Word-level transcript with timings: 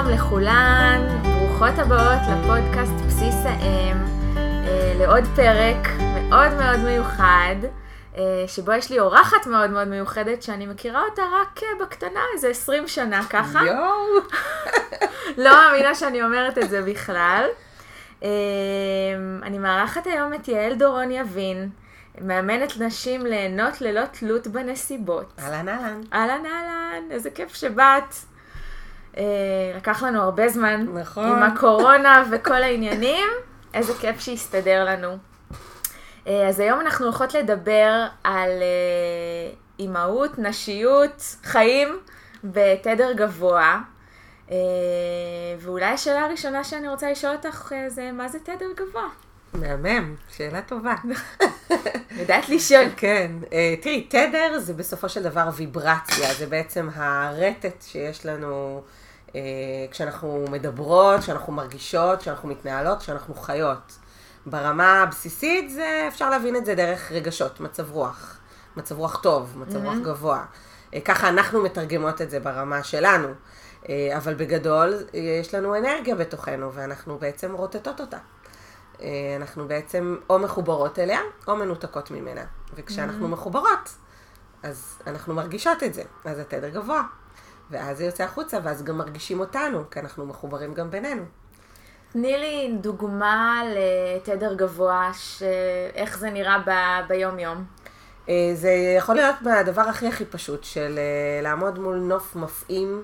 שלום 0.00 0.12
לכולן, 0.12 1.20
ברוכות 1.22 1.78
הבאות 1.78 2.20
לפודקאסט 2.32 3.06
בסיס 3.06 3.34
האם, 3.44 3.96
אה, 4.36 4.94
לעוד 4.98 5.24
פרק 5.36 5.88
מאוד 6.00 6.52
מאוד 6.52 6.80
מיוחד, 6.84 7.54
אה, 8.16 8.44
שבו 8.46 8.72
יש 8.72 8.90
לי 8.90 8.98
אורחת 8.98 9.46
מאוד 9.46 9.70
מאוד 9.70 9.88
מיוחדת 9.88 10.42
שאני 10.42 10.66
מכירה 10.66 11.02
אותה 11.10 11.22
רק 11.22 11.62
אה, 11.62 11.68
בקטנה, 11.84 12.20
איזה 12.34 12.48
20 12.48 12.88
שנה 12.88 13.22
ככה. 13.30 13.60
יואו. 13.66 14.06
לא 15.44 15.50
מאמינה 15.50 15.94
שאני 15.94 16.22
אומרת 16.22 16.58
את 16.58 16.70
זה 16.70 16.82
בכלל. 16.82 17.44
אני 19.42 19.58
מארחת 19.58 20.06
היום 20.06 20.34
את 20.34 20.48
יעל 20.48 20.74
דורון 20.74 21.10
יבין, 21.10 21.68
מאמנת 22.20 22.72
נשים 22.78 23.26
ליהנות 23.26 23.80
ללא 23.80 24.04
תלות 24.04 24.46
בנסיבות. 24.46 25.32
אהלן 25.38 25.68
אהלן. 25.68 26.00
אהלן 26.12 26.46
אהלן, 26.46 27.02
איזה 27.10 27.30
כיף 27.30 27.54
שבאת. 27.54 28.29
אה, 29.16 29.22
לקח 29.76 30.02
לנו 30.02 30.22
הרבה 30.22 30.48
זמן. 30.48 30.86
נכון. 30.94 31.24
עם 31.24 31.42
הקורונה 31.42 32.24
וכל 32.30 32.62
העניינים, 32.62 33.28
איזה 33.74 33.92
כיף 34.00 34.20
שהסתדר 34.20 34.84
לנו. 34.84 35.16
אה, 36.26 36.48
אז 36.48 36.60
היום 36.60 36.80
אנחנו 36.80 37.06
הולכות 37.06 37.34
לדבר 37.34 38.06
על 38.24 38.50
אה, 38.50 39.52
אימהות, 39.78 40.38
נשיות, 40.38 41.36
חיים 41.44 41.98
בתדר 42.44 43.12
גבוה. 43.12 43.80
ואולי 45.60 45.84
השאלה 45.84 46.24
הראשונה 46.24 46.64
שאני 46.64 46.88
רוצה 46.88 47.10
לשאול 47.10 47.32
אותך 47.32 47.72
זה, 47.88 48.12
מה 48.12 48.28
זה 48.28 48.38
תדר 48.38 48.66
גבוה? 48.76 49.08
מהמם, 49.54 50.14
שאלה 50.36 50.62
טובה. 50.62 50.94
יודעת 52.20 52.48
לשאול. 52.48 52.84
כן, 52.96 53.32
תראי, 53.82 54.06
תדר 54.08 54.58
זה 54.58 54.74
בסופו 54.74 55.08
של 55.08 55.22
דבר 55.22 55.48
ויברציה, 55.54 56.34
זה 56.34 56.46
בעצם 56.46 56.88
הרטט 56.94 57.82
שיש 57.82 58.26
לנו 58.26 58.82
כשאנחנו 59.90 60.44
מדברות, 60.50 61.20
כשאנחנו 61.20 61.52
מרגישות, 61.52 62.18
כשאנחנו 62.18 62.48
מתנהלות, 62.48 62.98
כשאנחנו 62.98 63.34
חיות. 63.34 63.98
ברמה 64.46 65.02
הבסיסית 65.02 65.70
זה, 65.70 66.04
אפשר 66.08 66.30
להבין 66.30 66.56
את 66.56 66.64
זה 66.64 66.74
דרך 66.74 67.12
רגשות, 67.12 67.60
מצב 67.60 67.90
רוח, 67.90 68.38
מצב 68.76 68.98
רוח 68.98 69.22
טוב, 69.22 69.58
מצב 69.58 69.84
רוח 69.84 69.98
גבוה. 70.04 70.44
אה, 70.94 71.00
ככה 71.00 71.28
אנחנו 71.28 71.62
מתרגמות 71.62 72.22
את 72.22 72.30
זה 72.30 72.40
ברמה 72.40 72.82
שלנו. 72.82 73.28
אה, 73.88 74.16
אבל 74.16 74.34
בגדול, 74.34 74.94
אה, 75.14 75.20
יש 75.40 75.54
לנו 75.54 75.76
אנרגיה 75.76 76.14
בתוכנו, 76.14 76.72
ואנחנו 76.72 77.18
בעצם 77.18 77.54
רוטטות 77.54 78.00
אותה. 78.00 78.18
אה, 79.02 79.08
אנחנו 79.36 79.68
בעצם 79.68 80.16
או 80.30 80.38
מחוברות 80.38 80.98
אליה, 80.98 81.20
או 81.48 81.56
מנותקות 81.56 82.10
ממנה. 82.10 82.44
וכשאנחנו 82.74 83.28
מחוברות, 83.28 83.94
אז 84.62 84.98
אנחנו 85.06 85.34
מרגישות 85.34 85.82
את 85.82 85.94
זה. 85.94 86.02
אז 86.24 86.38
התדר 86.38 86.68
גבוה. 86.68 87.02
ואז 87.70 87.98
זה 87.98 88.04
יוצא 88.04 88.24
החוצה, 88.24 88.58
ואז 88.62 88.82
גם 88.82 88.98
מרגישים 88.98 89.40
אותנו, 89.40 89.90
כי 89.90 90.00
אנחנו 90.00 90.26
מחוברים 90.26 90.74
גם 90.74 90.90
בינינו. 90.90 91.22
תני 92.12 92.38
לי 92.38 92.76
דוגמה 92.80 93.62
לתדר 93.74 94.54
גבוה, 94.54 95.10
ש... 95.14 95.42
איך 95.94 96.18
זה 96.18 96.30
נראה 96.30 96.58
ב... 96.66 96.70
ביום-יום. 97.08 97.64
אה, 98.28 98.50
זה 98.54 98.70
יכול 98.96 99.14
להיות 99.14 99.34
הדבר 99.46 99.82
הכי 99.82 100.06
הכי 100.06 100.24
פשוט, 100.24 100.64
של 100.64 100.98
אה, 100.98 101.42
לעמוד 101.42 101.78
מול 101.78 101.96
נוף 101.96 102.36
מפעים, 102.36 103.02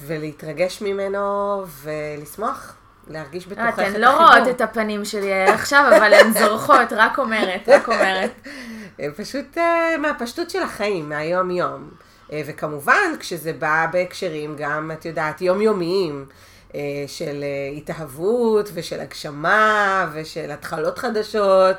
ולהתרגש 0.00 0.82
ממנו, 0.82 1.62
ולשמוח, 1.82 2.76
להרגיש 3.08 3.46
בתוכך 3.46 3.68
את 3.68 3.74
אתן 3.74 3.82
החיבור. 3.82 4.00
לא 4.00 4.16
רואות 4.16 4.48
את 4.50 4.60
הפנים 4.60 5.04
שלי 5.04 5.44
עכשיו, 5.44 5.92
אבל 5.96 6.14
הן 6.14 6.32
זורחות, 6.32 6.92
רק 6.92 7.18
אומרת, 7.18 7.68
רק 7.68 7.88
אומרת. 7.88 8.30
אה, 9.00 9.08
פשוט 9.16 9.58
אה, 9.58 9.96
מהפשטות 9.98 10.50
של 10.50 10.62
החיים, 10.62 11.08
מהיום-יום. 11.08 11.90
אה, 12.32 12.42
וכמובן, 12.46 13.12
כשזה 13.20 13.52
בא 13.52 13.86
בהקשרים 13.92 14.56
גם, 14.58 14.90
את 14.92 15.04
יודעת, 15.04 15.40
יומיומיים, 15.40 16.26
אה, 16.74 16.80
של 17.06 17.42
אה, 17.42 17.76
התאהבות 17.76 18.70
ושל 18.74 19.00
הגשמה 19.00 20.10
ושל 20.14 20.50
התחלות 20.50 20.98
חדשות, 20.98 21.76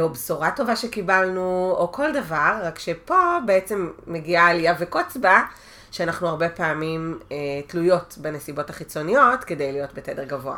או 0.00 0.08
בשורה 0.08 0.50
טובה 0.50 0.76
שקיבלנו, 0.76 1.74
או 1.78 1.92
כל 1.92 2.12
דבר, 2.12 2.58
רק 2.62 2.78
שפה 2.78 3.38
בעצם 3.46 3.90
מגיעה 4.06 4.50
עלייה 4.50 4.74
וקוץ 4.78 5.16
בה, 5.16 5.42
שאנחנו 5.90 6.28
הרבה 6.28 6.48
פעמים 6.48 7.18
אה, 7.32 7.36
תלויות 7.66 8.18
בנסיבות 8.20 8.70
החיצוניות 8.70 9.44
כדי 9.44 9.72
להיות 9.72 9.94
בתדר 9.94 10.24
גבוה. 10.24 10.56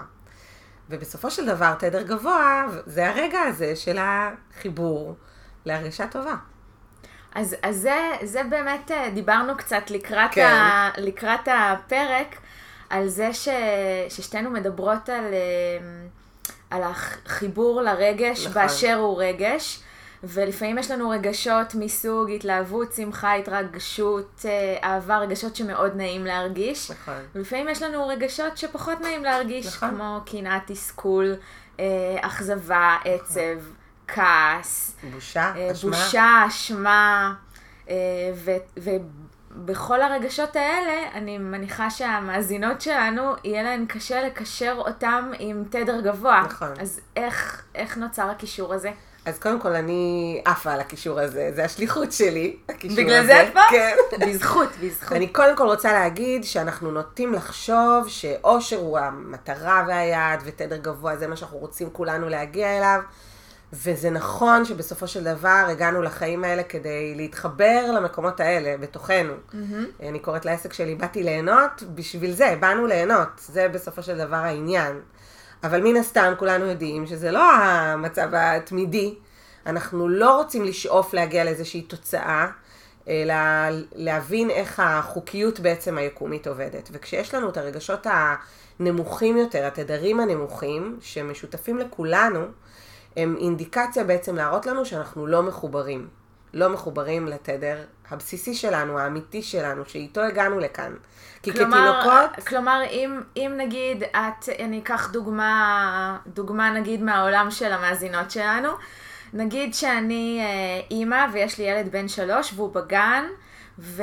ובסופו 0.90 1.30
של 1.30 1.46
דבר, 1.46 1.74
תדר 1.78 2.02
גבוה, 2.02 2.66
זה 2.86 3.08
הרגע 3.08 3.40
הזה 3.40 3.76
של 3.76 3.98
החיבור 4.00 5.14
להרגשה 5.64 6.06
טובה. 6.06 6.34
אז, 7.34 7.56
אז 7.62 7.76
זה, 7.76 8.10
זה 8.22 8.42
באמת, 8.50 8.90
אה, 8.90 9.10
דיברנו 9.14 9.56
קצת 9.56 9.90
לקראת, 9.90 10.30
כן. 10.32 10.46
ה, 10.46 10.90
לקראת 10.96 11.48
הפרק, 11.48 12.36
על 12.90 13.08
זה 13.08 13.32
ש, 13.32 13.48
ששתינו 14.08 14.50
מדברות 14.50 15.08
על, 15.08 15.24
אה, 15.34 15.78
על 16.70 16.82
החיבור 16.82 17.82
לרגש 17.82 18.46
נכון. 18.46 18.62
באשר 18.62 18.94
הוא 18.94 19.22
רגש. 19.22 19.80
ולפעמים 20.24 20.78
יש 20.78 20.90
לנו 20.90 21.10
רגשות 21.10 21.74
מסוג 21.74 22.30
התלהבות, 22.30 22.92
שמחה, 22.92 23.34
התרגשות, 23.34 24.44
אה, 24.44 24.76
אהבה, 24.84 25.18
רגשות 25.18 25.56
שמאוד 25.56 25.96
נעים 25.96 26.24
להרגיש. 26.24 26.90
נכון. 26.90 27.14
ולפעמים 27.34 27.68
יש 27.68 27.82
לנו 27.82 28.08
רגשות 28.08 28.58
שפחות 28.58 29.00
נעים 29.00 29.24
להרגיש, 29.24 29.66
נכון. 29.66 29.90
כמו 29.90 30.20
קנאה, 30.26 30.58
תסכול, 30.66 31.34
אכזבה, 32.20 32.96
עצב, 33.04 33.58
כעס, 34.08 34.96
בושה, 35.12 35.52
אה, 35.56 35.72
אשמה. 35.72 35.90
בושה, 35.90 36.44
אשמה, 36.48 37.34
אה, 37.88 37.94
ובכל 38.76 40.02
הרגשות 40.02 40.56
האלה, 40.56 41.12
אני 41.14 41.38
מניחה 41.38 41.90
שהמאזינות 41.90 42.80
שלנו, 42.80 43.32
יהיה 43.44 43.62
להן 43.62 43.86
קשה 43.86 44.22
לקשר 44.22 44.74
אותם 44.78 45.30
עם 45.38 45.64
תדר 45.70 46.00
גבוה. 46.00 46.42
נכון. 46.46 46.72
אז 46.80 47.00
איך, 47.16 47.64
איך 47.74 47.96
נוצר 47.96 48.30
הקישור 48.30 48.74
הזה? 48.74 48.90
אז 49.24 49.38
קודם 49.38 49.60
כל, 49.60 49.74
אני 49.74 50.42
עפה 50.44 50.72
על 50.72 50.80
הקישור 50.80 51.20
הזה, 51.20 51.50
זה 51.54 51.64
השליחות 51.64 52.12
שלי, 52.12 52.56
הקישור 52.68 52.96
בגלל 52.96 53.18
הזה. 53.18 53.26
זה 53.26 53.48
את 53.48 53.52
פה? 53.52 53.60
כן. 53.70 53.96
בזכות, 54.26 54.68
בזכות. 54.82 55.12
אני 55.12 55.28
קודם 55.28 55.56
כל 55.56 55.66
רוצה 55.66 55.92
להגיד 55.92 56.44
שאנחנו 56.44 56.90
נוטים 56.90 57.32
לחשוב 57.32 58.08
שאושר 58.08 58.76
הוא 58.76 58.98
המטרה 58.98 59.84
והיעד, 59.88 60.42
ותדר 60.44 60.76
גבוה 60.76 61.16
זה 61.16 61.26
מה 61.26 61.36
שאנחנו 61.36 61.58
רוצים 61.58 61.90
כולנו 61.92 62.28
להגיע 62.28 62.78
אליו. 62.78 63.00
וזה 63.72 64.10
נכון 64.10 64.64
שבסופו 64.64 65.08
של 65.08 65.24
דבר 65.24 65.64
הגענו 65.68 66.02
לחיים 66.02 66.44
האלה 66.44 66.62
כדי 66.62 67.14
להתחבר 67.16 67.90
למקומות 67.96 68.40
האלה, 68.40 68.76
בתוכנו. 68.76 69.32
Mm-hmm. 69.32 70.02
אני 70.08 70.18
קוראת 70.18 70.44
לעסק 70.44 70.72
שלי, 70.72 70.94
באתי 70.94 71.22
ליהנות, 71.22 71.82
בשביל 71.94 72.32
זה, 72.32 72.56
באנו 72.60 72.86
ליהנות. 72.86 73.28
זה 73.38 73.68
בסופו 73.68 74.02
של 74.02 74.18
דבר 74.18 74.36
העניין. 74.36 75.00
אבל 75.64 75.80
מן 75.82 75.96
הסתם 75.96 76.32
כולנו 76.38 76.66
יודעים 76.66 77.06
שזה 77.06 77.30
לא 77.30 77.52
המצב 77.52 78.28
התמידי. 78.32 79.14
אנחנו 79.66 80.08
לא 80.08 80.36
רוצים 80.36 80.64
לשאוף 80.64 81.14
להגיע 81.14 81.44
לאיזושהי 81.44 81.82
תוצאה, 81.82 82.46
אלא 83.08 83.34
להבין 83.94 84.50
איך 84.50 84.80
החוקיות 84.84 85.60
בעצם 85.60 85.98
היקומית 85.98 86.46
עובדת. 86.46 86.88
וכשיש 86.92 87.34
לנו 87.34 87.48
את 87.48 87.56
הרגשות 87.56 88.06
הנמוכים 88.80 89.36
יותר, 89.36 89.66
התדרים 89.66 90.20
הנמוכים, 90.20 90.98
שמשותפים 91.00 91.78
לכולנו, 91.78 92.40
הם 93.18 93.36
אינדיקציה 93.40 94.04
בעצם 94.04 94.36
להראות 94.36 94.66
לנו 94.66 94.84
שאנחנו 94.84 95.26
לא 95.26 95.42
מחוברים. 95.42 96.08
לא 96.54 96.68
מחוברים 96.68 97.26
לתדר 97.26 97.84
הבסיסי 98.10 98.54
שלנו, 98.54 98.98
האמיתי 98.98 99.42
שלנו, 99.42 99.82
שאיתו 99.86 100.20
הגענו 100.20 100.58
לכאן. 100.58 100.94
כי 101.42 101.52
כלומר, 101.52 102.02
כתינוקות... 102.02 102.46
כלומר, 102.46 102.82
אם, 102.90 103.20
אם 103.36 103.52
נגיד 103.56 104.02
את, 104.02 104.48
אני 104.58 104.78
אקח 104.78 105.10
דוגמה, 105.10 106.18
דוגמה 106.26 106.70
נגיד 106.70 107.02
מהעולם 107.02 107.50
של 107.50 107.72
המאזינות 107.72 108.30
שלנו, 108.30 108.68
נגיד 109.32 109.74
שאני 109.74 110.40
אה, 110.40 110.80
אימא 110.90 111.26
ויש 111.32 111.58
לי 111.58 111.64
ילד 111.64 111.92
בן 111.92 112.08
שלוש 112.08 112.52
והוא 112.56 112.74
בגן, 112.74 113.24
ו, 113.78 114.02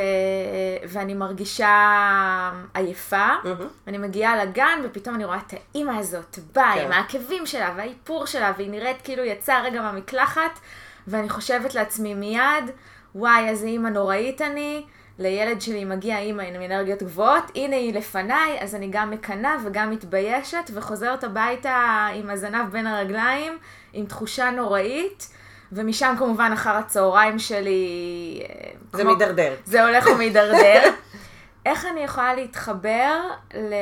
ואני 0.88 1.14
מרגישה 1.14 2.52
עייפה, 2.74 3.28
מהמם. 3.44 3.68
אני 3.88 3.98
מגיעה 3.98 4.46
לגן 4.46 4.80
ופתאום 4.84 5.16
אני 5.16 5.26
רואה 5.26 5.40
את 5.48 5.54
האימא 5.54 5.92
הזאת 5.92 6.40
באה 6.54 6.74
כן. 6.76 6.86
עם 6.86 6.92
העקבים 6.92 7.46
שלה 7.46 7.74
והאיפור 7.78 8.26
שלה 8.26 8.54
והיא 8.58 8.70
נראית 8.70 8.98
כאילו 9.04 9.24
יצאה 9.24 9.62
רגע 9.62 9.82
מהמקלחת 9.82 10.60
ואני 11.08 11.30
חושבת 11.30 11.76
לעצמי 11.76 12.14
מיד, 12.14 12.72
וואי 13.16 13.48
איזה 13.48 13.68
אימא 13.68 13.90
נוראית 13.90 14.42
אני, 14.42 14.86
לילד 15.20 15.62
שלי 15.62 15.86
מגיע 15.86 16.20
אימא 16.20 16.42
עם 16.42 16.62
אנרגיות 16.62 17.04
גבוהות, 17.04 17.44
הנה 17.56 17.76
היא 17.76 17.94
לפניי, 17.94 18.58
אז 18.62 18.76
אני 18.76 18.88
גם 18.92 19.12
מקנאה 19.12 19.56
וגם 19.66 19.92
מתביישת 19.92 20.72
וחוזרת 20.74 21.24
הביתה 21.24 22.08
עם 22.14 22.30
הזנב 22.30 22.72
בין 22.72 22.88
הרגליים, 22.88 23.58
עם 23.94 24.06
תחושה 24.06 24.50
נוראית. 24.50 25.28
ומשם 25.76 26.16
כמובן 26.20 26.52
אחר 26.54 26.70
הצהריים 26.70 27.40
שלי... 27.40 27.90
זה 28.94 29.02
כמו- 29.02 29.12
מידרדר. 29.12 29.54
זה 29.66 29.86
הולך 29.86 30.08
ומידרדר. 30.16 30.82
איך 31.66 31.86
אני 31.86 32.00
יכולה 32.00 32.36
להתחבר, 32.36 33.20
ל... 33.54 33.74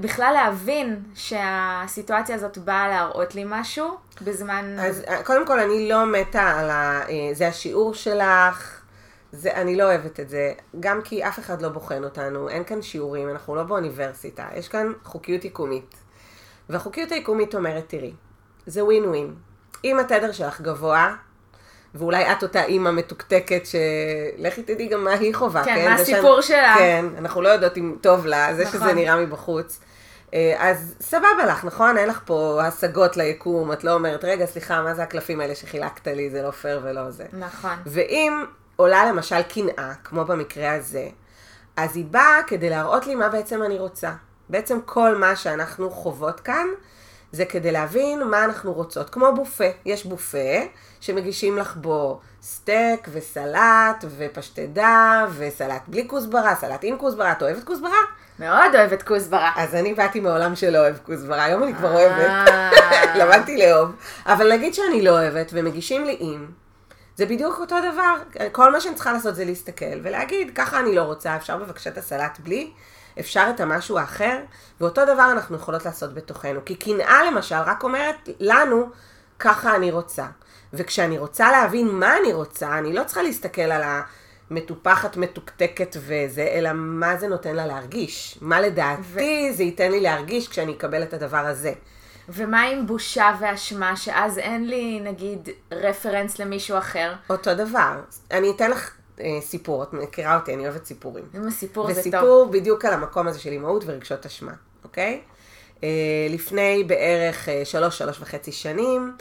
בכלל 0.00 0.32
להבין 0.34 1.02
שהסיטואציה 1.14 2.34
הזאת 2.34 2.58
באה 2.58 2.88
להראות 2.88 3.34
לי 3.34 3.44
משהו 3.46 3.96
בזמן... 4.22 4.76
אז 4.78 5.02
אה, 5.08 5.22
קודם 5.22 5.46
כל, 5.46 5.60
אני 5.60 5.88
לא 5.88 6.06
מתה 6.06 6.42
על 6.42 6.70
ה... 6.70 7.00
אה, 7.08 7.28
זה 7.32 7.48
השיעור 7.48 7.94
שלך, 7.94 8.80
זה, 9.32 9.52
אני 9.54 9.76
לא 9.76 9.84
אוהבת 9.84 10.20
את 10.20 10.28
זה, 10.28 10.52
גם 10.80 11.02
כי 11.02 11.28
אף 11.28 11.38
אחד 11.38 11.62
לא 11.62 11.68
בוחן 11.68 12.04
אותנו, 12.04 12.48
אין 12.48 12.64
כאן 12.64 12.82
שיעורים, 12.82 13.30
אנחנו 13.30 13.54
לא 13.54 13.62
באוניברסיטה, 13.62 14.48
יש 14.54 14.68
כאן 14.68 14.92
חוקיות 15.04 15.44
יקומית. 15.44 15.94
והחוקיות 16.68 17.12
היקומית 17.12 17.54
אומרת, 17.54 17.84
תראי, 17.86 18.12
זה 18.66 18.84
ווין 18.84 19.04
ווין. 19.04 19.34
אם 19.84 19.98
התדר 19.98 20.32
שלך 20.32 20.60
גבוה, 20.60 21.14
ואולי 21.94 22.32
את 22.32 22.42
אותה 22.42 22.64
אימא 22.64 22.90
מתוקתקת, 22.90 23.62
שלכי 23.66 24.62
תדעי 24.62 24.88
גם 24.88 25.04
מה 25.04 25.10
היא 25.12 25.34
חווה, 25.34 25.64
כן, 25.64 25.74
כן? 25.74 25.88
מה 25.88 25.94
הסיפור 25.94 26.40
שאני- 26.40 26.58
שלה. 26.58 26.74
כן, 26.78 27.04
אנחנו 27.18 27.42
לא 27.42 27.48
יודעות 27.48 27.76
אם 27.78 27.96
טוב 28.00 28.26
לה, 28.26 28.54
זה 28.54 28.64
נכון. 28.64 28.80
שזה 28.80 28.92
נראה 28.92 29.16
מבחוץ. 29.16 29.80
אה, 30.34 30.54
אז 30.58 30.94
סבבה 31.00 31.46
לך, 31.48 31.64
נכון? 31.64 31.98
אין 31.98 32.08
לך 32.08 32.20
פה 32.24 32.60
השגות 32.64 33.16
ליקום, 33.16 33.72
את 33.72 33.84
לא 33.84 33.92
אומרת, 33.92 34.24
רגע, 34.24 34.46
סליחה, 34.46 34.82
מה 34.82 34.94
זה 34.94 35.02
הקלפים 35.02 35.40
האלה 35.40 35.54
שחילקת 35.54 36.06
לי, 36.08 36.30
זה 36.30 36.42
לא 36.42 36.50
פייר 36.50 36.80
ולא 36.84 37.10
זה. 37.10 37.24
נכון. 37.32 37.74
ואם 37.86 38.44
עולה 38.76 39.06
למשל 39.06 39.42
קנאה, 39.42 39.92
כמו 40.04 40.24
במקרה 40.24 40.72
הזה, 40.72 41.08
אז 41.76 41.96
היא 41.96 42.04
באה 42.10 42.40
כדי 42.46 42.70
להראות 42.70 43.06
לי 43.06 43.14
מה 43.14 43.28
בעצם 43.28 43.62
אני 43.62 43.78
רוצה. 43.78 44.10
בעצם 44.48 44.78
כל 44.84 45.16
מה 45.16 45.36
שאנחנו 45.36 45.90
חוות 45.90 46.40
כאן, 46.40 46.66
זה 47.36 47.44
כדי 47.44 47.72
להבין 47.72 48.22
מה 48.22 48.44
אנחנו 48.44 48.72
רוצות. 48.72 49.10
כמו 49.10 49.26
בופה, 49.34 49.64
יש 49.84 50.06
בופה 50.06 50.62
שמגישים 51.00 51.58
לך 51.58 51.76
בו 51.76 52.20
סטייק 52.42 53.08
וסלט 53.12 54.04
ופשטדה 54.16 55.26
וסלט 55.36 55.82
בלי 55.88 56.08
כוסברה, 56.08 56.54
סלט 56.54 56.80
עם 56.82 56.98
כוסברה, 56.98 57.32
את 57.32 57.42
אוהבת 57.42 57.64
כוסברה? 57.64 57.98
מאוד 58.38 58.74
אוהבת 58.74 59.02
כוסברה. 59.02 59.52
אז 59.56 59.74
אני 59.74 59.94
באתי 59.94 60.20
מעולם 60.20 60.56
שלא 60.56 60.78
אוהב 60.78 60.96
כוסברה, 61.02 61.44
היום 61.44 61.62
אני 61.62 61.74
כבר 61.74 61.92
אוהבת. 61.92 62.28
אה. 62.28 62.70
למדתי 63.18 63.56
לאהוב. 63.56 63.92
אבל 64.26 64.52
נגיד 64.52 64.74
שאני 64.74 65.02
לא 65.02 65.10
אוהבת 65.10 65.50
ומגישים 65.52 66.04
לי 66.04 66.16
עם, 66.20 66.46
זה 67.16 67.26
בדיוק 67.26 67.58
אותו 67.60 67.76
דבר. 67.92 68.46
כל 68.52 68.72
מה 68.72 68.80
שאני 68.80 68.94
צריכה 68.94 69.12
לעשות 69.12 69.34
זה 69.34 69.44
להסתכל 69.44 70.00
ולהגיד, 70.02 70.50
ככה 70.54 70.80
אני 70.80 70.94
לא 70.94 71.02
רוצה, 71.02 71.36
אפשר 71.36 71.56
בבקשה 71.56 71.90
את 71.90 71.98
הסלט 71.98 72.38
בלי, 72.38 72.70
אפשר 73.20 73.46
את 73.54 73.60
המשהו 73.60 73.98
האחר, 73.98 74.38
ואותו 74.80 75.04
דבר 75.04 75.32
אנחנו 75.32 75.56
יכולות 75.56 75.84
לעשות 75.84 76.14
בתוכנו. 76.14 76.64
כי 76.64 76.74
קנאה 76.74 77.24
למשל 77.30 77.56
רק 77.66 77.84
אומרת 77.84 78.28
לנו, 78.40 78.90
ככה 79.38 79.76
אני 79.76 79.90
רוצה. 79.90 80.26
וכשאני 80.72 81.18
רוצה 81.18 81.50
להבין 81.50 81.88
מה 81.88 82.16
אני 82.16 82.32
רוצה, 82.32 82.78
אני 82.78 82.92
לא 82.92 83.04
צריכה 83.04 83.22
להסתכל 83.22 83.62
על 83.62 83.82
המטופחת, 84.50 85.16
מתוקתקת 85.16 85.96
וזה, 85.98 86.48
אלא 86.52 86.70
מה 86.72 87.16
זה 87.16 87.28
נותן 87.28 87.54
לה 87.56 87.66
להרגיש. 87.66 88.38
מה 88.40 88.60
לדעתי 88.60 89.52
זה 89.52 89.62
ייתן 89.62 89.90
לי 89.90 90.00
להרגיש 90.00 90.48
כשאני 90.48 90.72
אקבל 90.72 91.02
את 91.02 91.14
הדבר 91.14 91.46
הזה. 91.46 91.72
ומה 92.28 92.62
עם 92.62 92.86
בושה 92.86 93.34
ואשמה, 93.40 93.96
שאז 93.96 94.38
אין 94.38 94.68
לי, 94.68 95.00
נגיד, 95.00 95.48
רפרנס 95.72 96.38
למישהו 96.38 96.78
אחר? 96.78 97.12
אותו 97.30 97.54
דבר. 97.54 98.00
אני 98.30 98.50
אתן 98.50 98.70
לך 98.70 98.90
סיפור, 99.40 99.82
את 99.82 99.92
מכירה 99.92 100.36
אותי, 100.36 100.54
אני 100.54 100.68
אוהבת 100.68 100.84
סיפורים. 100.84 101.24
אם 101.34 101.46
הסיפור 101.46 101.86
זה 101.86 101.94
טוב. 101.94 102.00
וסיפור 102.00 102.48
בדיוק 102.50 102.84
על 102.84 102.92
המקום 102.92 103.28
הזה 103.28 103.38
של 103.38 103.50
אימהות 103.50 103.82
ורגשות 103.86 104.26
אשמה, 104.26 104.52
אוקיי? 104.84 105.20
אה, 105.84 105.88
לפני 106.30 106.84
בערך 106.84 107.48
אה, 107.48 107.64
שלוש, 107.64 107.98
שלוש 107.98 108.20
וחצי 108.20 108.52
שנים, 108.52 109.12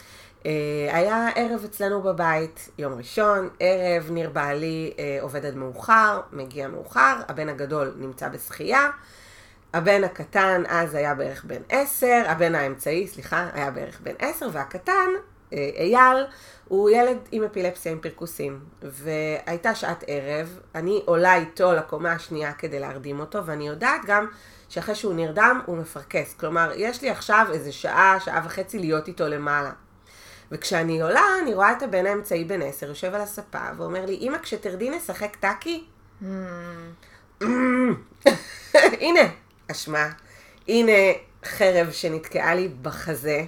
אה, 0.45 0.97
היה 0.97 1.30
ערב 1.36 1.63
אצלנו 1.65 2.01
בבית, 2.01 2.69
יום 2.77 2.94
ראשון, 2.94 3.50
ערב, 3.59 4.12
ניר 4.12 4.30
בעלי 4.30 4.94
אה, 5.00 5.18
עובד 5.21 5.45
עד 5.45 5.56
מאוחר, 5.56 6.21
מגיע 6.31 6.68
מאוחר, 6.68 7.15
הבן 7.27 7.50
הגדול 7.50 7.94
נמצא 7.97 8.30
בשחייה, 8.30 8.89
הבן 9.74 10.03
הקטן 10.03 10.63
אז 10.68 10.95
היה 10.95 11.15
בערך 11.15 11.45
בן 11.45 11.62
עשר, 11.69 12.24
הבן 12.25 12.56
האמצעי, 12.56 13.07
סליחה, 13.07 13.50
היה 13.53 13.71
בערך 13.71 14.00
בן 14.03 14.13
עשר, 14.19 14.47
והקטן, 14.51 14.92
אה, 14.92 15.35
אייל, 15.78 16.25
הוא 16.68 16.90
ילד 16.90 17.18
עם 17.31 17.44
אפילפסיה 17.44 17.92
עם 17.92 18.00
פרכוסים. 18.00 18.60
והייתה 18.81 19.75
שעת 19.75 20.04
ערב, 20.07 20.60
אני 20.75 21.02
עולה 21.06 21.36
איתו 21.36 21.74
לקומה 21.74 22.12
השנייה 22.12 22.54
כדי 22.54 22.80
להרדים 22.80 23.19
אותו, 23.19 23.46
ואני 23.46 23.68
יודעת 23.68 24.02
גם 24.07 24.28
שאחרי 24.69 24.96
שהוא 24.96 25.13
נרדם, 25.13 25.62
הוא 25.66 25.78
מפרכס. 25.78 26.34
כלומר, 26.34 26.72
יש 26.75 27.02
לי 27.02 27.10
עכשיו 27.10 27.48
איזה 27.54 27.72
שעה, 27.72 28.18
שעה 28.19 28.42
וחצי 28.46 28.80
להיות 28.80 29.07
איתו 29.07 29.28
למעלה. 29.28 29.72
וכשאני 30.52 31.02
עולה, 31.02 31.24
אני 31.44 31.54
רואה 31.54 31.72
את 31.72 31.84
הבן 31.84 32.06
האמצעי 32.06 32.44
בן 32.44 32.62
עשר, 32.62 32.90
יושב 32.90 33.13
על 33.13 33.22
הספה, 33.22 33.60
ואומר 33.78 34.06
לי, 34.06 34.18
אמא, 34.22 34.38
כשתרדי 34.38 34.90
נשחק 34.90 35.36
טאקי? 35.36 35.86
הנה, 39.02 39.22
אשמה. 39.72 40.10
הנה 40.68 40.92
חרב 41.46 41.92
שנתקעה 41.92 42.56
לי 42.56 42.69
בחזה, 42.81 43.46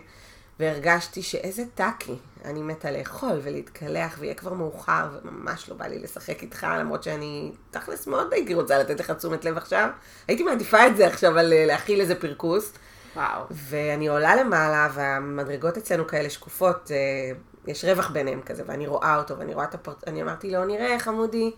והרגשתי 0.59 1.23
שאיזה 1.23 1.63
טאקי. 1.75 2.15
אני 2.45 2.61
מתה 2.61 2.91
לאכול 2.91 3.39
ולהתקלח, 3.43 4.15
ויהיה 4.19 4.33
כבר 4.33 4.53
מאוחר, 4.53 5.07
וממש 5.23 5.69
לא 5.69 5.75
בא 5.75 5.87
לי 5.87 5.99
לשחק 5.99 6.41
איתך, 6.41 6.67
למרות 6.79 7.03
שאני 7.03 7.51
תכלס 7.71 8.07
מאוד 8.07 8.33
הייתי 8.33 8.53
רוצה 8.53 8.79
לתת 8.79 8.99
לך 8.99 9.11
תשומת 9.11 9.45
לב 9.45 9.57
עכשיו. 9.57 9.89
הייתי 10.27 10.43
מעדיפה 10.43 10.87
את 10.87 10.97
זה 10.97 11.07
עכשיו 11.07 11.37
על 11.37 11.53
אה, 11.53 11.65
להכיל 11.65 12.01
איזה 12.01 12.15
פרכוס. 12.15 12.73
וואו. 13.15 13.43
ואני 13.51 14.07
עולה 14.07 14.35
למעלה, 14.35 14.89
והמדרגות 14.93 15.77
אצלנו 15.77 16.07
כאלה 16.07 16.29
שקופות, 16.29 16.91
אה, 16.91 17.31
יש 17.67 17.85
רווח 17.85 18.09
ביניהם 18.09 18.41
כזה, 18.41 18.63
ואני 18.65 18.87
רואה 18.87 19.17
אותו, 19.17 19.37
ואני 19.37 19.53
רואה 19.53 19.65
את 19.65 19.75
הפרצוף, 19.75 20.07
אני 20.07 20.21
אמרתי 20.21 20.51
לו, 20.51 20.65
נראה 20.65 20.99
חמודי, 20.99 21.51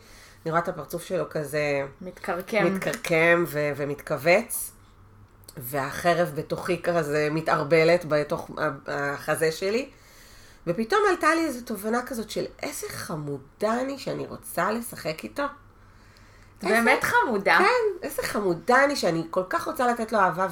אני 0.45 0.51
רואה 0.51 0.61
את 0.61 0.67
הפרצוף 0.67 1.03
שלו 1.03 1.29
כזה 1.29 1.81
מתקרקם. 2.01 2.75
מתקרקם 2.75 3.43
ו- 3.47 3.71
ומתכווץ, 3.75 4.71
והחרב 5.61 6.31
בתוכי 6.35 6.81
כזה 6.81 7.27
מתערבלת 7.31 8.05
בתוך 8.07 8.49
החזה 8.87 9.51
שלי, 9.51 9.89
ופתאום 10.67 11.01
עלתה 11.09 11.35
לי 11.35 11.45
איזו 11.45 11.65
תובנה 11.65 12.01
כזאת 12.05 12.29
של 12.29 12.45
איזה 12.63 12.87
חמודה 12.89 13.81
אני 13.81 13.99
שאני 13.99 14.27
רוצה 14.27 14.71
לשחק 14.71 15.23
איתו. 15.23 15.43
באמת 16.63 17.03
חמודה. 17.03 17.57
כן, 17.57 18.07
איזה 18.07 18.23
חמודה 18.23 18.83
אני 18.83 18.95
שאני 18.95 19.23
כל 19.29 19.43
כך 19.49 19.67
רוצה 19.67 19.87
לתת 19.87 20.11
לו 20.11 20.19
אהבה, 20.19 20.47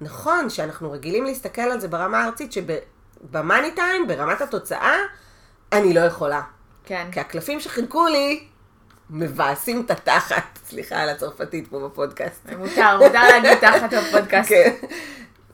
ונכון 0.00 0.50
שאנחנו 0.50 0.92
רגילים 0.92 1.24
להסתכל 1.24 1.62
על 1.62 1.80
זה 1.80 1.88
ברמה 1.88 2.24
הארצית, 2.24 2.52
שבמאני 2.52 3.70
טיים, 3.70 4.06
ברמת 4.06 4.40
התוצאה, 4.40 4.96
אני 5.72 5.94
לא 5.94 6.00
יכולה. 6.00 6.42
כן. 6.84 7.08
כי 7.12 7.20
הקלפים 7.20 7.60
שחילקו 7.60 8.06
לי, 8.06 8.46
מבאסים 9.10 9.82
את 9.84 9.90
התחת, 9.90 10.58
סליחה 10.68 10.96
על 10.96 11.08
הצרפתית 11.08 11.68
פה 11.68 11.88
בפודקאסט. 11.88 12.48
מותר, 12.58 12.98
מותר 12.98 13.22
להגיד 13.28 13.58
תחת 13.60 13.92
הפודקאסט. 13.92 14.48
כן. 14.48 14.74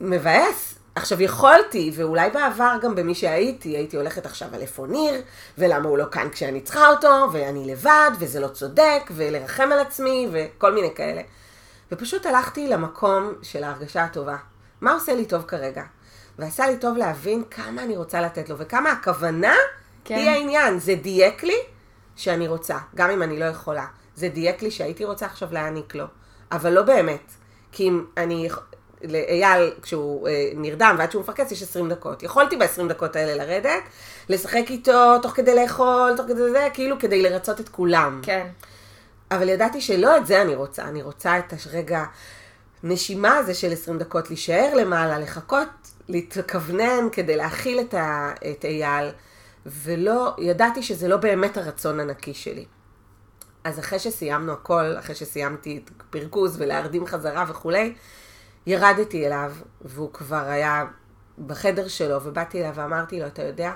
מבאס. 0.01 0.75
עכשיו 0.95 1.21
יכולתי, 1.21 1.91
ואולי 1.95 2.29
בעבר 2.29 2.77
גם 2.81 2.95
במי 2.95 3.15
שהייתי, 3.15 3.69
הייתי 3.69 3.97
הולכת 3.97 4.25
עכשיו 4.25 4.47
על 4.53 4.61
איפה 4.61 4.87
ניר, 4.87 5.21
ולמה 5.57 5.89
הוא 5.89 5.97
לא 5.97 6.05
כאן 6.11 6.29
כשאני 6.31 6.61
צריכה 6.61 6.89
אותו, 6.89 7.27
ואני 7.31 7.71
לבד, 7.71 8.11
וזה 8.19 8.39
לא 8.39 8.47
צודק, 8.47 9.01
ולרחם 9.11 9.71
על 9.71 9.79
עצמי, 9.79 10.27
וכל 10.31 10.73
מיני 10.73 10.95
כאלה. 10.95 11.21
ופשוט 11.91 12.25
הלכתי 12.25 12.67
למקום 12.67 13.33
של 13.41 13.63
ההרגשה 13.63 14.03
הטובה. 14.03 14.35
מה 14.81 14.93
עושה 14.93 15.13
לי 15.13 15.25
טוב 15.25 15.43
כרגע? 15.47 15.83
ועשה 16.39 16.67
לי 16.67 16.77
טוב 16.77 16.97
להבין 16.97 17.43
כמה 17.51 17.83
אני 17.83 17.97
רוצה 17.97 18.21
לתת 18.21 18.49
לו, 18.49 18.57
וכמה 18.57 18.91
הכוונה. 18.91 19.55
כן. 20.05 20.15
היא 20.15 20.29
העניין. 20.29 20.79
זה 20.79 20.95
דייק 20.95 21.43
לי 21.43 21.57
שאני 22.15 22.47
רוצה, 22.47 22.77
גם 22.95 23.09
אם 23.09 23.23
אני 23.23 23.39
לא 23.39 23.45
יכולה. 23.45 23.85
זה 24.15 24.29
דייק 24.29 24.61
לי 24.61 24.71
שהייתי 24.71 25.05
רוצה 25.05 25.25
עכשיו 25.25 25.49
להעניק 25.51 25.95
לו, 25.95 26.05
אבל 26.51 26.73
לא 26.73 26.81
באמת. 26.81 27.31
כי 27.71 27.87
אם 27.87 28.05
אני, 28.17 28.49
לאייל, 29.03 29.73
כשהוא 29.81 30.27
אה, 30.27 30.49
נרדם 30.55 30.95
ועד 30.99 31.11
שהוא 31.11 31.21
מפרקס, 31.21 31.51
יש 31.51 31.63
20 31.63 31.89
דקות. 31.89 32.23
יכולתי 32.23 32.57
ב-20 32.57 32.87
דקות 32.89 33.15
האלה 33.15 33.45
לרדת, 33.45 33.83
לשחק 34.29 34.63
איתו 34.69 35.19
תוך 35.21 35.31
כדי 35.31 35.55
לאכול, 35.55 36.13
תוך 36.17 36.25
כדי 36.25 36.51
זה, 36.51 36.67
כאילו 36.73 36.99
כדי 36.99 37.21
לרצות 37.21 37.59
את 37.59 37.69
כולם. 37.69 38.21
כן. 38.23 38.47
אבל 39.31 39.49
ידעתי 39.49 39.81
שלא 39.81 40.17
את 40.17 40.27
זה 40.27 40.41
אני 40.41 40.55
רוצה, 40.55 40.83
אני 40.83 41.01
רוצה 41.01 41.39
את 41.39 41.53
הרגע 41.65 42.03
נשימה 42.83 43.37
הזה 43.37 43.53
של 43.53 43.73
20 43.73 43.97
דקות 43.97 44.29
להישאר 44.29 44.75
למעלה, 44.75 45.19
לחכות, 45.19 45.67
להתכוונן 46.09 47.07
כדי 47.11 47.35
להכיל 47.35 47.79
את, 47.79 47.93
ה, 47.93 48.31
את 48.51 48.65
אייל, 48.65 49.09
ולא, 49.65 50.35
ידעתי 50.37 50.83
שזה 50.83 51.07
לא 51.07 51.17
באמת 51.17 51.57
הרצון 51.57 51.99
הנקי 51.99 52.33
שלי. 52.33 52.65
אז 53.63 53.79
אחרי 53.79 53.99
שסיימנו 53.99 54.51
הכל, 54.51 54.97
אחרי 54.99 55.15
שסיימתי 55.15 55.81
את 55.85 55.91
פרכוס 56.09 56.55
ולהרדים 56.57 57.05
חזרה 57.05 57.45
וכולי, 57.47 57.95
ירדתי 58.65 59.27
אליו, 59.27 59.53
והוא 59.81 60.13
כבר 60.13 60.45
היה 60.45 60.85
בחדר 61.45 61.87
שלו, 61.87 62.23
ובאתי 62.23 62.61
אליו 62.61 62.75
ואמרתי 62.75 63.19
לו, 63.19 63.27
אתה 63.27 63.43
יודע, 63.43 63.71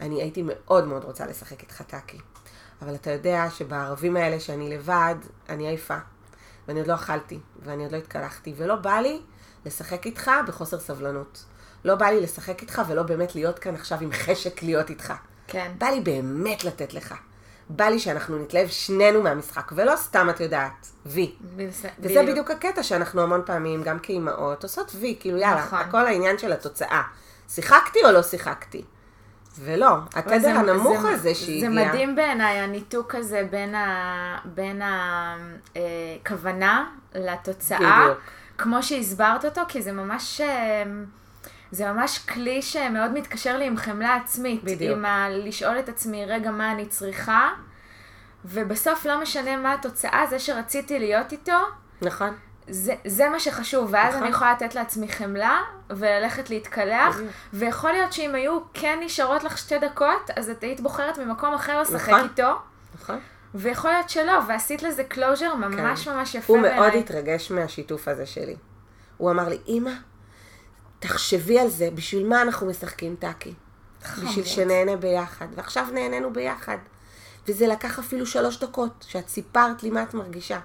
אני 0.00 0.22
הייתי 0.22 0.42
מאוד 0.46 0.86
מאוד 0.86 1.04
רוצה 1.04 1.26
לשחק 1.26 1.62
איתך 1.62 1.82
טאקי. 1.82 2.18
אבל 2.82 2.94
אתה 2.94 3.10
יודע 3.10 3.50
שבערבים 3.50 4.16
האלה 4.16 4.40
שאני 4.40 4.76
לבד, 4.76 5.14
אני 5.48 5.68
עייפה. 5.68 5.98
ואני 6.68 6.80
עוד 6.80 6.88
לא 6.88 6.94
אכלתי, 6.94 7.40
ואני 7.62 7.82
עוד 7.82 7.92
לא 7.92 7.96
התקלחתי, 7.96 8.54
ולא 8.56 8.76
בא 8.76 8.94
לי 8.94 9.20
לשחק 9.66 10.06
איתך 10.06 10.30
בחוסר 10.46 10.80
סבלנות. 10.80 11.44
לא 11.84 11.94
בא 11.94 12.06
לי 12.06 12.20
לשחק 12.20 12.60
איתך 12.62 12.82
ולא 12.88 13.02
באמת 13.02 13.34
להיות 13.34 13.58
כאן 13.58 13.74
עכשיו 13.74 13.98
עם 14.00 14.12
חשק 14.12 14.62
להיות 14.62 14.90
איתך. 14.90 15.12
כן. 15.46 15.72
בא 15.78 15.86
לי 15.86 16.00
באמת 16.00 16.64
לתת 16.64 16.94
לך. 16.94 17.14
בא 17.68 17.84
לי 17.84 17.98
שאנחנו 17.98 18.38
נתלהב 18.38 18.68
שנינו 18.68 19.22
מהמשחק, 19.22 19.72
ולא 19.74 19.96
סתם 19.96 20.30
את 20.30 20.40
יודעת, 20.40 20.86
וי. 21.06 21.32
בדיוק. 21.40 21.70
וזה 21.98 22.22
בדיוק 22.28 22.50
הקטע 22.50 22.82
שאנחנו 22.82 23.22
המון 23.22 23.42
פעמים, 23.46 23.82
גם 23.82 23.98
כאימהות, 23.98 24.62
עושות 24.62 24.92
וי, 25.00 25.16
כאילו 25.20 25.38
יאללה, 25.38 25.64
נכון. 25.64 25.78
הכל 25.78 26.06
העניין 26.06 26.38
של 26.38 26.52
התוצאה. 26.52 27.02
שיחקתי 27.48 27.98
או 28.04 28.12
לא 28.12 28.22
שיחקתי? 28.22 28.84
ולא, 29.58 29.88
התדר 30.14 30.48
הנמוך 30.48 31.00
זה- 31.02 31.08
הזה 31.08 31.34
שהגיע. 31.34 31.60
זה 31.60 31.68
מדהים 31.68 32.16
בעיניי, 32.16 32.58
הניתוק 32.58 33.14
הזה 33.14 33.48
בין, 33.50 33.74
ה, 33.74 34.38
בין 34.44 34.82
הכוונה 36.22 36.86
לתוצאה, 37.14 37.78
בדיוק. 38.04 38.18
כמו 38.58 38.82
שהסברת 38.82 39.44
אותו, 39.44 39.60
כי 39.68 39.82
זה 39.82 39.92
ממש... 39.92 40.40
זה 41.72 41.92
ממש 41.92 42.18
כלי 42.18 42.62
שמאוד 42.62 43.12
מתקשר 43.12 43.56
לי 43.56 43.66
עם 43.66 43.76
חמלה 43.76 44.16
עצמית. 44.16 44.64
בדיוק. 44.64 44.96
עם 44.96 45.04
ה... 45.04 45.28
לשאול 45.30 45.78
את 45.78 45.88
עצמי, 45.88 46.26
רגע, 46.26 46.50
מה 46.50 46.72
אני 46.72 46.86
צריכה? 46.86 47.50
ובסוף 48.44 49.06
לא 49.06 49.20
משנה 49.22 49.56
מה 49.56 49.72
התוצאה, 49.72 50.24
זה 50.30 50.38
שרציתי 50.38 50.98
להיות 50.98 51.32
איתו, 51.32 51.58
נכון. 52.02 52.34
זה, 52.68 52.94
זה 53.06 53.28
מה 53.28 53.40
שחשוב, 53.40 53.88
ואז 53.92 54.14
נכון. 54.14 54.22
אני 54.22 54.30
יכולה 54.30 54.52
לתת 54.52 54.74
לעצמי 54.74 55.08
חמלה, 55.08 55.60
וללכת 55.90 56.50
להתקלח, 56.50 57.16
בדיוק. 57.16 57.30
ויכול 57.52 57.92
להיות 57.92 58.12
שאם 58.12 58.34
היו 58.34 58.58
כן 58.74 58.98
נשארות 59.02 59.44
לך 59.44 59.58
שתי 59.58 59.78
דקות, 59.78 60.30
אז 60.36 60.50
את 60.50 60.62
היית 60.62 60.80
בוחרת 60.80 61.18
ממקום 61.18 61.54
אחר 61.54 61.80
לשחק 61.80 62.08
נכון. 62.08 62.20
איתו, 62.20 62.58
נכון. 63.02 63.18
ויכול 63.54 63.90
להיות 63.90 64.10
שלא, 64.10 64.38
ועשית 64.48 64.82
לזה 64.82 65.04
closure 65.04 65.54
ממש 65.54 66.08
ממש 66.08 66.34
יפה 66.34 66.46
כן. 66.46 66.52
הוא 66.52 66.62
בעיניי. 66.62 66.80
מאוד 66.80 66.94
התרגש 66.94 67.50
מהשיתוף 67.50 68.08
הזה 68.08 68.26
שלי. 68.26 68.56
הוא 69.16 69.30
אמר 69.30 69.48
לי, 69.48 69.58
אמא, 69.68 69.90
תחשבי 71.02 71.58
על 71.58 71.68
זה, 71.68 71.88
בשביל 71.94 72.28
מה 72.28 72.42
אנחנו 72.42 72.66
משחקים 72.66 73.16
טאקי? 73.18 73.54
בשביל. 74.24 74.44
שנהנה 74.44 74.96
ביחד. 74.96 75.46
ועכשיו 75.54 75.86
נהנינו 75.92 76.32
ביחד. 76.32 76.78
וזה 77.48 77.66
לקח 77.66 77.98
אפילו 77.98 78.26
שלוש 78.26 78.58
דקות, 78.58 79.04
שאת 79.08 79.28
סיפרת 79.28 79.82
לי 79.82 79.90
מה 79.90 80.02
את 80.02 80.14
מרגישה. 80.14 80.58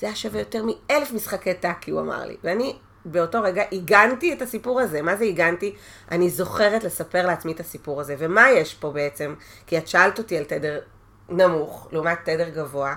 זה 0.00 0.06
היה 0.06 0.16
שווה 0.16 0.38
יותר 0.40 0.64
מאלף 0.64 1.12
משחקי 1.12 1.54
טאקי, 1.54 1.90
הוא 1.90 2.00
אמר 2.00 2.26
לי. 2.26 2.36
ואני 2.44 2.76
באותו 3.04 3.42
רגע 3.42 3.62
עיגנתי 3.70 4.32
את 4.32 4.42
הסיפור 4.42 4.80
הזה. 4.80 5.02
מה 5.02 5.16
זה 5.16 5.24
עיגנתי? 5.24 5.74
אני 6.10 6.30
זוכרת 6.30 6.84
לספר 6.84 7.26
לעצמי 7.26 7.52
את 7.52 7.60
הסיפור 7.60 8.00
הזה. 8.00 8.16
ומה 8.18 8.50
יש 8.50 8.74
פה 8.74 8.90
בעצם? 8.90 9.34
כי 9.66 9.78
את 9.78 9.88
שאלת 9.88 10.18
אותי 10.18 10.38
על 10.38 10.44
תדר 10.44 10.80
נמוך, 11.28 11.88
לעומת 11.92 12.18
תדר 12.24 12.48
גבוה. 12.48 12.94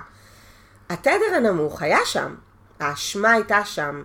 התדר 0.88 1.34
הנמוך 1.36 1.82
היה 1.82 1.98
שם. 2.04 2.34
האשמה 2.80 3.32
הייתה 3.32 3.64
שם. 3.64 4.02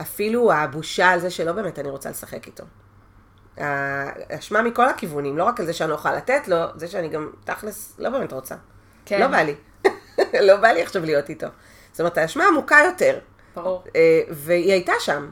אפילו 0.00 0.52
הבושה 0.52 1.08
על 1.08 1.20
זה 1.20 1.30
שלא 1.30 1.52
באמת 1.52 1.78
אני 1.78 1.90
רוצה 1.90 2.10
לשחק 2.10 2.46
איתו. 2.46 2.64
האשמה 3.56 4.62
מכל 4.62 4.88
הכיוונים, 4.88 5.38
לא 5.38 5.44
רק 5.44 5.60
על 5.60 5.66
זה 5.66 5.72
שאני 5.72 5.90
לא 5.90 5.94
יכולה 5.94 6.16
לתת 6.16 6.48
לו, 6.48 6.56
זה 6.74 6.88
שאני 6.88 7.08
גם 7.08 7.30
תכלס 7.44 7.94
לא 7.98 8.10
באמת 8.10 8.32
רוצה. 8.32 8.54
כן. 9.04 9.20
לא 9.20 9.26
בא 9.26 9.38
לי. 9.42 9.54
לא 10.48 10.56
בא 10.56 10.68
לי 10.68 10.82
עכשיו 10.82 11.04
להיות 11.04 11.28
איתו. 11.28 11.46
זאת 11.92 12.00
אומרת, 12.00 12.18
האשמה 12.18 12.44
עמוקה 12.48 12.76
יותר. 12.84 13.18
ברור. 13.54 13.84
אה, 13.96 14.20
והיא 14.30 14.72
הייתה 14.72 14.92
שם. 15.00 15.30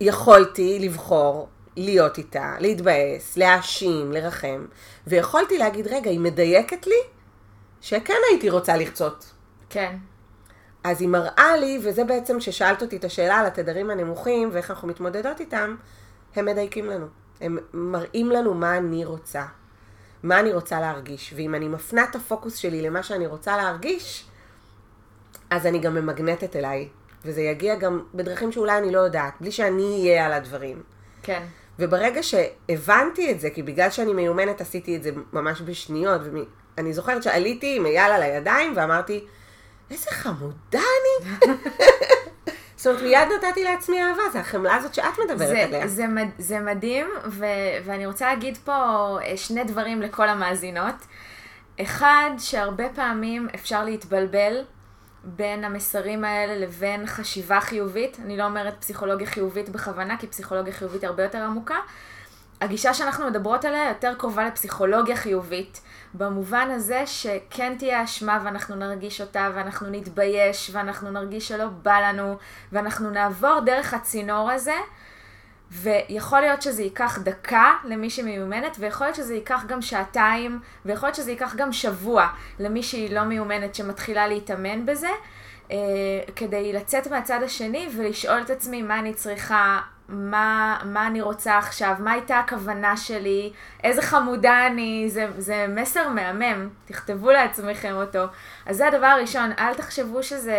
יכולתי 0.00 0.78
לבחור 0.78 1.48
להיות 1.76 2.18
איתה, 2.18 2.56
להתבאס, 2.60 3.36
להאשים, 3.36 4.12
לרחם, 4.12 4.66
ויכולתי 5.06 5.58
להגיד, 5.58 5.86
רגע, 5.86 6.10
היא 6.10 6.20
מדייקת 6.20 6.86
לי 6.86 7.00
שכן 7.80 8.14
הייתי 8.30 8.50
רוצה 8.50 8.76
לרצות. 8.76 9.30
כן. 9.70 9.96
אז 10.84 11.00
היא 11.00 11.08
מראה 11.08 11.56
לי, 11.56 11.80
וזה 11.82 12.04
בעצם 12.04 12.38
כששאלת 12.38 12.82
אותי 12.82 12.96
את 12.96 13.04
השאלה 13.04 13.34
על 13.36 13.46
התדרים 13.46 13.90
הנמוכים 13.90 14.48
ואיך 14.52 14.70
אנחנו 14.70 14.88
מתמודדות 14.88 15.40
איתם, 15.40 15.76
הם 16.36 16.44
מדייקים 16.44 16.86
לנו. 16.86 17.06
הם 17.40 17.58
מראים 17.72 18.30
לנו 18.30 18.54
מה 18.54 18.76
אני 18.76 19.04
רוצה, 19.04 19.44
מה 20.22 20.40
אני 20.40 20.52
רוצה 20.52 20.80
להרגיש. 20.80 21.34
ואם 21.36 21.54
אני 21.54 21.68
מפנה 21.68 22.04
את 22.04 22.16
הפוקוס 22.16 22.56
שלי 22.56 22.82
למה 22.82 23.02
שאני 23.02 23.26
רוצה 23.26 23.56
להרגיש, 23.56 24.26
אז 25.50 25.66
אני 25.66 25.78
גם 25.78 25.94
ממגנטת 25.94 26.56
אליי. 26.56 26.88
וזה 27.24 27.40
יגיע 27.40 27.74
גם 27.74 28.02
בדרכים 28.14 28.52
שאולי 28.52 28.78
אני 28.78 28.92
לא 28.92 28.98
יודעת, 28.98 29.34
בלי 29.40 29.52
שאני 29.52 30.00
אהיה 30.02 30.26
על 30.26 30.32
הדברים. 30.32 30.82
כן. 31.22 31.42
וברגע 31.78 32.22
שהבנתי 32.22 33.32
את 33.32 33.40
זה, 33.40 33.50
כי 33.50 33.62
בגלל 33.62 33.90
שאני 33.90 34.12
מיומנת 34.12 34.60
עשיתי 34.60 34.96
את 34.96 35.02
זה 35.02 35.10
ממש 35.32 35.62
בשניות, 35.62 36.20
ואני 36.76 36.92
זוכרת 36.92 37.22
שעליתי 37.22 37.76
עם 37.76 37.86
אייל 37.86 38.12
על 38.12 38.22
הידיים 38.22 38.72
ואמרתי, 38.76 39.24
איזה 39.90 40.10
חמודה 40.10 40.54
אני. 40.72 41.54
זאת 42.76 42.86
אומרת, 42.86 43.02
מיד 43.02 43.28
נתתי 43.44 43.64
לעצמי 43.64 44.02
אהבה, 44.04 44.22
זה 44.32 44.40
החמלה 44.40 44.76
הזאת 44.76 44.94
שאת 44.94 45.18
מדברת 45.24 45.48
זה, 45.48 45.62
עליה. 45.62 45.88
זה, 45.88 46.06
מד- 46.06 46.30
זה 46.38 46.60
מדהים, 46.60 47.06
ו, 47.26 47.44
ואני 47.84 48.06
רוצה 48.06 48.26
להגיד 48.26 48.58
פה 48.64 48.72
אה, 49.24 49.36
שני 49.36 49.64
דברים 49.64 50.02
לכל 50.02 50.28
המאזינות. 50.28 50.94
אחד, 51.80 52.30
שהרבה 52.38 52.84
פעמים 52.94 53.48
אפשר 53.54 53.84
להתבלבל 53.84 54.64
בין 55.24 55.64
המסרים 55.64 56.24
האלה 56.24 56.56
לבין 56.58 57.06
חשיבה 57.06 57.60
חיובית. 57.60 58.18
אני 58.24 58.36
לא 58.36 58.44
אומרת 58.44 58.74
פסיכולוגיה 58.80 59.26
חיובית 59.26 59.68
בכוונה, 59.68 60.16
כי 60.16 60.26
פסיכולוגיה 60.26 60.72
חיובית 60.72 61.02
היא 61.02 61.08
הרבה 61.08 61.22
יותר 61.22 61.38
עמוקה. 61.42 61.76
הגישה 62.60 62.94
שאנחנו 62.94 63.26
מדברות 63.26 63.64
עליה 63.64 63.88
יותר 63.88 64.14
קרובה 64.18 64.46
לפסיכולוגיה 64.46 65.16
חיובית, 65.16 65.80
במובן 66.14 66.68
הזה 66.70 67.06
שכן 67.06 67.74
תהיה 67.78 68.04
אשמה 68.04 68.40
ואנחנו 68.44 68.76
נרגיש 68.76 69.20
אותה 69.20 69.50
ואנחנו 69.54 69.90
נתבייש 69.90 70.70
ואנחנו 70.72 71.10
נרגיש 71.10 71.48
שלא 71.48 71.66
בא 71.66 72.00
לנו 72.00 72.36
ואנחנו 72.72 73.10
נעבור 73.10 73.60
דרך 73.60 73.94
הצינור 73.94 74.50
הזה 74.50 74.74
ויכול 75.70 76.40
להיות 76.40 76.62
שזה 76.62 76.82
ייקח 76.82 77.18
דקה 77.18 77.72
למי 77.84 78.10
שמיומנת 78.10 78.76
ויכול 78.80 79.06
להיות 79.06 79.16
שזה 79.16 79.34
ייקח 79.34 79.64
גם 79.66 79.82
שעתיים 79.82 80.60
ויכול 80.84 81.06
להיות 81.06 81.16
שזה 81.16 81.30
ייקח 81.30 81.54
גם 81.56 81.72
שבוע 81.72 82.26
למי 82.58 82.82
שהיא 82.82 83.14
לא 83.14 83.24
מיומנת 83.24 83.74
שמתחילה 83.74 84.28
להתאמן 84.28 84.86
בזה 84.86 85.10
אה, 85.70 85.76
כדי 86.36 86.72
לצאת 86.72 87.06
מהצד 87.06 87.42
השני 87.42 87.88
ולשאול 87.96 88.40
את 88.40 88.50
עצמי 88.50 88.82
מה 88.82 88.98
אני 88.98 89.14
צריכה, 89.14 89.80
מה, 90.10 90.78
מה 90.84 91.06
אני 91.06 91.20
רוצה 91.20 91.58
עכשיו, 91.58 91.94
מה 91.98 92.12
הייתה 92.12 92.38
הכוונה 92.38 92.96
שלי, 92.96 93.52
איזה 93.84 94.02
חמודה 94.02 94.66
אני, 94.66 95.04
זה, 95.08 95.26
זה 95.38 95.66
מסר 95.68 96.08
מהמם, 96.08 96.68
תכתבו 96.84 97.30
לעצמכם 97.30 97.92
אותו. 97.94 98.24
אז 98.66 98.76
זה 98.76 98.86
הדבר 98.88 99.06
הראשון, 99.06 99.50
אל 99.58 99.74
תחשבו 99.74 100.22
שזה, 100.22 100.56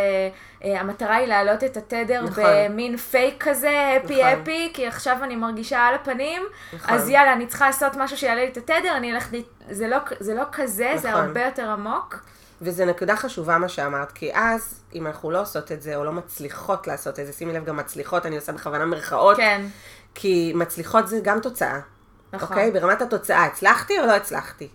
אה, 0.63 0.79
המטרה 0.79 1.15
היא 1.15 1.27
להעלות 1.27 1.63
את 1.63 1.77
התדר 1.77 2.24
נכון. 2.24 2.43
במין 2.48 2.98
פייק 2.98 3.43
כזה, 3.43 4.00
הפי 4.03 4.22
נכון. 4.22 4.41
הפי, 4.41 4.72
כי 4.74 4.88
עכשיו 4.88 5.17
אני 5.24 5.36
מרגישה 5.36 5.79
על 5.79 5.96
הפנים, 5.96 6.41
נכון. 6.74 6.93
אז 6.93 7.10
יאללה, 7.10 7.34
אני 7.34 7.48
צריכה 7.48 7.65
לעשות 7.65 7.96
משהו 7.96 8.17
שיעלה 8.17 8.41
לי 8.41 8.48
את 8.48 8.58
התדר, 8.58 8.98
אני 8.98 9.13
אלך, 9.13 9.29
זה 9.70 9.88
לא, 9.88 9.98
זה 10.20 10.36
לא 10.36 10.43
כזה, 10.51 10.93
זה 10.96 11.10
נכון. 11.10 11.22
הרבה 11.22 11.46
יותר 11.46 11.70
עמוק. 11.70 12.15
וזו 12.62 12.86
נקודה 12.86 13.15
חשובה 13.15 13.58
מה 13.58 13.70
שאמרת, 13.70 14.12
כי 14.12 14.32
אז, 14.34 14.84
אם 14.96 15.08
אנחנו 15.08 15.32
לא 15.32 15.41
עושות 15.41 15.72
את 15.72 15.82
זה, 15.82 15.96
או 15.96 16.03
לא 16.03 16.12
מצליחות 16.12 16.88
לעשות 16.88 17.20
את 17.20 17.25
זה, 17.25 17.34
שימי 17.34 17.53
לב, 17.53 17.65
גם 17.65 17.77
מצליחות, 17.77 18.25
אני 18.25 18.36
עושה 18.36 18.51
בכוונה 18.51 18.86
מרכאות, 18.86 19.38
כן, 19.38 19.65
כי 20.15 20.53
מצליחות 20.56 21.08
זה 21.08 21.20
גם 21.24 21.39
תוצאה. 21.39 21.80
נכון. 22.34 22.48
אוקיי? 22.48 22.72
ברמת 22.72 23.01
התוצאה, 23.01 23.46
הצלחתי 23.46 24.00
או 24.00 24.06
לא 24.06 24.15
הצלחתי? 24.15 24.70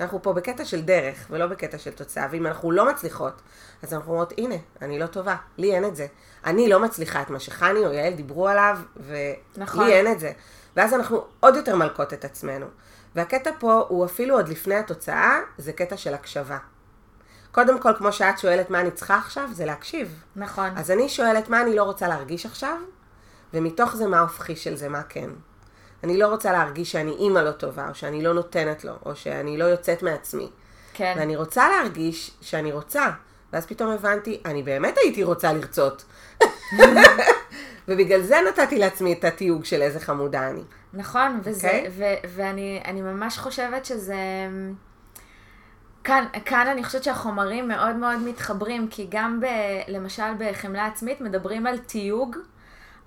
אנחנו 0.00 0.22
פה 0.22 0.32
בקטע 0.32 0.64
של 0.64 0.82
דרך, 0.82 1.26
ולא 1.30 1.46
בקטע 1.46 1.78
של 1.78 1.90
תוצאה, 1.90 2.26
ואם 2.30 2.46
אנחנו 2.46 2.70
לא 2.70 2.88
מצליחות, 2.90 3.42
אז 3.82 3.94
אנחנו 3.94 4.10
אומרות, 4.10 4.32
הנה, 4.38 4.54
אני 4.82 4.98
לא 4.98 5.06
טובה, 5.06 5.36
לי 5.58 5.74
אין 5.74 5.84
את 5.84 5.96
זה. 5.96 6.06
אני 6.44 6.68
לא 6.68 6.80
מצליחה 6.80 7.22
את 7.22 7.30
מה 7.30 7.40
שחני 7.40 7.86
או 7.86 7.92
יעל 7.92 8.12
דיברו 8.12 8.48
עליו, 8.48 8.78
ולי 8.96 9.34
נכון. 9.56 9.86
אין 9.86 10.12
את 10.12 10.20
זה. 10.20 10.32
ואז 10.76 10.94
אנחנו 10.94 11.24
עוד 11.40 11.56
יותר 11.56 11.76
מלקות 11.76 12.12
את 12.12 12.24
עצמנו. 12.24 12.66
והקטע 13.14 13.50
פה 13.58 13.84
הוא 13.88 14.04
אפילו 14.04 14.36
עוד 14.36 14.48
לפני 14.48 14.74
התוצאה, 14.74 15.38
זה 15.58 15.72
קטע 15.72 15.96
של 15.96 16.14
הקשבה. 16.14 16.58
קודם 17.52 17.80
כל, 17.80 17.92
כמו 17.98 18.12
שאת 18.12 18.38
שואלת 18.38 18.70
מה 18.70 18.80
אני 18.80 18.90
צריכה 18.90 19.18
עכשיו, 19.18 19.48
זה 19.52 19.64
להקשיב. 19.64 20.22
נכון. 20.36 20.70
אז 20.76 20.90
אני 20.90 21.08
שואלת 21.08 21.48
מה 21.48 21.60
אני 21.60 21.76
לא 21.76 21.82
רוצה 21.82 22.08
להרגיש 22.08 22.46
עכשיו, 22.46 22.76
ומתוך 23.54 23.96
זה 23.96 24.06
מה 24.06 24.18
ההופכי 24.18 24.56
של 24.56 24.76
זה, 24.76 24.88
מה 24.88 25.02
כן. 25.02 25.30
אני 26.04 26.18
לא 26.18 26.28
רוצה 26.28 26.52
להרגיש 26.52 26.92
שאני 26.92 27.10
אימא 27.10 27.38
לא 27.38 27.50
טובה, 27.50 27.88
או 27.88 27.94
שאני 27.94 28.22
לא 28.22 28.34
נותנת 28.34 28.84
לו, 28.84 28.92
או 29.06 29.16
שאני 29.16 29.58
לא 29.58 29.64
יוצאת 29.64 30.02
מעצמי. 30.02 30.50
כן. 30.94 31.14
ואני 31.16 31.36
רוצה 31.36 31.68
להרגיש 31.68 32.30
שאני 32.40 32.72
רוצה. 32.72 33.10
ואז 33.52 33.66
פתאום 33.66 33.90
הבנתי, 33.90 34.40
אני 34.44 34.62
באמת 34.62 34.94
הייתי 34.98 35.24
רוצה 35.24 35.52
לרצות. 35.52 36.04
ובגלל 37.88 38.22
זה 38.22 38.36
נתתי 38.48 38.78
לעצמי 38.78 39.12
את 39.12 39.24
התיוג 39.24 39.64
של 39.64 39.82
איזה 39.82 40.00
חמודה 40.00 40.48
אני. 40.50 40.62
נכון, 40.92 41.40
וזה, 41.44 41.66
אוקיי? 41.66 41.90
ו- 41.96 42.28
ואני 42.36 42.82
אני 42.84 43.02
ממש 43.02 43.38
חושבת 43.38 43.84
שזה... 43.84 44.16
כאן, 46.04 46.24
כאן 46.44 46.66
אני 46.68 46.84
חושבת 46.84 47.04
שהחומרים 47.04 47.68
מאוד 47.68 47.96
מאוד 47.96 48.18
מתחברים, 48.18 48.88
כי 48.88 49.06
גם 49.10 49.40
ב, 49.40 49.46
למשל 49.88 50.32
בחמלה 50.38 50.86
עצמית 50.86 51.20
מדברים 51.20 51.66
על 51.66 51.78
תיוג, 51.78 52.36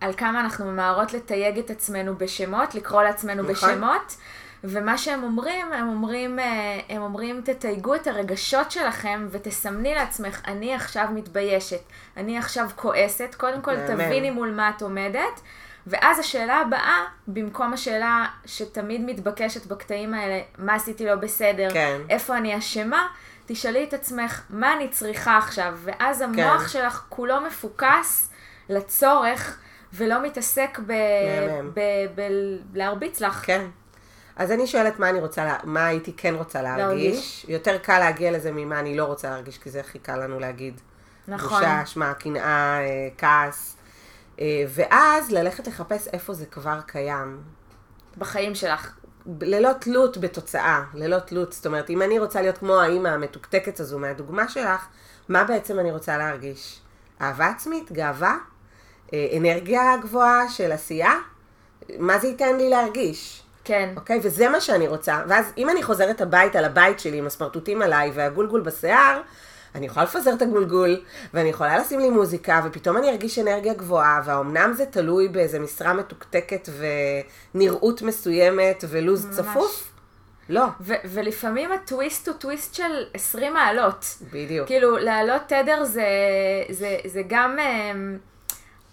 על 0.02 0.14
כמה 0.14 0.40
אנחנו 0.40 0.66
ממהרות 0.66 1.14
לתייג 1.14 1.58
את 1.60 1.70
עצמנו 1.70 2.16
בשמות, 2.16 2.76
לקרוא 2.76 3.04
לעצמנו 3.04 3.44
נכון. 3.44 3.54
בשמות, 3.54 4.18
ומה 4.64 4.98
שהם 4.98 5.24
אומרים, 5.24 5.74
הם 5.74 5.88
אומרים, 5.88 6.40
אה, 6.40 6.80
הם 6.90 7.02
אומרים, 7.02 7.42
תתייגו 7.42 7.96
את 7.96 8.08
הרגשות 8.08 8.72
שלכם 8.72 9.28
ותסמני 9.32 9.96
לעצמך, 9.96 10.42
אני 10.48 10.76
עכשיו 10.76 11.08
מתביישת, 11.14 11.82
אני 12.18 12.38
עכשיו 12.38 12.70
כועסת, 12.76 13.36
קודם 13.36 13.62
כל. 13.62 13.76
תביני 13.88 14.30
מול 14.30 14.52
מה 14.52 14.72
את 14.76 14.82
עומדת, 14.82 15.42
ואז 15.88 16.20
השאלה 16.20 16.56
הבאה, 16.56 17.04
במקום 17.28 17.74
השאלה 17.74 18.26
שתמיד 18.46 19.02
מתבקשת 19.06 19.66
בקטעים 19.66 20.14
האלה, 20.14 20.42
מה 20.58 20.76
עשיתי 20.76 21.06
לא 21.06 21.16
בסדר, 21.16 21.70
כן. 21.74 22.02
איפה 22.10 22.38
אני 22.38 22.58
אשמה, 22.58 23.08
תשאלי 23.46 23.84
את 23.84 23.94
עצמך, 23.94 24.42
מה 24.50 24.74
אני 24.74 24.90
צריכה 24.90 25.38
עכשיו? 25.38 25.78
ואז 25.84 26.22
המוח 26.22 26.62
כן. 26.62 26.68
שלך 26.68 27.06
כולו 27.10 27.42
מפוקס 27.42 28.30
לצורך, 28.70 29.58
ולא 29.94 30.24
מתעסק 30.24 30.80
ב... 30.88 30.92
מהמם. 31.48 31.72
ב... 31.74 31.80
ב... 32.16 32.22
להרביץ 32.74 33.22
לך. 33.22 33.42
כן. 33.46 33.66
אז 34.36 34.52
אני 34.52 34.68
שואלת 34.68 35.00
מה 35.00 35.10
אני 35.10 35.20
רוצה, 35.20 35.46
לה- 35.46 35.58
מה 35.64 35.86
הייתי 35.86 36.14
כן 36.18 36.36
רוצה 36.36 36.62
להרגיש. 36.62 36.84
להרגיש. 36.86 37.46
יותר 37.50 37.78
קל 37.78 38.00
להגיע 38.00 38.32
לזה 38.32 38.52
ממה 38.52 38.80
אני 38.80 38.98
לא 38.98 39.04
רוצה 39.04 39.30
להרגיש, 39.30 39.58
כי 39.58 39.70
זה 39.70 39.80
הכי 39.80 40.00
קל 40.00 40.16
לנו 40.18 40.40
להגיד. 40.40 40.82
נכון. 41.28 41.50
בושה, 41.60 41.84
אשמה, 41.84 42.14
קנאה, 42.14 42.80
אה, 42.80 42.84
כעס. 43.18 43.75
אה, 44.40 44.64
ואז 44.70 45.32
ללכת 45.32 45.68
לחפש 45.68 46.08
איפה 46.08 46.34
זה 46.34 46.46
כבר 46.46 46.80
קיים. 46.86 47.42
בחיים 48.18 48.56
שלך. 48.56 48.94
ללא 49.42 49.70
תלות 49.74 50.18
בתוצאה, 50.18 50.84
ללא 50.94 51.20
תלות. 51.20 51.54
זאת 51.54 51.66
אומרת, 51.66 51.90
אם 51.90 52.02
אני 52.02 52.20
רוצה 52.20 52.42
להיות 52.42 52.58
כמו 52.58 52.80
האימא 52.80 53.08
המתוקתקת 53.08 53.80
הזו 53.80 54.00
מהדוגמה 54.00 54.48
שלך, 54.48 54.88
מה 55.30 55.44
בעצם 55.44 55.80
אני 55.80 55.92
רוצה 55.92 56.18
להרגיש? 56.18 56.82
אהבה 57.22 57.48
עצמית, 57.48 57.92
גאווה, 57.92 58.38
אה, 59.14 59.28
אנרגיה 59.38 59.98
גבוהה 60.02 60.50
של 60.50 60.72
עשייה? 60.72 61.14
מה 62.00 62.20
זה 62.20 62.28
ייתן 62.28 62.58
לי 62.58 62.70
להרגיש? 62.70 63.44
כן. 63.64 63.94
אוקיי? 63.96 64.20
וזה 64.24 64.50
מה 64.50 64.62
שאני 64.62 64.88
רוצה. 64.88 65.22
ואז 65.28 65.46
אם 65.58 65.70
אני 65.70 65.84
חוזרת 65.84 66.22
הביתה 66.22 66.62
לבית 66.62 67.00
שלי 67.00 67.18
עם 67.18 67.28
הסמרטוטים 67.28 67.82
עליי 67.82 68.12
והגולגול 68.14 68.62
בשיער, 68.62 69.22
אני 69.76 69.86
יכולה 69.86 70.06
לפזר 70.06 70.34
את 70.34 70.42
הגולגול, 70.42 71.02
ואני 71.34 71.50
יכולה 71.50 71.78
לשים 71.78 72.00
לי 72.00 72.10
מוזיקה, 72.10 72.62
ופתאום 72.66 72.98
אני 72.98 73.10
ארגיש 73.10 73.40
אנרגיה 73.40 73.74
גבוהה, 73.74 74.22
והאומנם 74.26 74.74
זה 74.74 74.86
תלוי 74.86 75.28
באיזה 75.28 75.60
משרה 75.60 75.94
מתוקתקת 75.94 76.70
ונראות 77.56 78.02
מסוימת 78.02 78.84
ולוז 78.90 79.26
ממש. 79.26 79.36
צפוף? 79.36 79.92
לא, 80.50 80.66
ו- 80.82 80.94
ולפעמים 81.06 81.72
הטוויסט 81.72 82.28
הוא 82.28 82.36
טוויסט 82.36 82.74
של 82.76 83.04
20 83.14 83.54
מעלות. 83.54 84.06
בדיוק. 84.34 84.68
כאילו, 84.68 84.98
להעלות 84.98 85.42
תדר 85.48 85.84
זה, 85.84 86.06
זה, 86.70 86.98
זה 87.06 87.22
גם... 87.28 87.60
אמ, 87.60 88.18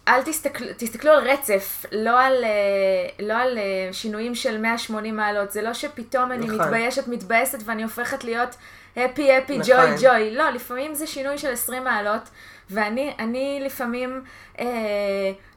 אל 0.09 0.23
תסתכלו, 0.23 0.67
תסתכלו 0.77 1.13
על 1.13 1.29
רצף, 1.29 1.85
לא 1.93 2.21
על, 2.21 2.45
אה, 2.45 3.25
לא 3.27 3.35
על 3.35 3.59
אה, 3.59 3.93
שינויים 3.93 4.35
של 4.35 4.59
180 4.59 5.17
מעלות. 5.17 5.53
זה 5.53 5.63
לא 5.63 5.75
שפתאום 5.75 6.33
אני 6.33 6.47
נכון. 6.47 6.61
מתביישת, 6.61 7.09
מתבאסת 7.09 7.59
ואני 7.65 7.83
הופכת 7.83 8.25
להיות 8.25 8.57
הפי, 8.97 9.37
הפי, 9.37 9.59
נכון. 9.59 9.73
ג'וי, 9.75 9.97
ג'וי. 10.01 10.35
לא, 10.35 10.51
לפעמים 10.51 10.95
זה 10.95 11.07
שינוי 11.07 11.39
של 11.39 11.53
20 11.53 11.85
מעלות, 11.85 12.29
ואני 12.71 13.15
אני 13.19 13.63
לפעמים, 13.65 14.23
אה, 14.59 14.67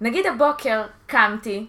נגיד 0.02 0.26
הבוקר 0.26 0.84
קמתי, 1.08 1.68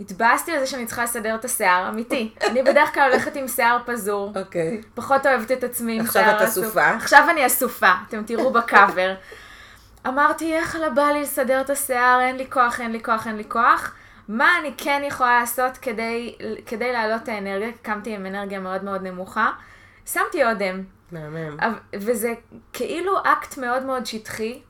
התבאסתי 0.00 0.52
על 0.52 0.58
זה 0.58 0.66
שאני 0.66 0.86
צריכה 0.86 1.04
לסדר 1.04 1.34
את 1.34 1.44
השיער, 1.44 1.88
אמיתי. 1.88 2.34
אני 2.48 2.62
בדרך 2.62 2.94
כלל 2.94 3.10
הולכת 3.10 3.36
עם 3.36 3.48
שיער 3.48 3.78
פזור. 3.86 4.32
אוקיי. 4.36 4.80
פחות 4.94 5.26
אוהבת 5.26 5.52
את 5.52 5.64
עצמי 5.64 5.92
עם 5.92 6.00
עכשיו 6.00 6.22
שיער 6.22 6.36
את 6.36 6.42
אסוף. 6.48 6.64
אסופה. 6.64 6.90
עכשיו 6.90 7.26
אני 7.30 7.46
אסופה, 7.46 7.92
אתם 8.08 8.22
תראו 8.26 8.52
בקאבר. 8.52 9.14
אמרתי, 10.08 10.54
איך 10.54 10.76
לה 10.76 10.90
בא 10.90 11.02
לי 11.02 11.22
לסדר 11.22 11.60
את 11.60 11.70
השיער, 11.70 12.20
אין 12.20 12.36
לי 12.36 12.50
כוח, 12.50 12.80
אין 12.80 12.92
לי 12.92 13.02
כוח, 13.02 13.26
אין 13.26 13.36
לי 13.36 13.44
כוח. 13.48 13.94
מה 14.28 14.58
אני 14.60 14.74
כן 14.78 15.02
יכולה 15.04 15.40
לעשות 15.40 15.76
כדי, 15.76 16.36
כדי 16.66 16.92
להעלות 16.92 17.22
את 17.22 17.28
האנרגיה? 17.28 17.68
קמתי 17.82 18.14
עם 18.14 18.26
אנרגיה 18.26 18.58
מאוד 18.60 18.84
מאוד 18.84 19.02
נמוכה. 19.02 19.50
שמתי 20.06 20.44
אודם, 20.44 20.82
מהמם. 21.12 21.56
וזה 21.94 22.34
כאילו 22.72 23.12
אקט 23.24 23.58
מאוד 23.58 23.82
מאוד 23.82 24.06
שטחי, 24.06 24.60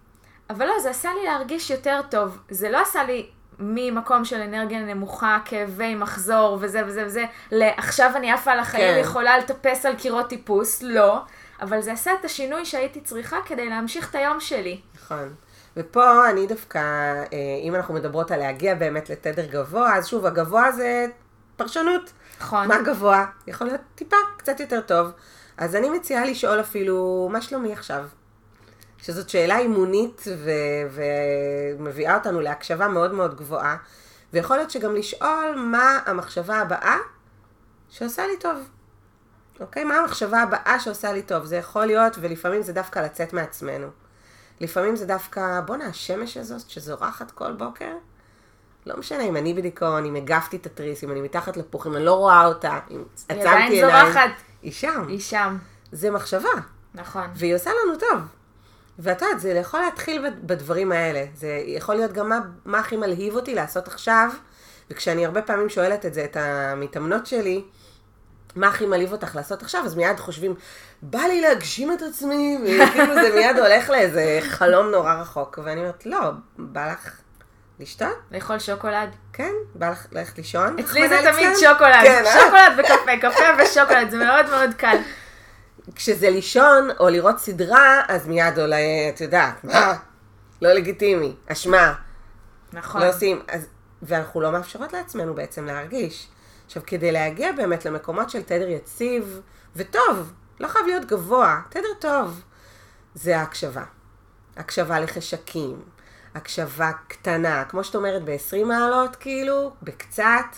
אבל 0.51 0.67
לא, 0.67 0.79
זה 0.79 0.91
עשה 0.91 1.11
לי 1.15 1.25
להרגיש 1.25 1.71
יותר 1.71 2.01
טוב. 2.11 2.39
זה 2.51 2.71
לא 2.71 2.81
עשה 2.81 3.05
לי 3.05 3.27
ממקום 3.59 4.25
של 4.25 4.41
אנרגיה 4.41 4.81
נמוכה, 4.81 5.39
כאבי 5.45 5.95
מחזור 5.95 6.59
וזה 6.61 6.83
וזה 6.87 7.07
וזה, 7.07 7.25
לעכשיו 7.53 8.11
אני 8.17 8.33
עפה 8.33 8.53
על 8.53 8.59
החיים 8.59 8.95
כן. 8.95 8.99
ויכולה 8.99 9.39
לטפס 9.39 9.87
על 9.87 9.95
קירות 9.97 10.29
טיפוס, 10.29 10.83
לא. 10.83 11.23
אבל 11.61 11.81
זה 11.81 11.93
עשה 11.93 12.11
את 12.21 12.25
השינוי 12.25 12.65
שהייתי 12.65 13.01
צריכה 13.01 13.37
כדי 13.47 13.69
להמשיך 13.69 14.11
את 14.11 14.15
היום 14.15 14.41
שלי. 14.41 14.81
נכון. 14.95 15.35
ופה 15.77 16.31
אני 16.31 16.47
דווקא, 16.47 16.79
אה, 16.79 17.27
אם 17.63 17.75
אנחנו 17.75 17.95
מדברות 17.95 18.31
על 18.31 18.39
להגיע 18.39 18.75
באמת 18.75 19.11
לתדר 19.11 19.47
גבוה, 19.47 19.97
אז 19.97 20.07
שוב, 20.07 20.27
הגבוה 20.27 20.73
זה 20.73 21.07
פרשנות. 21.57 22.13
נכון. 22.41 22.69
מה 22.69 22.83
גבוה? 22.83 23.27
יכול 23.47 23.67
להיות 23.67 23.81
טיפה, 23.95 24.17
קצת 24.37 24.61
יותר 24.61 24.81
טוב. 24.81 25.11
אז 25.57 25.77
אני 25.77 25.91
מציעה 25.91 26.25
לשאול 26.25 26.61
אפילו, 26.61 27.29
מה 27.33 27.43
שלומי 27.43 27.73
עכשיו? 27.73 28.05
שזאת 28.99 29.29
שאלה 29.29 29.59
אימונית 29.59 30.25
ו- 30.37 31.01
ומביאה 31.79 32.17
אותנו 32.17 32.41
להקשבה 32.41 32.89
מאוד 32.89 33.13
מאוד 33.13 33.37
גבוהה. 33.37 33.77
ויכול 34.33 34.57
להיות 34.57 34.71
שגם 34.71 34.95
לשאול 34.95 35.55
מה 35.57 35.99
המחשבה 36.07 36.59
הבאה 36.59 36.97
שעושה 37.91 38.27
לי 38.27 38.39
טוב. 38.41 38.59
אוקיי? 39.61 39.85
מה 39.85 39.95
המחשבה 39.97 40.43
הבאה 40.43 40.81
שעושה 40.81 41.13
לי 41.13 41.23
טוב? 41.23 41.45
זה 41.45 41.57
יכול 41.57 41.87
להיות, 41.87 42.17
ולפעמים 42.21 42.63
זה 42.63 42.73
דווקא 42.73 42.99
לצאת 42.99 43.33
מעצמנו. 43.33 43.87
לפעמים 44.61 44.97
זה 44.97 45.07
דווקא, 45.07 45.61
בואנה, 45.67 45.87
השמש 45.87 46.37
הזאת 46.37 46.71
שזורחת 46.71 47.31
כל 47.31 47.53
בוקר, 47.53 47.93
לא 48.87 48.97
משנה 48.97 49.23
אם 49.23 49.37
אני 49.37 49.55
בדיכאון, 49.55 50.05
אם 50.05 50.15
הגפתי 50.17 50.57
את 50.57 50.67
התריס, 50.67 51.05
אם 51.05 51.11
אני 51.11 51.21
מתחת 51.21 51.57
לפוך, 51.57 51.87
אם 51.87 51.97
אני 51.97 52.05
לא 52.05 52.15
רואה 52.15 52.47
אותה, 52.47 52.79
אם 52.91 52.97
היא 52.97 53.05
עצמתי 53.15 53.41
עדיין 53.41 53.73
עיניים. 53.73 53.87
זורחת. 54.05 54.31
היא 54.63 54.73
שם. 54.73 55.05
היא 55.09 55.21
שם. 55.21 55.57
זה 55.93 56.11
מחשבה, 56.11 56.49
נכון. 56.95 57.27
והיא 57.35 57.55
עושה 57.55 57.71
לנו 57.71 57.99
טוב. 57.99 58.21
ואת 58.99 59.23
יודעת, 59.23 59.41
זה 59.41 59.51
יכול 59.51 59.81
להתחיל 59.81 60.29
בד- 60.31 60.47
בדברים 60.47 60.93
האלה. 60.93 61.25
זה 61.35 61.63
יכול 61.67 61.95
להיות 61.95 62.13
גם 62.13 62.29
מה, 62.29 62.39
מה 62.65 62.79
הכי 62.79 62.97
מלהיב 62.97 63.35
אותי 63.37 63.55
לעשות 63.55 63.89
עכשיו, 63.89 64.31
וכשאני 64.91 65.27
הרבה 65.27 65.43
פעמים 65.43 65.69
שואלת 65.69 66.07
את 66.07 66.15
זה, 66.15 66.25
את 66.25 66.37
המתאמנות 66.37 67.27
שלי, 67.27 67.65
מה 68.57 68.69
הכי 68.69 68.87
מלהיב 68.87 69.13
אותך 69.13 69.37
לעשות 69.37 69.63
עכשיו, 69.63 69.85
אז 69.85 69.95
מיד 69.95 70.21
חושבים, 70.21 70.55
בא 71.03 71.19
לי 71.19 71.41
להגשים 71.41 71.93
את 71.93 72.03
עצמי, 72.03 72.59
וכאילו 72.65 73.15
זה 73.15 73.35
מיד 73.35 73.57
הולך 73.59 73.91
לאיזה 73.91 74.39
חלום 74.43 74.91
נורא 74.91 75.15
רחוק. 75.15 75.59
ואני 75.65 75.81
אומרת, 75.81 76.07
לא, 76.07 76.19
בא 76.59 76.93
לך 76.93 77.21
לשתות? 77.79 78.19
לאכול 78.31 78.59
שוקולד. 78.59 79.09
כן? 79.33 79.53
בא 79.75 79.91
לך 79.91 80.07
ללכת 80.13 80.39
לישון? 80.39 80.79
אצלי 80.79 81.09
זה 81.09 81.21
תמיד? 81.33 81.49
שוקולד. 81.61 82.03
כן, 82.03 82.23
אה? 82.27 82.33
שוקולד 82.33 82.73
וקפה, 82.79 83.17
קפה 83.21 83.63
ושוקולד, 83.63 84.11
זה 84.11 84.17
מאוד 84.17 84.51
מאוד 84.51 84.75
קל. 84.75 84.97
כשזה 85.95 86.31
לישון 86.31 86.89
או 87.01 87.09
לראות 87.09 87.39
סדרה, 87.39 88.03
אז 88.09 88.27
מיד 88.27 88.59
עולה, 88.59 88.77
את 89.15 89.21
יודעת, 89.21 89.65
מה? 89.65 89.95
לא 90.63 90.73
לגיטימי, 90.73 91.35
אשמה, 91.47 91.95
נכון. 92.73 93.03
לא 93.03 93.09
עושים, 93.09 93.43
אז, 93.49 93.67
ואנחנו 94.03 94.41
לא 94.41 94.53
מאפשרות 94.53 94.93
לעצמנו 94.93 95.35
בעצם 95.35 95.67
להרגיש. 95.67 96.29
עכשיו, 96.71 96.83
כדי 96.87 97.13
להגיע 97.13 97.53
באמת 97.53 97.85
למקומות 97.85 98.31
של 98.31 98.43
תדר 98.43 98.69
יציב 98.69 99.41
וטוב, 99.77 100.33
לא 100.61 100.69
חייב 100.69 100.87
להיות 100.87 101.05
גבוה, 101.05 101.61
תדר 101.69 101.95
טוב, 102.01 102.43
זה 103.15 103.39
ההקשבה. 103.39 103.85
הקשבה 104.57 105.01
לחשקים, 105.01 105.83
הקשבה 106.35 106.91
קטנה, 107.09 107.65
כמו 107.65 107.85
שאת 107.85 107.95
אומרת, 107.95 108.25
ב-20 108.25 108.65
מעלות, 108.65 109.17
כאילו, 109.17 109.73
בקצת, 109.83 110.57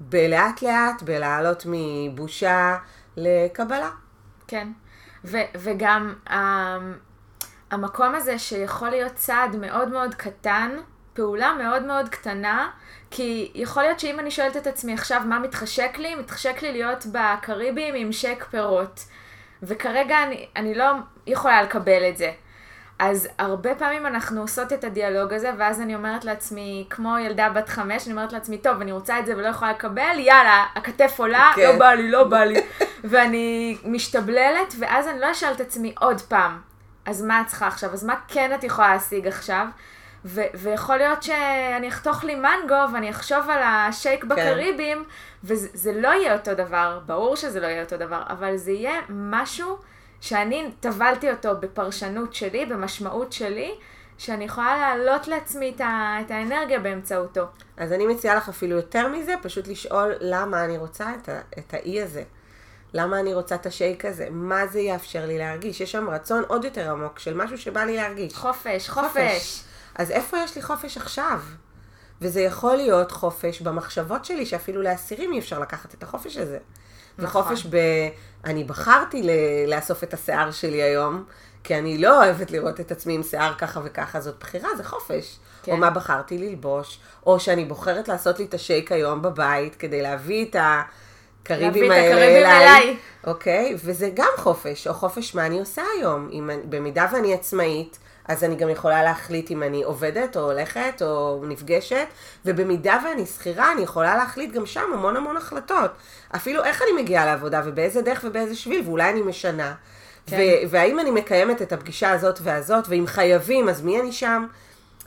בלאט 0.00 0.62
לאט, 0.62 1.02
בלעלות 1.02 1.66
מבושה 1.66 2.76
לקבלה. 3.16 3.90
כן. 4.48 4.68
ו- 5.24 5.50
וגם 5.56 6.14
um, 6.28 6.32
המקום 7.70 8.14
הזה 8.14 8.38
שיכול 8.38 8.90
להיות 8.90 9.14
צעד 9.14 9.56
מאוד 9.56 9.88
מאוד 9.88 10.14
קטן, 10.14 10.76
פעולה 11.14 11.52
מאוד 11.58 11.82
מאוד 11.82 12.08
קטנה, 12.08 12.70
כי 13.10 13.52
יכול 13.54 13.82
להיות 13.82 14.00
שאם 14.00 14.20
אני 14.20 14.30
שואלת 14.30 14.56
את 14.56 14.66
עצמי 14.66 14.92
עכשיו 14.92 15.22
מה 15.26 15.38
מתחשק 15.38 15.98
לי, 15.98 16.14
מתחשק 16.14 16.62
לי 16.62 16.72
להיות 16.72 17.06
בקריבים 17.12 17.94
עם 17.94 18.12
שק 18.12 18.44
פירות. 18.50 19.04
וכרגע 19.62 20.22
אני, 20.22 20.46
אני 20.56 20.74
לא 20.74 20.84
יכולה 21.26 21.62
לקבל 21.62 22.08
את 22.08 22.16
זה. 22.16 22.32
אז 22.98 23.28
הרבה 23.38 23.74
פעמים 23.74 24.06
אנחנו 24.06 24.40
עושות 24.40 24.72
את 24.72 24.84
הדיאלוג 24.84 25.32
הזה, 25.32 25.50
ואז 25.58 25.80
אני 25.80 25.94
אומרת 25.94 26.24
לעצמי, 26.24 26.86
כמו 26.90 27.18
ילדה 27.18 27.48
בת 27.48 27.68
חמש, 27.68 28.06
אני 28.06 28.12
אומרת 28.12 28.32
לעצמי, 28.32 28.58
טוב, 28.58 28.80
אני 28.80 28.92
רוצה 28.92 29.18
את 29.18 29.26
זה 29.26 29.36
ולא 29.36 29.48
יכולה 29.48 29.70
לקבל, 29.70 30.18
יאללה, 30.18 30.64
הכתף 30.74 31.14
עולה, 31.18 31.52
כן. 31.54 31.62
לא 31.62 31.78
בא 31.78 31.92
לי, 31.92 32.10
לא 32.10 32.24
בא 32.24 32.44
לי. 32.44 32.60
ואני 33.04 33.78
משתבללת, 33.84 34.74
ואז 34.78 35.08
אני 35.08 35.20
לא 35.20 35.30
אשאל 35.30 35.52
את 35.52 35.60
עצמי 35.60 35.94
עוד 36.00 36.20
פעם, 36.20 36.60
אז 37.06 37.22
מה 37.22 37.40
את 37.40 37.46
צריכה 37.46 37.66
עכשיו? 37.66 37.92
אז 37.92 38.04
מה 38.04 38.14
כן 38.28 38.54
את 38.54 38.64
יכולה 38.64 38.94
להשיג 38.94 39.26
עכשיו? 39.26 39.66
ו- 40.24 40.40
ויכול 40.54 40.96
להיות 40.96 41.22
שאני 41.22 41.88
אחתוך 41.88 42.24
לי 42.24 42.34
מנגו 42.34 42.92
ואני 42.94 43.10
אחשוב 43.10 43.50
על 43.50 43.62
השייק 43.62 44.24
בקריבים, 44.24 45.04
וזה 45.44 45.68
זה 45.74 45.92
לא 45.92 46.08
יהיה 46.08 46.32
אותו 46.36 46.54
דבר, 46.54 47.00
ברור 47.06 47.36
שזה 47.36 47.60
לא 47.60 47.66
יהיה 47.66 47.82
אותו 47.82 47.96
דבר, 47.96 48.22
אבל 48.28 48.56
זה 48.56 48.70
יהיה 48.72 49.00
משהו 49.08 49.78
שאני 50.20 50.70
טבלתי 50.80 51.30
אותו 51.30 51.50
בפרשנות 51.60 52.34
שלי, 52.34 52.66
במשמעות 52.66 53.32
שלי, 53.32 53.74
שאני 54.18 54.44
יכולה 54.44 54.76
להעלות 54.78 55.28
לעצמי 55.28 55.72
את, 55.76 55.80
ה- 55.80 56.16
את 56.26 56.30
האנרגיה 56.30 56.78
באמצעותו. 56.80 57.42
אז 57.76 57.92
אני 57.92 58.06
מציעה 58.06 58.34
לך 58.34 58.48
אפילו 58.48 58.76
יותר 58.76 59.08
מזה, 59.08 59.34
פשוט 59.42 59.68
לשאול 59.68 60.14
למה 60.20 60.64
אני 60.64 60.78
רוצה 60.78 61.06
את, 61.22 61.28
ה, 61.28 61.40
את 61.58 61.74
האי 61.74 62.02
הזה. 62.02 62.22
למה 62.94 63.20
אני 63.20 63.34
רוצה 63.34 63.54
את 63.54 63.66
השייק 63.66 64.04
הזה? 64.04 64.28
מה 64.30 64.66
זה 64.66 64.80
יאפשר 64.80 65.26
לי 65.26 65.38
להרגיש? 65.38 65.80
יש 65.80 65.92
שם 65.92 66.10
רצון 66.10 66.42
עוד 66.48 66.64
יותר 66.64 66.90
עמוק 66.90 67.18
של 67.18 67.34
משהו 67.36 67.58
שבא 67.58 67.84
לי 67.84 67.96
להרגיש. 67.96 68.34
חופש, 68.34 68.88
חופש. 68.90 69.62
אז 69.98 70.10
איפה 70.10 70.36
יש 70.38 70.56
לי 70.56 70.62
חופש 70.62 70.96
עכשיו? 70.96 71.40
וזה 72.20 72.40
יכול 72.40 72.76
להיות 72.76 73.12
חופש 73.12 73.60
במחשבות 73.60 74.24
שלי, 74.24 74.46
שאפילו 74.46 74.82
לאסירים 74.82 75.32
אי 75.32 75.38
אפשר 75.38 75.58
לקחת 75.58 75.94
את 75.94 76.02
החופש 76.02 76.36
הזה. 76.36 76.58
נכון. 77.18 77.42
וחופש 77.42 77.66
ב... 77.70 77.76
אני 78.44 78.64
בחרתי 78.64 79.22
ל- 79.22 79.74
לאסוף 79.74 80.04
את 80.04 80.14
השיער 80.14 80.50
שלי 80.50 80.82
היום, 80.82 81.24
כי 81.64 81.78
אני 81.78 81.98
לא 81.98 82.24
אוהבת 82.24 82.50
לראות 82.50 82.80
את 82.80 82.92
עצמי 82.92 83.14
עם 83.14 83.22
שיער 83.22 83.54
ככה 83.58 83.80
וככה, 83.84 84.20
זאת 84.20 84.34
בחירה, 84.40 84.68
זה 84.76 84.84
חופש. 84.84 85.36
כן. 85.62 85.72
או 85.72 85.76
מה 85.76 85.90
בחרתי 85.90 86.38
ללבוש, 86.38 86.98
או 87.26 87.40
שאני 87.40 87.64
בוחרת 87.64 88.08
לעשות 88.08 88.38
לי 88.38 88.44
את 88.44 88.54
השייק 88.54 88.92
היום 88.92 89.22
בבית, 89.22 89.74
כדי 89.76 90.02
להביא 90.02 90.46
את 90.50 90.56
הקריבים 90.58 91.66
להביא 91.66 91.86
את 91.86 91.90
האלה 91.90 92.06
הקריבים 92.06 92.46
אליי. 92.46 92.68
אליי. 92.68 92.96
אוקיי? 93.26 93.76
וזה 93.84 94.10
גם 94.14 94.30
חופש, 94.36 94.86
או 94.86 94.94
חופש 94.94 95.34
מה 95.34 95.46
אני 95.46 95.58
עושה 95.58 95.82
היום. 95.98 96.28
אם, 96.32 96.50
במידה 96.68 97.06
ואני 97.12 97.34
עצמאית, 97.34 97.98
אז 98.28 98.44
אני 98.44 98.56
גם 98.56 98.68
יכולה 98.68 99.02
להחליט 99.02 99.50
אם 99.50 99.62
אני 99.62 99.82
עובדת, 99.82 100.36
או 100.36 100.40
הולכת, 100.52 101.02
או 101.02 101.42
נפגשת, 101.48 102.06
ובמידה 102.44 102.98
ואני 103.04 103.26
שכירה, 103.26 103.72
אני 103.72 103.82
יכולה 103.82 104.16
להחליט 104.16 104.52
גם 104.52 104.66
שם 104.66 104.90
המון 104.94 105.16
המון 105.16 105.36
החלטות. 105.36 105.90
אפילו 106.36 106.64
איך 106.64 106.82
אני 106.82 107.02
מגיעה 107.02 107.26
לעבודה, 107.26 107.62
ובאיזה 107.64 108.02
דרך 108.02 108.20
ובאיזה 108.24 108.54
שביל, 108.56 108.82
ואולי 108.86 109.10
אני 109.10 109.22
משנה. 109.22 109.74
כן. 110.26 110.36
ו- 110.36 110.70
והאם 110.70 111.00
אני 111.00 111.10
מקיימת 111.10 111.62
את 111.62 111.72
הפגישה 111.72 112.10
הזאת 112.10 112.38
והזאת, 112.42 112.84
ואם 112.88 113.04
חייבים, 113.06 113.68
אז 113.68 113.82
מי 113.82 114.00
אני 114.00 114.12
שם? 114.12 114.46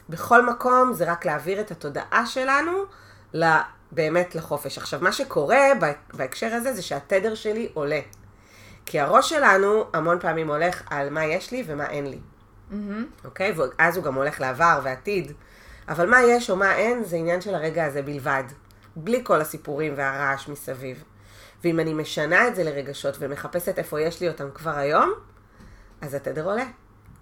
בכל 0.10 0.46
מקום 0.46 0.94
זה 0.94 1.12
רק 1.12 1.26
להעביר 1.26 1.62
את 1.62 1.72
התודעה 1.72 2.26
שלנו 2.26 2.72
באמת 3.92 4.36
לחופש. 4.36 4.78
עכשיו, 4.78 5.00
מה 5.04 5.12
שקורה 5.12 5.60
בה- 5.80 5.92
בהקשר 6.14 6.48
הזה 6.54 6.74
זה 6.74 6.82
שהתדר 6.82 7.36
שלי 7.36 7.70
עולה. 7.74 8.00
כי 8.86 9.00
הראש 9.00 9.30
שלנו 9.30 9.86
המון 9.94 10.20
פעמים 10.20 10.50
הולך 10.50 10.82
על 10.90 11.10
מה 11.10 11.26
יש 11.26 11.52
לי 11.52 11.64
ומה 11.68 11.90
אין 11.90 12.08
לי. 12.08 12.18
אוקיי? 13.26 13.52
ואז 13.52 13.98
הוא 13.98 14.06
גם 14.06 14.16
הולך 14.16 14.42
לעבר 14.42 14.80
ועתיד. 14.84 15.32
אבל 15.90 16.10
מה 16.10 16.22
יש 16.24 16.50
או 16.50 16.56
מה 16.56 16.76
אין 16.76 17.04
זה 17.04 17.16
עניין 17.16 17.42
של 17.42 17.56
הרגע 17.56 17.86
הזה 17.86 18.02
בלבד. 18.02 18.44
בלי 18.96 19.22
כל 19.24 19.42
הסיפורים 19.42 19.94
והרעש 19.96 20.48
מסביב. 20.48 21.04
ואם 21.64 21.80
אני 21.80 21.94
משנה 21.94 22.48
את 22.48 22.56
זה 22.56 22.64
לרגשות 22.64 23.16
ומחפשת 23.20 23.80
איפה 23.80 24.02
יש 24.02 24.22
לי 24.22 24.28
אותם 24.28 24.50
כבר 24.54 24.78
היום, 24.78 25.14
אז 26.02 26.14
התדר 26.14 26.46
עולה. 26.46 26.66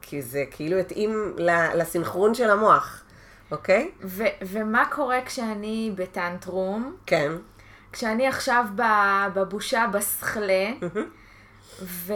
כי 0.02 0.22
זה 0.22 0.44
כאילו 0.52 0.78
התאים 0.78 1.36
לסנכרון 1.76 2.34
של 2.34 2.50
המוח, 2.50 3.04
אוקיי? 3.52 3.92
ו- 4.04 4.24
ומה 4.42 4.86
קורה 4.92 5.18
כשאני 5.26 5.92
בטנטרום? 5.96 6.96
כן. 7.06 7.32
כשאני 7.92 8.28
עכשיו 8.28 8.66
בבושה, 9.34 9.86
בסכלה, 9.94 10.72
ו... 11.82 12.14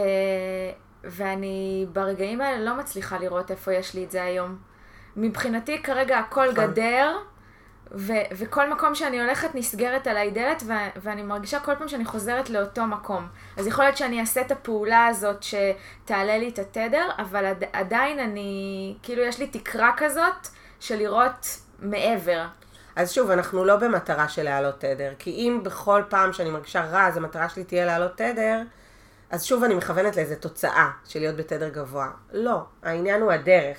ואני 1.06 1.86
ברגעים 1.92 2.40
האלה 2.40 2.64
לא 2.64 2.76
מצליחה 2.76 3.18
לראות 3.18 3.50
איפה 3.50 3.74
יש 3.74 3.94
לי 3.94 4.04
את 4.04 4.10
זה 4.10 4.22
היום. 4.22 4.56
מבחינתי 5.16 5.82
כרגע 5.82 6.18
הכל 6.18 6.52
נכון. 6.52 6.64
גדר, 6.64 7.16
ו... 7.92 8.12
וכל 8.32 8.72
מקום 8.72 8.94
שאני 8.94 9.20
הולכת 9.20 9.54
נסגרת 9.54 10.06
עליי 10.06 10.30
דלת, 10.30 10.62
ו... 10.66 10.72
ואני 10.96 11.22
מרגישה 11.22 11.60
כל 11.60 11.74
פעם 11.74 11.88
שאני 11.88 12.04
חוזרת 12.04 12.50
לאותו 12.50 12.86
מקום. 12.86 13.28
אז 13.56 13.66
יכול 13.66 13.84
להיות 13.84 13.96
שאני 13.96 14.20
אעשה 14.20 14.40
את 14.40 14.50
הפעולה 14.50 15.06
הזאת 15.06 15.42
שתעלה 15.42 16.38
לי 16.38 16.48
את 16.48 16.58
התדר, 16.58 17.08
אבל 17.18 17.44
עד... 17.44 17.64
עדיין 17.72 18.18
אני, 18.18 18.94
כאילו 19.02 19.22
יש 19.22 19.38
לי 19.38 19.46
תקרה 19.46 19.90
כזאת 19.96 20.48
של 20.80 20.96
לראות 20.96 21.46
מעבר. 21.78 22.46
אז 22.96 23.12
שוב, 23.12 23.30
אנחנו 23.30 23.64
לא 23.64 23.76
במטרה 23.76 24.28
של 24.28 24.42
להעלות 24.42 24.80
תדר, 24.80 25.12
כי 25.18 25.30
אם 25.30 25.60
בכל 25.62 26.02
פעם 26.08 26.32
שאני 26.32 26.50
מרגישה 26.50 26.84
רע, 26.84 27.06
אז 27.06 27.16
המטרה 27.16 27.48
שלי 27.48 27.64
תהיה 27.64 27.86
להעלות 27.86 28.16
תדר, 28.16 28.62
אז 29.34 29.44
שוב 29.44 29.64
אני 29.64 29.74
מכוונת 29.74 30.16
לאיזה 30.16 30.36
תוצאה 30.36 30.90
של 31.08 31.18
להיות 31.18 31.36
בתדר 31.36 31.68
גבוה. 31.68 32.10
לא, 32.32 32.58
העניין 32.82 33.22
הוא 33.22 33.32
הדרך. 33.32 33.78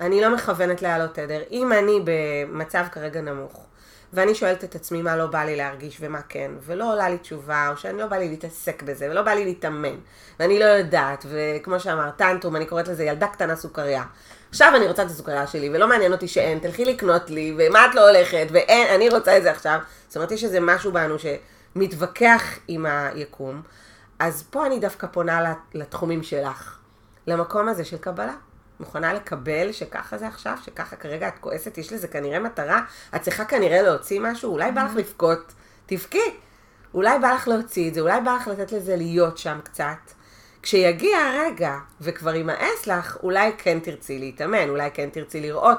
אני 0.00 0.20
לא 0.20 0.34
מכוונת 0.34 0.82
להעלות 0.82 1.14
תדר. 1.14 1.42
אם 1.50 1.72
אני 1.72 2.00
במצב 2.04 2.84
כרגע 2.92 3.20
נמוך, 3.20 3.66
ואני 4.12 4.34
שואלת 4.34 4.64
את 4.64 4.74
עצמי 4.74 5.02
מה 5.02 5.16
לא 5.16 5.26
בא 5.26 5.44
לי 5.44 5.56
להרגיש 5.56 5.96
ומה 6.00 6.20
כן, 6.28 6.50
ולא 6.66 6.92
עולה 6.92 7.08
לי 7.08 7.18
תשובה, 7.18 7.68
או 7.70 7.76
שאני 7.76 7.98
לא 7.98 8.06
בא 8.06 8.16
לי 8.16 8.28
להתעסק 8.28 8.82
בזה, 8.82 9.10
ולא 9.10 9.22
בא 9.22 9.30
לי 9.30 9.44
להתאמן, 9.44 9.96
ואני 10.40 10.58
לא 10.58 10.64
יודעת, 10.64 11.26
וכמו 11.28 11.80
שאמרת, 11.80 12.16
טנטרום, 12.16 12.56
אני 12.56 12.66
קוראת 12.66 12.88
לזה 12.88 13.04
ילדה 13.04 13.26
קטנה 13.26 13.56
סוכריה. 13.56 14.04
עכשיו 14.50 14.72
אני 14.76 14.86
רוצה 14.86 15.02
את 15.02 15.10
הסוכריה 15.10 15.46
שלי, 15.46 15.70
ולא 15.70 15.88
מעניין 15.88 16.12
אותי 16.12 16.28
שאין, 16.28 16.58
תלכי 16.58 16.84
לקנות 16.84 17.30
לי, 17.30 17.54
ומה 17.58 17.86
את 17.86 17.94
לא 17.94 18.08
הולכת, 18.08 18.46
ואין, 18.50 18.94
אני 18.94 19.08
רוצה 19.08 19.36
את 19.36 19.42
זה 19.42 19.50
עכשיו. 19.50 19.78
זאת 20.08 20.16
אומרת, 20.16 20.30
יש 20.30 20.44
איזה 20.44 20.60
משהו 20.60 20.92
בנו 20.92 21.16
שמתווכח 21.18 22.58
עם 22.68 22.86
היקום. 22.86 23.62
אז 24.20 24.42
פה 24.50 24.66
אני 24.66 24.78
דווקא 24.78 25.06
פונה 25.06 25.54
לתחומים 25.74 26.22
שלך, 26.22 26.78
למקום 27.26 27.68
הזה 27.68 27.84
של 27.84 27.98
קבלה. 27.98 28.34
מוכנה 28.80 29.12
לקבל 29.12 29.72
שככה 29.72 30.18
זה 30.18 30.28
עכשיו, 30.28 30.58
שככה 30.64 30.96
כרגע 30.96 31.28
את 31.28 31.38
כועסת, 31.40 31.78
יש 31.78 31.92
לזה 31.92 32.08
כנראה 32.08 32.38
מטרה, 32.38 32.80
את 33.16 33.22
צריכה 33.22 33.44
כנראה 33.44 33.82
להוציא 33.82 34.20
משהו, 34.20 34.52
אולי 34.52 34.72
בא 34.72 34.84
לך 34.84 34.96
לבכות, 34.96 35.52
תבכי. 35.86 36.34
אולי 36.94 37.18
בא 37.18 37.32
לך 37.32 37.48
להוציא 37.48 37.88
את 37.88 37.94
זה, 37.94 38.00
אולי 38.00 38.20
בא 38.20 38.34
לך 38.34 38.48
לתת 38.48 38.72
לזה 38.72 38.96
להיות 38.96 39.38
שם 39.38 39.58
קצת. 39.64 40.12
כשיגיע 40.62 41.18
הרגע 41.18 41.78
וכבר 42.00 42.34
יימאס 42.34 42.86
לך, 42.86 43.16
אולי 43.22 43.52
כן 43.58 43.78
תרצי 43.80 44.18
להתאמן, 44.18 44.68
אולי 44.68 44.90
כן 44.94 45.08
תרצי 45.12 45.40
לראות 45.40 45.78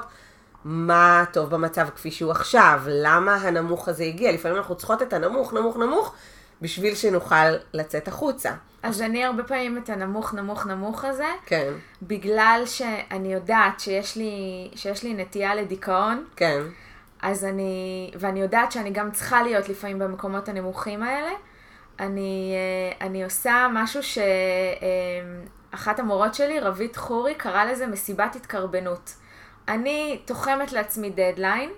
מה 0.64 1.24
טוב 1.32 1.50
במצב 1.50 1.88
כפי 1.94 2.10
שהוא 2.10 2.30
עכשיו, 2.30 2.80
למה 2.86 3.34
הנמוך 3.34 3.88
הזה 3.88 4.04
הגיע. 4.04 4.32
לפעמים 4.32 4.56
אנחנו 4.56 4.74
צריכות 4.74 5.02
את 5.02 5.12
הנמוך, 5.12 5.52
נמוך, 5.52 5.76
נמוך, 5.76 6.14
בשביל 6.62 6.94
שנוכל 6.94 7.50
לצאת 7.74 8.08
החוצה. 8.08 8.52
אז 8.82 9.02
אני 9.02 9.24
הרבה 9.24 9.42
פעמים 9.42 9.78
את 9.78 9.88
הנמוך, 9.88 10.34
נמוך, 10.34 10.66
נמוך 10.66 11.04
הזה, 11.04 11.28
כן, 11.46 11.72
בגלל 12.02 12.62
שאני 12.66 13.32
יודעת 13.32 13.80
שיש 13.80 14.16
לי, 14.16 14.68
שיש 14.74 15.02
לי 15.02 15.14
נטייה 15.14 15.54
לדיכאון, 15.54 16.24
כן, 16.36 16.60
אז 17.22 17.44
אני, 17.44 18.10
ואני 18.18 18.40
יודעת 18.40 18.72
שאני 18.72 18.90
גם 18.90 19.10
צריכה 19.10 19.42
להיות 19.42 19.68
לפעמים 19.68 19.98
במקומות 19.98 20.48
הנמוכים 20.48 21.02
האלה, 21.02 21.30
אני, 22.00 22.54
אה, 22.54 23.06
אני 23.06 23.24
עושה 23.24 23.66
משהו 23.72 24.00
שאחת 25.72 25.98
המורות 25.98 26.34
שלי, 26.34 26.60
רבית 26.60 26.96
חורי, 26.96 27.34
קראה 27.34 27.64
לזה 27.64 27.86
מסיבת 27.86 28.36
התקרבנות. 28.36 29.14
אני 29.68 30.20
תוחמת 30.24 30.72
לעצמי 30.72 31.10
דדליין, 31.10 31.70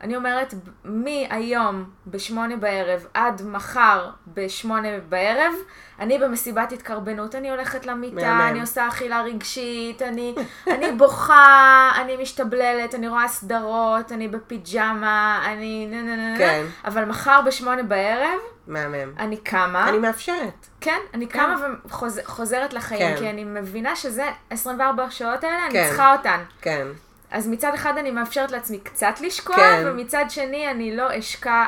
אני 0.00 0.16
אומרת, 0.16 0.54
מהיום 0.84 1.90
בשמונה 2.06 2.56
בערב 2.56 3.06
עד 3.14 3.42
מחר 3.44 4.10
בשמונה 4.34 4.88
בערב, 5.08 5.52
אני 6.00 6.18
במסיבת 6.18 6.72
התקרבנות, 6.72 7.34
אני 7.34 7.50
הולכת 7.50 7.86
למיטה, 7.86 8.14
מהמם. 8.14 8.40
אני 8.40 8.60
עושה 8.60 8.88
אכילה 8.88 9.22
רגשית, 9.22 10.02
אני, 10.02 10.34
אני 10.74 10.92
בוכה, 10.92 11.92
אני 12.00 12.16
משתבללת, 12.16 12.94
אני 12.94 13.08
רואה 13.08 13.28
סדרות, 13.28 14.12
אני 14.12 14.28
בפיג'מה, 14.28 15.42
אני 15.46 15.86
נה 15.90 16.02
נה 16.02 16.16
נה 16.16 16.32
נה, 16.32 16.38
כן. 16.38 16.64
אבל 16.84 17.04
מחר 17.04 17.40
בשמונה 17.46 17.82
בערב, 17.82 18.38
מהמם. 18.66 19.12
אני 19.18 19.36
קמה, 19.36 19.88
אני 19.88 19.98
מאפשרת. 19.98 20.66
כן, 20.80 20.98
אני 21.14 21.26
קמה 21.26 21.56
וחוזרת 21.84 22.72
לחיים, 22.72 23.14
כן. 23.14 23.16
כי 23.18 23.30
אני 23.30 23.44
מבינה 23.44 23.96
שזה 23.96 24.24
24 24.50 25.04
השעות 25.04 25.44
האלה, 25.44 25.66
אני 25.66 25.72
כן. 25.72 25.86
צריכה 25.88 26.12
אותן. 26.12 26.40
כן. 26.60 26.86
אז 27.30 27.48
מצד 27.48 27.70
אחד 27.74 27.98
אני 27.98 28.10
מאפשרת 28.10 28.50
לעצמי 28.50 28.78
קצת 28.78 29.14
לשקוע, 29.20 29.56
כן. 29.56 29.82
ומצד 29.86 30.24
שני 30.28 30.70
אני 30.70 30.96
לא 30.96 31.18
אשקע 31.18 31.64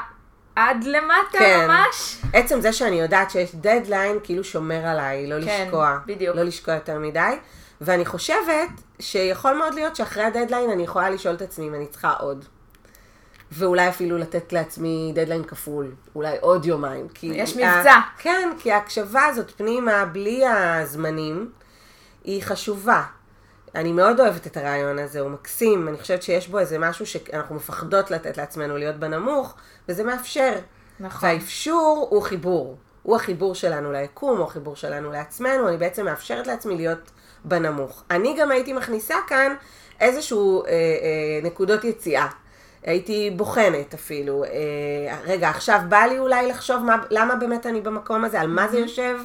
עד 0.56 0.84
למטה 0.84 1.38
כן. 1.38 1.66
ממש. 1.68 2.16
עצם 2.32 2.60
זה 2.60 2.72
שאני 2.72 3.00
יודעת 3.00 3.30
שיש 3.30 3.54
דדליין, 3.54 4.18
כאילו 4.22 4.44
שומר 4.44 4.86
עליי, 4.86 5.26
לא 5.26 5.44
כן, 5.44 5.62
לשקוע. 5.64 5.98
בדיוק. 6.06 6.36
לא 6.36 6.42
לשקוע 6.42 6.74
יותר 6.74 6.98
מדי. 6.98 7.32
ואני 7.80 8.04
חושבת 8.06 8.68
שיכול 8.98 9.52
מאוד 9.56 9.74
להיות 9.74 9.96
שאחרי 9.96 10.24
הדדליין 10.24 10.70
אני 10.70 10.82
יכולה 10.82 11.10
לשאול 11.10 11.34
את 11.34 11.42
עצמי 11.42 11.68
אם 11.68 11.74
אני 11.74 11.86
צריכה 11.86 12.10
עוד. 12.12 12.44
ואולי 13.52 13.88
אפילו 13.88 14.18
לתת 14.18 14.52
לעצמי 14.52 15.12
דדליין 15.14 15.44
כפול, 15.44 15.94
אולי 16.14 16.36
עוד 16.40 16.64
יומיים. 16.66 17.08
כי 17.08 17.26
יש 17.26 17.56
ה- 17.56 17.76
מבצע. 17.78 17.94
כן, 18.18 18.50
כי 18.58 18.72
ההקשבה 18.72 19.24
הזאת 19.26 19.50
פנימה, 19.56 20.04
בלי 20.04 20.46
הזמנים, 20.46 21.50
היא 22.24 22.42
חשובה. 22.42 23.02
אני 23.74 23.92
מאוד 23.92 24.20
אוהבת 24.20 24.46
את 24.46 24.56
הרעיון 24.56 24.98
הזה, 24.98 25.20
הוא 25.20 25.30
מקסים, 25.30 25.88
אני 25.88 25.96
חושבת 25.96 26.22
שיש 26.22 26.48
בו 26.48 26.58
איזה 26.58 26.78
משהו 26.78 27.06
שאנחנו 27.06 27.54
מפחדות 27.54 28.10
לתת 28.10 28.36
לעצמנו 28.36 28.76
להיות 28.76 28.96
בנמוך, 28.96 29.54
וזה 29.88 30.04
מאפשר. 30.04 30.52
נכון. 31.00 31.28
והאפשור 31.28 32.06
הוא 32.10 32.22
חיבור. 32.22 32.76
הוא 33.02 33.16
החיבור 33.16 33.54
שלנו 33.54 33.92
ליקום, 33.92 34.38
הוא 34.38 34.46
החיבור 34.46 34.76
שלנו 34.76 35.12
לעצמנו, 35.12 35.68
אני 35.68 35.76
בעצם 35.76 36.04
מאפשרת 36.04 36.46
לעצמי 36.46 36.76
להיות 36.76 37.10
בנמוך. 37.44 38.04
אני 38.10 38.36
גם 38.38 38.50
הייתי 38.50 38.72
מכניסה 38.72 39.14
כאן 39.26 39.54
איזשהו 40.00 40.64
אה, 40.64 40.70
אה, 40.70 40.76
נקודות 41.42 41.84
יציאה. 41.84 42.28
הייתי 42.82 43.30
בוחנת 43.36 43.94
אפילו. 43.94 44.44
אה, 44.44 44.50
רגע, 45.24 45.48
עכשיו 45.48 45.80
בא 45.88 45.98
לי 45.98 46.18
אולי 46.18 46.46
לחשוב 46.46 46.82
מה, 46.84 46.96
למה 47.10 47.34
באמת 47.34 47.66
אני 47.66 47.80
במקום 47.80 48.24
הזה, 48.24 48.40
על 48.40 48.46
מה 48.46 48.68
זה 48.68 48.78
יושב, 48.78 49.18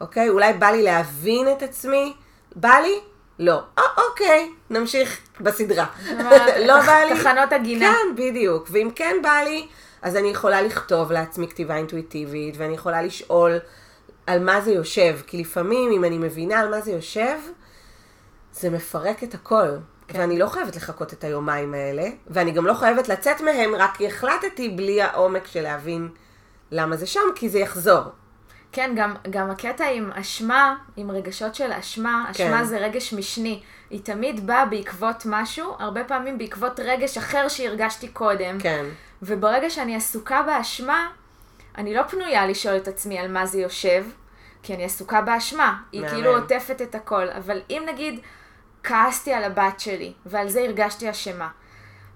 אוקיי? 0.00 0.28
אולי 0.28 0.52
בא 0.52 0.66
לי 0.66 0.82
להבין 0.82 1.48
את 1.52 1.62
עצמי, 1.62 2.12
בא 2.56 2.74
לי? 2.82 3.11
לא. 3.42 3.60
אה, 3.78 3.82
אוקיי, 4.08 4.50
נמשיך 4.70 5.20
בסדרה. 5.40 5.86
לא 6.66 6.80
בא 6.80 6.98
לי? 7.08 7.20
תחנות 7.20 7.52
הגינה. 7.52 7.92
כן, 7.92 8.16
בדיוק. 8.16 8.68
ואם 8.70 8.90
כן 8.94 9.16
בא 9.22 9.40
לי, 9.44 9.66
אז 10.02 10.16
אני 10.16 10.28
יכולה 10.28 10.62
לכתוב 10.62 11.12
לעצמי 11.12 11.48
כתיבה 11.48 11.76
אינטואיטיבית, 11.76 12.54
ואני 12.58 12.74
יכולה 12.74 13.02
לשאול 13.02 13.58
על 14.26 14.44
מה 14.44 14.60
זה 14.60 14.72
יושב. 14.72 15.18
כי 15.26 15.38
לפעמים, 15.38 15.92
אם 15.92 16.04
אני 16.04 16.18
מבינה 16.18 16.60
על 16.60 16.70
מה 16.70 16.80
זה 16.80 16.92
יושב, 16.92 17.38
זה 18.52 18.70
מפרק 18.70 19.24
את 19.24 19.34
הכל. 19.34 19.68
כן. 20.08 20.18
ואני 20.18 20.38
לא 20.38 20.46
חייבת 20.46 20.76
לחכות 20.76 21.12
את 21.12 21.24
היומיים 21.24 21.74
האלה, 21.74 22.08
ואני 22.26 22.50
גם 22.50 22.66
לא 22.66 22.74
חייבת 22.74 23.08
לצאת 23.08 23.40
מהם, 23.40 23.74
רק 23.74 23.98
החלטתי 24.06 24.68
בלי 24.68 25.02
העומק 25.02 25.46
של 25.46 25.62
להבין 25.62 26.08
למה 26.70 26.96
זה 26.96 27.06
שם, 27.06 27.20
כי 27.34 27.48
זה 27.48 27.58
יחזור. 27.58 28.02
כן, 28.72 28.92
גם, 28.96 29.14
גם 29.30 29.50
הקטע 29.50 29.88
עם 29.88 30.10
אשמה, 30.12 30.76
עם 30.96 31.10
רגשות 31.10 31.54
של 31.54 31.72
אשמה, 31.72 32.24
אשמה 32.30 32.58
כן. 32.58 32.64
זה 32.64 32.78
רגש 32.78 33.14
משני. 33.14 33.62
היא 33.90 34.00
תמיד 34.04 34.46
באה 34.46 34.66
בעקבות 34.66 35.22
משהו, 35.26 35.76
הרבה 35.78 36.04
פעמים 36.04 36.38
בעקבות 36.38 36.80
רגש 36.80 37.18
אחר 37.18 37.48
שהרגשתי 37.48 38.08
קודם. 38.08 38.60
כן. 38.60 38.84
וברגע 39.22 39.70
שאני 39.70 39.96
עסוקה 39.96 40.42
באשמה, 40.42 41.08
אני 41.78 41.94
לא 41.94 42.02
פנויה 42.02 42.46
לשאול 42.46 42.76
את 42.76 42.88
עצמי 42.88 43.18
על 43.18 43.32
מה 43.32 43.46
זה 43.46 43.60
יושב, 43.60 44.04
כי 44.62 44.74
אני 44.74 44.84
עסוקה 44.84 45.20
באשמה. 45.20 45.78
היא 45.92 46.00
מהמם. 46.00 46.14
כאילו 46.14 46.36
עוטפת 46.36 46.82
את 46.82 46.94
הכל. 46.94 47.28
אבל 47.28 47.60
אם 47.70 47.82
נגיד 47.92 48.20
כעסתי 48.82 49.32
על 49.32 49.44
הבת 49.44 49.80
שלי, 49.80 50.12
ועל 50.26 50.48
זה 50.48 50.60
הרגשתי 50.60 51.10
אשמה, 51.10 51.48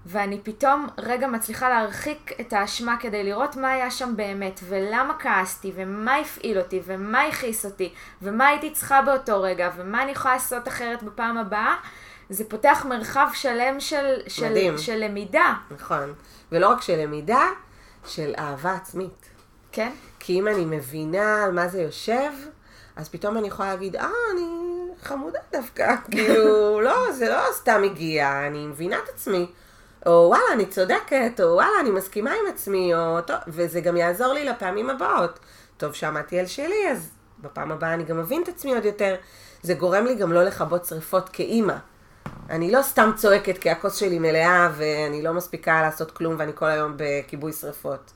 ואני 0.09 0.39
פתאום 0.43 0.87
רגע 0.97 1.27
מצליחה 1.27 1.69
להרחיק 1.69 2.31
את 2.41 2.53
האשמה 2.53 2.97
כדי 2.99 3.23
לראות 3.23 3.55
מה 3.55 3.71
היה 3.71 3.91
שם 3.91 4.13
באמת, 4.15 4.59
ולמה 4.67 5.13
כעסתי, 5.19 5.71
ומה 5.75 6.15
הפעיל 6.15 6.59
אותי, 6.59 6.81
ומה 6.85 7.23
הכעיס 7.23 7.65
אותי, 7.65 7.93
ומה 8.21 8.47
הייתי 8.47 8.71
צריכה 8.71 9.01
באותו 9.01 9.41
רגע, 9.41 9.69
ומה 9.75 10.03
אני 10.03 10.11
יכולה 10.11 10.33
לעשות 10.33 10.67
אחרת 10.67 11.03
בפעם 11.03 11.37
הבאה, 11.37 11.75
זה 12.29 12.49
פותח 12.49 12.85
מרחב 12.89 13.27
שלם 13.33 13.79
של, 13.79 14.19
של, 14.27 14.49
מדהים. 14.49 14.77
של 14.77 14.95
למידה, 14.95 15.53
נכון. 15.71 16.13
ולא 16.51 16.69
רק 16.69 16.81
של 16.81 16.95
למידה, 16.95 17.43
של 18.05 18.33
אהבה 18.37 18.73
עצמית. 18.73 19.29
כן? 19.71 19.91
כי 20.19 20.39
אם 20.39 20.47
אני 20.47 20.65
מבינה 20.65 21.43
על 21.43 21.51
מה 21.51 21.67
זה 21.67 21.81
יושב, 21.81 22.31
אז 22.95 23.09
פתאום 23.09 23.37
אני 23.37 23.47
יכולה 23.47 23.69
להגיד, 23.69 23.95
אה, 23.95 24.09
אני 24.33 24.47
חמודה 25.03 25.39
דווקא. 25.51 25.95
כאילו, 26.11 26.81
לא, 26.81 27.11
זה 27.11 27.29
לא 27.29 27.41
סתם 27.51 27.81
הגיע, 27.85 28.47
אני 28.47 28.67
מבינה 28.67 28.97
את 29.03 29.09
עצמי. 29.09 29.47
או 30.05 30.25
וואלה, 30.27 30.53
אני 30.53 30.65
צודקת, 30.65 31.39
או 31.39 31.53
וואלה, 31.53 31.79
אני 31.79 31.89
מסכימה 31.89 32.31
עם 32.31 32.53
עצמי, 32.53 32.95
או 32.95 33.21
טוב, 33.21 33.37
וזה 33.47 33.81
גם 33.81 33.97
יעזור 33.97 34.33
לי 34.33 34.45
לפעמים 34.45 34.89
הבאות. 34.89 35.39
טוב, 35.77 35.93
שמעתי 35.93 36.39
על 36.39 36.45
שלי, 36.45 36.91
אז 36.91 37.09
בפעם 37.39 37.71
הבאה 37.71 37.93
אני 37.93 38.03
גם 38.03 38.19
אבין 38.19 38.43
את 38.43 38.47
עצמי 38.47 38.75
עוד 38.75 38.85
יותר. 38.85 39.15
זה 39.61 39.73
גורם 39.73 40.05
לי 40.05 40.15
גם 40.15 40.33
לא 40.33 40.43
לכבות 40.43 40.85
שריפות 40.85 41.29
כאימא. 41.29 41.75
אני 42.49 42.71
לא 42.71 42.81
סתם 42.81 43.11
צועקת 43.15 43.57
כי 43.57 43.69
הכוס 43.69 43.95
שלי 43.95 44.19
מלאה 44.19 44.69
ואני 44.77 45.21
לא 45.21 45.33
מספיקה 45.33 45.81
לעשות 45.81 46.11
כלום 46.11 46.35
ואני 46.37 46.51
כל 46.55 46.65
היום 46.65 46.93
בכיבוי 46.97 47.53
שריפות. 47.53 48.11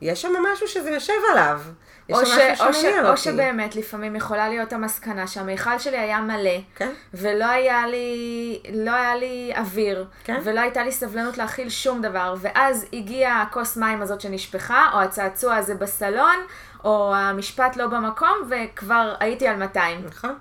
יש 0.00 0.22
שם 0.22 0.32
משהו 0.52 0.68
שזה 0.68 0.90
יושב 0.90 1.12
עליו. 1.32 1.60
יש 2.08 2.18
או, 2.18 2.26
ש, 2.26 2.30
או, 2.60 2.74
ש, 2.74 2.84
או. 3.04 3.16
שבאמת 3.16 3.76
לפעמים 3.76 4.16
יכולה 4.16 4.48
להיות 4.48 4.72
המסקנה 4.72 5.26
שהמיכל 5.26 5.78
שלי 5.78 5.98
היה 5.98 6.20
מלא, 6.20 6.58
כן. 6.76 6.92
ולא 7.14 7.44
היה 7.44 7.86
לי, 7.86 8.60
לא 8.72 8.90
היה 8.90 9.16
לי 9.16 9.52
אוויר, 9.56 10.06
כן. 10.24 10.40
ולא 10.44 10.60
הייתה 10.60 10.84
לי 10.84 10.92
סבלנות 10.92 11.38
להכיל 11.38 11.68
שום 11.68 12.02
דבר, 12.02 12.34
ואז 12.40 12.86
הגיעה 12.92 13.42
הכוס 13.42 13.76
מים 13.76 14.02
הזאת 14.02 14.20
שנשפכה, 14.20 14.90
או 14.94 15.00
הצעצוע 15.00 15.56
הזה 15.56 15.74
בסלון, 15.74 16.36
או 16.84 17.14
המשפט 17.14 17.76
לא 17.76 17.86
במקום, 17.86 18.50
וכבר 18.50 19.14
הייתי 19.20 19.48
על 19.48 19.56
200. 19.56 20.04
נכון. 20.06 20.34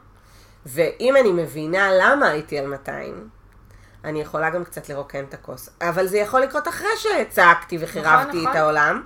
ואם 0.66 1.16
אני 1.18 1.32
מבינה 1.32 1.90
למה 2.00 2.28
הייתי 2.28 2.60
על 2.60 2.68
200, 2.68 3.28
אני 4.04 4.22
יכולה 4.22 4.50
גם 4.50 4.64
קצת 4.64 4.90
לרוקן 4.90 5.24
את 5.24 5.34
הכוס. 5.34 5.70
אבל 5.82 6.08
זה 6.08 6.18
יכול 6.18 6.42
לקרות 6.42 6.68
אחרי 6.68 6.88
שצעקתי 6.98 7.78
וחירבתי 7.82 8.28
נכון, 8.28 8.40
נכון. 8.40 8.52
את 8.52 8.56
העולם. 8.56 9.04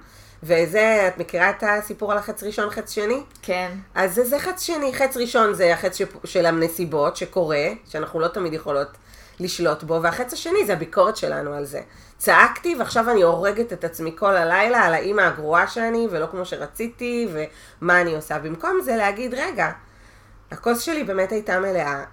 וזה, 0.48 1.08
את 1.08 1.18
מכירה 1.18 1.50
את 1.50 1.64
הסיפור 1.68 2.12
על 2.12 2.18
החץ 2.18 2.44
ראשון, 2.44 2.70
חץ 2.70 2.92
שני? 2.92 3.24
כן. 3.42 3.72
אז 3.96 4.16
זה, 4.16 4.24
זה 4.26 4.40
חץ 4.40 4.62
שני, 4.62 4.94
חץ 4.94 5.18
ראשון 5.18 5.54
זה 5.54 5.74
החץ 5.74 5.98
שפ- 5.98 6.26
של 6.28 6.46
הנסיבות 6.46 7.18
שקורה, 7.18 7.68
שאנחנו 7.86 8.20
לא 8.20 8.28
תמיד 8.28 8.54
יכולות 8.54 8.88
לשלוט 9.40 9.84
בו, 9.84 10.02
והחץ 10.02 10.34
השני 10.34 10.66
זה 10.66 10.74
הביקורת 10.74 11.18
שלנו 11.18 11.54
על 11.54 11.66
זה. 11.66 11.82
צעקתי 12.18 12.76
ועכשיו 12.80 13.10
אני 13.12 13.22
הורגת 13.22 13.74
את 13.74 13.84
עצמי 13.84 14.16
כל 14.18 14.36
הלילה 14.38 14.80
על 14.80 14.94
האימא 14.94 15.22
הגרועה 15.22 15.68
שאני, 15.68 16.08
ולא 16.12 16.26
כמו 16.32 16.46
שרציתי, 16.46 17.28
ומה 17.82 18.02
אני 18.02 18.16
עושה. 18.16 18.40
במקום 18.40 18.80
זה 18.84 18.96
להגיד, 18.96 19.34
רגע, 19.34 19.72
הכוס 20.52 20.82
שלי 20.82 21.04
באמת 21.04 21.32
הייתה 21.32 21.60
מלאה, 21.60 22.04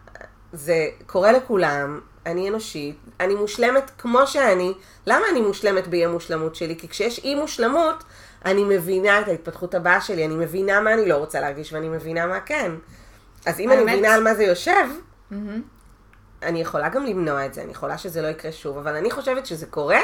זה 0.52 0.74
קורה 1.06 1.32
לכולם, 1.32 2.00
אני 2.26 2.48
אנושית, 2.48 2.96
אני 3.20 3.34
מושלמת 3.34 3.90
כמו 3.98 4.26
שאני. 4.26 4.74
למה 5.06 5.24
אני 5.32 5.40
מושלמת 5.40 5.88
באי 5.88 6.04
המושלמות 6.04 6.54
שלי? 6.54 6.76
כי 6.78 6.88
כשיש 6.88 7.18
אי 7.18 7.34
מושלמות, 7.34 8.04
אני 8.44 8.64
מבינה 8.64 9.20
את 9.20 9.28
ההתפתחות 9.28 9.74
הבאה 9.74 10.00
שלי, 10.00 10.26
אני 10.26 10.34
מבינה 10.34 10.80
מה 10.80 10.94
אני 10.94 11.08
לא 11.08 11.16
רוצה 11.16 11.40
להרגיש 11.40 11.72
ואני 11.72 11.88
מבינה 11.88 12.26
מה 12.26 12.40
כן. 12.40 12.72
אז 13.46 13.60
אם 13.60 13.72
אני 13.72 13.82
מבינה 13.82 14.14
על 14.14 14.22
מה 14.22 14.34
זה 14.34 14.44
יושב, 14.44 14.88
אני 16.42 16.60
יכולה 16.60 16.88
גם 16.88 17.04
למנוע 17.04 17.46
את 17.46 17.54
זה, 17.54 17.62
אני 17.62 17.70
יכולה 17.70 17.98
שזה 17.98 18.22
לא 18.22 18.26
יקרה 18.26 18.52
שוב, 18.52 18.78
אבל 18.78 18.96
אני 18.96 19.10
חושבת 19.10 19.46
שזה 19.46 19.66
קורה 19.66 20.00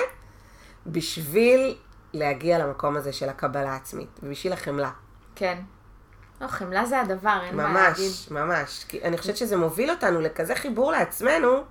בשביל 0.87 1.76
להגיע 2.12 2.59
למקום 2.59 2.96
הזה 2.96 3.12
של 3.12 3.28
הקבלה 3.28 3.72
העצמית, 3.72 4.20
ובשביל 4.22 4.52
החמלה. 4.52 4.90
כן. 5.35 5.59
לא, 6.40 6.46
חמלה 6.46 6.87
זה 6.87 7.00
הדבר, 7.00 7.38
אין 7.42 7.56
מה 7.56 7.72
להגיד. 7.72 8.04
ממש, 8.04 8.30
ממש. 8.30 8.87
אני 9.02 9.18
חושבת 9.18 9.37
שזה 9.37 9.56
מוביל 9.56 9.90
אותנו 9.90 10.20
לכזה 10.20 10.54
חיבור 10.54 10.92
לעצמנו, 10.92 11.62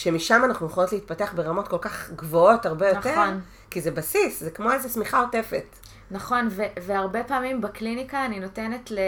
שמשם 0.00 0.42
אנחנו 0.44 0.66
יכולות 0.66 0.92
להתפתח 0.92 1.32
ברמות 1.34 1.68
כל 1.68 1.78
כך 1.80 2.10
גבוהות 2.10 2.66
הרבה 2.66 2.88
יותר. 2.88 3.10
נכון. 3.10 3.40
כי 3.70 3.80
זה 3.80 3.90
בסיס, 3.90 4.40
זה 4.40 4.50
כמו 4.50 4.72
איזה 4.72 4.88
שמיכה 4.88 5.20
עוטפת. 5.20 5.64
נכון, 6.10 6.48
ו- 6.50 6.62
והרבה 6.82 7.24
פעמים 7.24 7.60
בקליניקה 7.60 8.24
אני 8.24 8.40
נותנת 8.40 8.90
ל... 8.90 8.98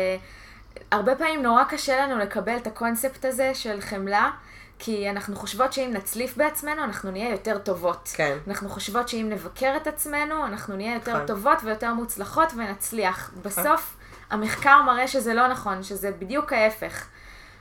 הרבה 0.91 1.17
פעמים 1.17 1.43
נורא 1.43 1.65
קשה 1.65 2.07
לנו 2.07 2.19
לקבל 2.19 2.57
את 2.57 2.67
הקונספט 2.67 3.25
הזה 3.25 3.55
של 3.55 3.81
חמלה, 3.81 4.31
כי 4.79 5.11
אנחנו 5.11 5.37
חושבות 5.37 5.73
שאם 5.73 5.91
נצליף 5.93 6.37
בעצמנו, 6.37 6.85
אנחנו 6.85 7.11
נהיה 7.11 7.31
יותר 7.31 7.59
טובות. 7.59 8.11
כן. 8.15 8.39
אנחנו 8.49 8.69
חושבות 8.69 9.09
שאם 9.09 9.27
נבקר 9.31 9.77
את 9.77 9.87
עצמנו, 9.87 10.47
אנחנו 10.47 10.77
נהיה 10.77 10.95
יותר 10.95 11.15
נכון. 11.15 11.27
טובות 11.27 11.59
ויותר 11.65 11.95
מוצלחות 11.95 12.53
ונצליח. 12.57 13.31
בסוף, 13.43 13.97
המחקר 14.31 14.83
מראה 14.83 15.09
שזה 15.09 15.35
לא 15.35 15.49
נכון, 15.49 15.83
שזה 15.83 16.11
בדיוק 16.19 16.53
ההפך. 16.53 17.07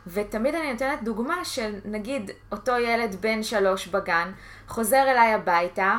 ותמיד 0.08 0.56
אני 0.56 0.74
נותנת 0.74 1.04
דוגמה 1.04 1.46
של 1.46 1.76
נגיד 1.86 2.32
אותו 2.52 2.72
ילד 2.72 3.16
בן 3.22 3.44
שלוש 3.44 3.88
בגן, 3.88 4.32
חוזר 4.68 5.04
אליי 5.08 5.34
הביתה, 5.34 5.98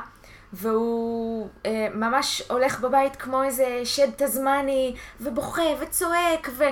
והוא 0.53 1.49
אה, 1.67 1.89
ממש 1.95 2.43
הולך 2.51 2.81
בבית 2.81 3.17
כמו 3.17 3.43
איזה 3.43 3.81
שד 3.85 4.11
תזמני, 4.17 4.95
ובוכה 5.21 5.63
וצועק, 5.81 6.49
ו... 6.53 6.65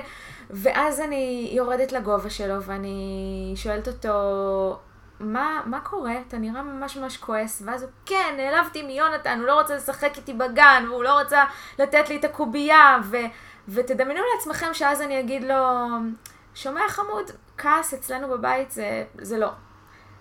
ואז 0.51 1.01
אני 1.01 1.51
יורדת 1.53 1.93
לגובה 1.93 2.31
שלו 2.31 2.63
ואני 2.63 3.53
שואלת 3.57 3.89
אותו, 3.89 4.79
מה, 5.21 5.61
מה 5.67 5.81
קורה? 5.81 6.15
אתה 6.29 6.39
נראה 6.39 6.63
ממש 6.63 6.97
ממש 6.97 7.17
כועס. 7.17 7.63
ואז 7.67 7.83
הוא, 7.83 7.91
כן, 8.07 8.35
נעלבתי 8.37 8.83
מיונתן, 8.83 9.39
הוא 9.39 9.47
לא 9.47 9.61
רוצה 9.61 9.75
לשחק 9.77 10.17
איתי 10.17 10.33
בגן, 10.33 10.85
והוא 10.89 11.05
לא 11.05 11.21
רוצה 11.21 11.45
לתת 11.79 12.09
לי 12.09 12.17
את 12.17 12.25
הקובייה, 12.25 12.99
ו... 13.05 13.17
ותדמיינו 13.69 14.23
לעצמכם 14.35 14.75
שאז 14.75 15.01
אני 15.01 15.21
אגיד 15.21 15.45
לו, 15.45 15.87
שומע 16.55 16.89
חמוד, 16.89 17.31
כעס 17.59 17.95
אצלנו 17.95 18.29
בבית 18.29 18.71
זה, 18.71 19.05
זה 19.19 19.39
לא. 19.39 19.51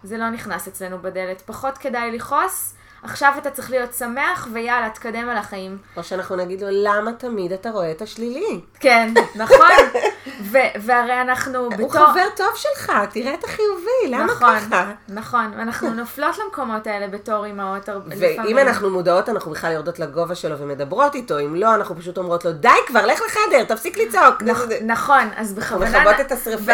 זה 0.03 0.17
לא 0.17 0.29
נכנס 0.29 0.67
אצלנו 0.67 1.01
בדלת. 1.01 1.41
פחות 1.41 1.77
כדאי 1.77 2.11
לכעוס, 2.11 2.75
עכשיו 3.03 3.33
אתה 3.38 3.49
צריך 3.51 3.71
להיות 3.71 3.93
שמח, 3.93 4.47
ויאללה, 4.53 4.89
תקדם 4.89 5.29
על 5.29 5.38
החיים. 5.38 5.77
או 5.97 6.03
שאנחנו 6.03 6.35
נגיד 6.35 6.62
לו, 6.62 6.67
למה 6.71 7.13
תמיד 7.13 7.51
אתה 7.53 7.69
רואה 7.69 7.91
את 7.91 8.01
השלילי? 8.01 8.62
כן, 8.79 9.13
נכון. 9.35 9.57
ו- 10.41 10.57
והרי 10.81 11.21
אנחנו 11.21 11.59
הוא 11.59 11.71
בתור... 11.73 11.89
חבר 11.91 12.25
טוב 12.38 12.47
שלך, 12.55 12.91
תראה 13.12 13.33
את 13.33 13.43
החיובי, 13.43 14.09
למה 14.09 14.23
נכון, 14.25 14.59
ככה? 14.59 14.91
נכון, 15.09 15.53
ואנחנו 15.57 15.89
נופלות 15.99 16.38
למקומות 16.38 16.88
האלה 16.88 17.07
בתור 17.07 17.45
אימהות 17.45 17.89
הרבה- 17.89 18.15
ואם 18.19 18.31
לפעמים. 18.33 18.57
אנחנו 18.57 18.89
מודעות, 18.89 19.29
אנחנו 19.29 19.51
בכלל 19.51 19.71
יורדות 19.71 19.99
לגובה 19.99 20.35
שלו 20.35 20.57
ומדברות 20.59 21.15
איתו, 21.15 21.39
אם 21.39 21.55
לא, 21.55 21.75
אנחנו 21.75 21.95
פשוט 21.95 22.17
אומרות 22.17 22.45
לו, 22.45 22.51
די 22.51 22.69
כבר, 22.88 23.05
לך 23.05 23.21
לחדר, 23.27 23.63
תפסיק 23.63 23.97
לצעוק. 23.97 24.41
נכון, 24.85 25.29
אז 25.35 25.53
אנחנו 25.57 25.79
בכוונה... 25.79 25.99
מכבות 26.03 26.25
את 26.25 26.31
השריפה 26.31 26.73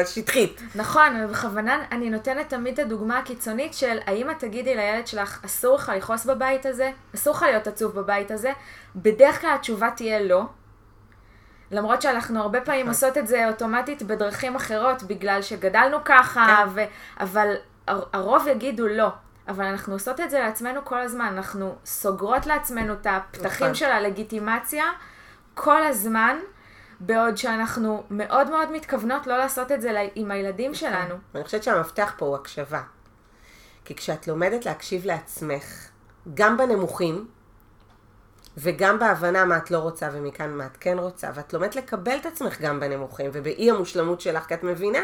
השטחית. 0.00 0.60
נכון, 0.74 1.24
ובכוונה 1.24 1.78
אני 1.92 2.10
נותנת 2.10 2.48
תמיד 2.48 2.80
את 2.80 2.86
הדוגמה 2.86 3.18
הקיצונית 3.18 3.74
של 3.74 3.98
האמא 4.06 4.32
תגידי 4.32 4.74
לילד 4.74 5.06
שלך, 5.06 5.38
אסור 5.50 5.76
לך 5.76 5.92
לכעוס 5.96 6.26
בבית 6.26 6.66
הזה, 6.66 6.90
אסור 7.14 7.34
לך 7.34 7.42
להיות 7.42 7.66
עצוב 7.66 7.94
בבית 7.94 8.30
הזה, 8.30 8.52
בדרך 8.96 9.40
כלל 9.40 9.54
התשובה 9.54 9.90
תהיה 9.90 10.20
לא. 10.20 10.42
למרות 11.70 12.02
שאנחנו 12.02 12.40
הרבה 12.40 12.60
פעמים 12.60 12.80
נכון. 12.80 12.88
עושות 13.06 13.18
את 13.18 13.26
זה 13.28 13.48
אוטומטית 13.48 14.02
בדרכים 14.02 14.56
אחרות, 14.56 15.02
בגלל 15.02 15.42
שגדלנו 15.42 15.96
ככה, 16.04 16.46
כן. 16.46 16.68
ו... 16.74 16.80
אבל 17.20 17.54
הר- 17.86 18.04
הרוב 18.12 18.46
יגידו 18.48 18.88
לא. 18.88 19.08
אבל 19.48 19.64
אנחנו 19.64 19.92
עושות 19.92 20.20
את 20.20 20.30
זה 20.30 20.38
לעצמנו 20.38 20.84
כל 20.84 21.00
הזמן, 21.00 21.26
אנחנו 21.36 21.74
סוגרות 21.84 22.46
לעצמנו 22.46 22.92
את 22.92 23.06
הפתחים 23.10 23.66
נכון. 23.66 23.74
של 23.74 23.86
הלגיטימציה 23.86 24.84
כל 25.54 25.82
הזמן, 25.82 26.36
בעוד 27.00 27.36
שאנחנו 27.36 28.02
מאוד 28.10 28.50
מאוד 28.50 28.72
מתכוונות 28.72 29.26
לא 29.26 29.38
לעשות 29.38 29.72
את 29.72 29.80
זה 29.80 30.06
עם 30.14 30.30
הילדים 30.30 30.74
שלנו. 30.74 31.14
ואני 31.34 31.44
חושבת 31.44 31.62
שהמפתח 31.62 32.12
פה 32.16 32.26
הוא 32.26 32.34
הקשבה. 32.36 32.80
כי 33.90 33.94
כשאת 33.96 34.28
לומדת 34.28 34.66
להקשיב 34.66 35.06
לעצמך, 35.06 35.88
גם 36.34 36.56
בנמוכים, 36.56 37.26
וגם 38.56 38.98
בהבנה 38.98 39.44
מה 39.44 39.56
את 39.56 39.70
לא 39.70 39.78
רוצה 39.78 40.08
ומכאן 40.12 40.50
מה 40.50 40.66
את 40.66 40.76
כן 40.80 40.98
רוצה, 40.98 41.28
ואת 41.34 41.52
לומדת 41.52 41.76
לקבל 41.76 42.16
את 42.16 42.26
עצמך 42.26 42.60
גם 42.60 42.80
בנמוכים, 42.80 43.30
ובאי 43.32 43.70
המושלמות 43.70 44.20
שלך, 44.20 44.44
כי 44.44 44.54
את 44.54 44.62
מבינה 44.62 44.98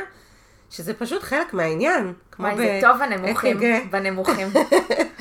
שזה 0.70 0.94
פשוט 0.94 1.22
חלק 1.22 1.54
מהעניין. 1.54 2.12
כמו 2.32 2.46
וואי, 2.46 2.54
ב- 2.54 2.58
זה 2.58 2.78
טוב 2.82 3.02
הנמוכים, 3.02 3.56
אק"ג. 3.56 3.80
בנמוכים. 3.92 4.48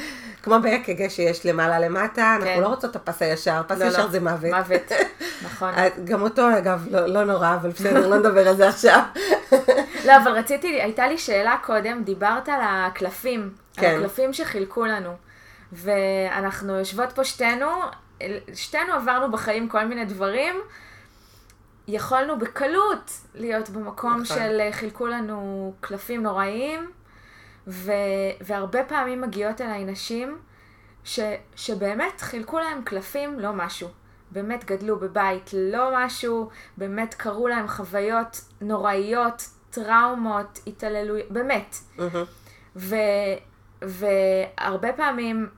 כמו 0.46 0.60
באק"ג 0.62 1.08
שיש 1.08 1.46
למעלה 1.46 1.80
למטה, 1.80 2.34
אנחנו 2.36 2.46
כן. 2.46 2.62
לא 2.62 2.68
רוצות 2.68 2.92
את 2.92 2.96
הפס 2.96 3.22
הישר, 3.22 3.62
פס 3.68 3.80
לא, 3.80 3.86
ישר 3.86 4.06
לא, 4.06 4.12
זה 4.12 4.20
מוות. 4.20 4.52
מוות, 4.52 4.92
נכון. 5.46 5.74
אה, 5.74 5.88
גם 6.04 6.22
אותו 6.22 6.58
אגב, 6.58 6.88
לא, 6.92 7.06
לא 7.06 7.24
נורא, 7.24 7.56
אבל 7.56 7.70
בסדר, 7.70 8.08
לא 8.08 8.18
נדבר 8.18 8.48
על 8.48 8.56
זה 8.56 8.68
עכשיו. 8.70 9.00
לא, 10.06 10.18
אבל 10.24 10.32
רציתי, 10.32 10.82
הייתה 10.82 11.08
לי 11.08 11.18
שאלה 11.18 11.56
קודם, 11.64 12.04
דיברת 12.04 12.50
על 12.50 12.60
הקלפים, 12.64 13.54
כן. 13.74 13.88
על 13.88 13.96
הקלפים 13.96 14.34
שחילקו 14.34 14.86
לנו. 14.86 15.10
ואנחנו 15.72 16.74
יושבות 16.80 17.12
פה 17.12 17.24
שתינו 17.24 17.68
שתינו 18.54 18.94
עברנו 18.94 19.32
בחיים 19.32 19.70
כל 19.70 19.86
מיני 19.86 20.06
דברים. 20.06 20.56
יכולנו 21.88 22.40
בקלות 22.40 23.12
להיות 23.36 23.70
במקום 23.70 24.22
נכון. 24.22 24.26
של 24.26 24.60
אה, 24.60 24.72
חילקו 24.72 25.08
לנו 25.08 25.74
קלפים 25.80 26.24
נוראיים, 26.24 26.92
ו, 27.67 27.91
והרבה 28.41 28.84
פעמים 28.84 29.21
מגיעות 29.21 29.62
אליי 29.62 29.84
נשים 29.84 30.39
ש, 31.04 31.19
שבאמת 31.56 32.21
חילקו 32.21 32.60
להם 32.60 32.82
קלפים 32.84 33.39
לא 33.39 33.54
משהו. 33.54 33.89
באמת 34.32 34.65
גדלו 34.65 34.99
בבית 34.99 35.49
לא 35.54 35.89
משהו, 35.93 36.49
באמת 36.78 37.13
קרו 37.13 37.47
להם 37.47 37.67
חוויות 37.67 38.41
נוראיות, 38.62 39.49
טראומות, 39.69 40.60
התעללויות, 40.67 41.32
באמת. 41.32 41.75
מהמם. 41.97 42.23
ו, 42.75 42.95
והרבה 43.82 44.93
פעמים 44.93 45.49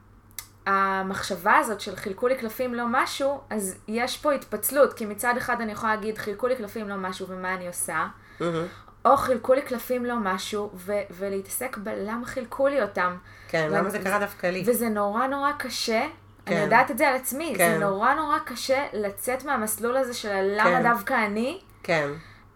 המחשבה 0.65 1.57
הזאת 1.57 1.81
של 1.81 1.95
חילקו 1.95 2.27
לי 2.27 2.35
קלפים 2.35 2.73
לא 2.73 2.83
משהו, 2.89 3.41
אז 3.49 3.75
יש 3.87 4.17
פה 4.17 4.31
התפצלות, 4.31 4.93
כי 4.93 5.05
מצד 5.05 5.33
אחד 5.37 5.61
אני 5.61 5.71
יכולה 5.71 5.95
להגיד 5.95 6.17
חילקו 6.17 6.47
לי 6.47 6.55
קלפים 6.55 6.89
לא 6.89 6.95
משהו 6.95 7.27
ומה 7.27 7.53
אני 7.53 7.67
עושה, 7.67 8.07
מהמם. 8.39 8.65
או 9.11 9.17
חילקו 9.17 9.53
לי 9.53 9.61
קלפים 9.61 10.05
לא 10.05 10.15
משהו, 10.21 10.69
ו- 10.75 10.91
ולהתעסק 11.11 11.77
בלמה 11.77 12.25
חילקו 12.25 12.67
לי 12.67 12.81
אותם. 12.81 13.15
כן, 13.47 13.67
למה 13.71 13.89
זה 13.89 13.99
קרה 13.99 14.19
דווקא 14.19 14.47
לי? 14.47 14.63
וזה 14.65 14.89
נורא 14.89 15.27
נורא 15.27 15.51
קשה, 15.57 16.05
כן. 16.45 16.53
אני 16.53 16.63
יודעת 16.63 16.91
את 16.91 16.97
זה 16.97 17.07
על 17.07 17.15
עצמי, 17.15 17.53
כן. 17.57 17.71
זה 17.79 17.85
נורא 17.85 18.13
נורא 18.13 18.37
קשה 18.45 18.83
לצאת 18.93 19.45
מהמסלול 19.45 19.97
הזה 19.97 20.13
של 20.13 20.29
הלמה 20.31 20.63
כן. 20.63 20.83
דווקא 20.83 21.13
אני, 21.25 21.59
כן. 21.83 22.09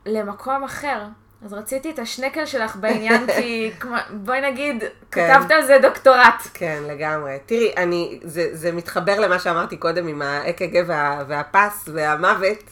למקום 0.06 0.64
אחר. 0.64 1.02
אז 1.46 1.54
רציתי 1.54 1.90
את 1.92 2.00
השנקל 2.00 2.46
שלך 2.46 2.76
בעניין, 2.76 3.28
כי 3.38 3.72
כמו- 3.80 3.96
בואי 4.10 4.42
נגיד, 4.52 4.84
כן. 5.12 5.34
כתבת 5.40 5.52
על 5.52 5.66
זה 5.66 5.78
דוקטורט. 5.82 6.48
כן, 6.54 6.84
לגמרי. 6.88 7.38
תראי, 7.46 7.74
אני, 7.78 8.20
זה, 8.24 8.50
זה 8.52 8.72
מתחבר 8.72 9.20
למה 9.20 9.40
שאמרתי 9.40 9.78
קודם 9.78 10.08
עם 10.08 10.22
ה-EKG 10.22 10.76
וה, 10.88 11.24
והפס 11.28 11.90
והמוות. 11.94 12.64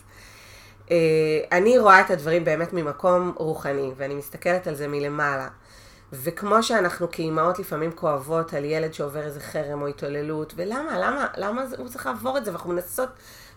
אה, 0.91 0.97
אני 1.51 1.79
רואה 1.79 2.01
את 2.01 2.11
הדברים 2.11 2.45
באמת 2.45 2.73
ממקום 2.73 3.33
רוחני, 3.35 3.91
ואני 3.97 4.15
מסתכלת 4.15 4.67
על 4.67 4.75
זה 4.75 4.87
מלמעלה. 4.87 5.47
וכמו 6.13 6.63
שאנחנו 6.63 7.11
כאימהות 7.11 7.59
לפעמים 7.59 7.91
כואבות 7.91 8.53
על 8.53 8.65
ילד 8.65 8.93
שעובר 8.93 9.23
איזה 9.23 9.39
חרם 9.39 9.81
או 9.81 9.87
התעללות, 9.87 10.53
ולמה, 10.55 10.99
למה, 10.99 11.27
למה 11.37 11.63
הוא 11.77 11.87
צריך 11.87 12.05
לעבור 12.05 12.37
את 12.37 12.45
זה? 12.45 12.51
ואנחנו 12.51 12.73
מנסות 12.73 13.09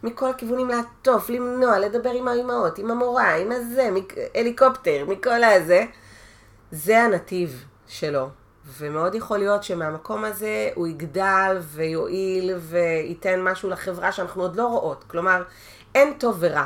מכל 0.02 0.30
הכיוונים 0.30 0.68
לעטוף, 0.68 1.30
למנוע, 1.30 1.78
לדבר 1.78 2.10
עם 2.10 2.28
האימהות, 2.28 2.78
עם 2.78 2.90
המורה, 2.90 3.34
עם 3.34 3.52
הזה, 3.52 3.90
הליקופטר, 4.34 5.04
מכל 5.08 5.44
הזה. 5.44 5.84
זה 6.70 7.02
הנתיב 7.02 7.64
שלו. 7.86 8.28
ומאוד 8.78 9.14
יכול 9.14 9.38
להיות 9.38 9.62
שמהמקום 9.62 10.24
הזה 10.24 10.70
הוא 10.74 10.86
יגדל 10.86 11.58
ויועיל 11.60 12.54
וייתן 12.58 13.40
משהו 13.42 13.70
לחברה 13.70 14.12
שאנחנו 14.12 14.42
עוד 14.42 14.56
לא 14.56 14.66
רואות. 14.66 15.04
כלומר, 15.06 15.42
אין 15.94 16.12
טוב 16.18 16.36
ורע. 16.38 16.64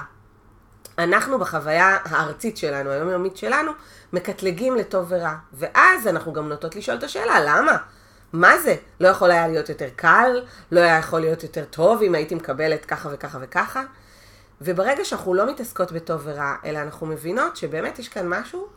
אנחנו 0.99 1.39
בחוויה 1.39 1.99
הארצית 2.05 2.57
שלנו, 2.57 2.91
היומיומית 2.91 3.37
שלנו, 3.37 3.73
מקטלגים 4.13 4.77
לטוב 4.77 5.07
ורע. 5.09 5.35
ואז 5.53 6.07
אנחנו 6.07 6.33
גם 6.33 6.49
נוטות 6.49 6.77
לשאול 6.77 6.99
את 6.99 7.03
השאלה, 7.03 7.41
למה? 7.45 7.77
מה 8.33 8.59
זה? 8.59 8.77
לא 9.01 9.09
יכול 9.09 9.31
היה 9.31 9.49
להיות 9.49 9.69
יותר 9.69 9.89
קל? 9.97 10.45
לא 10.73 10.81
היה 10.81 10.99
יכול 10.99 11.21
להיות 11.21 11.43
יותר 11.43 11.65
טוב 11.65 12.03
אם 12.03 12.15
הייתי 12.15 12.35
מקבלת 12.35 12.85
ככה 12.85 13.09
וככה 13.13 13.39
וככה? 13.41 13.83
וברגע 14.61 15.05
שאנחנו 15.05 15.35
לא 15.35 15.51
מתעסקות 15.51 15.93
בטוב 15.93 16.21
ורע, 16.25 16.55
אלא 16.65 16.79
אנחנו 16.79 17.07
מבינות 17.07 17.57
שבאמת 17.57 17.99
יש 17.99 18.09
כאן 18.09 18.29
משהו 18.29 18.69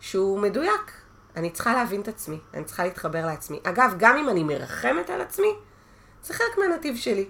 שהוא 0.00 0.38
מדויק. 0.40 0.92
אני 1.36 1.50
צריכה 1.50 1.74
להבין 1.74 2.00
את 2.00 2.08
עצמי, 2.08 2.40
אני 2.54 2.64
צריכה 2.64 2.84
להתחבר 2.84 3.26
לעצמי. 3.26 3.60
אגב, 3.62 3.94
גם 3.98 4.16
אם 4.16 4.28
אני 4.28 4.44
מרחמת 4.44 5.10
על 5.10 5.20
עצמי, 5.20 5.54
זה 6.24 6.34
חלק 6.34 6.58
מהנתיב 6.58 6.96
שלי. 6.96 7.28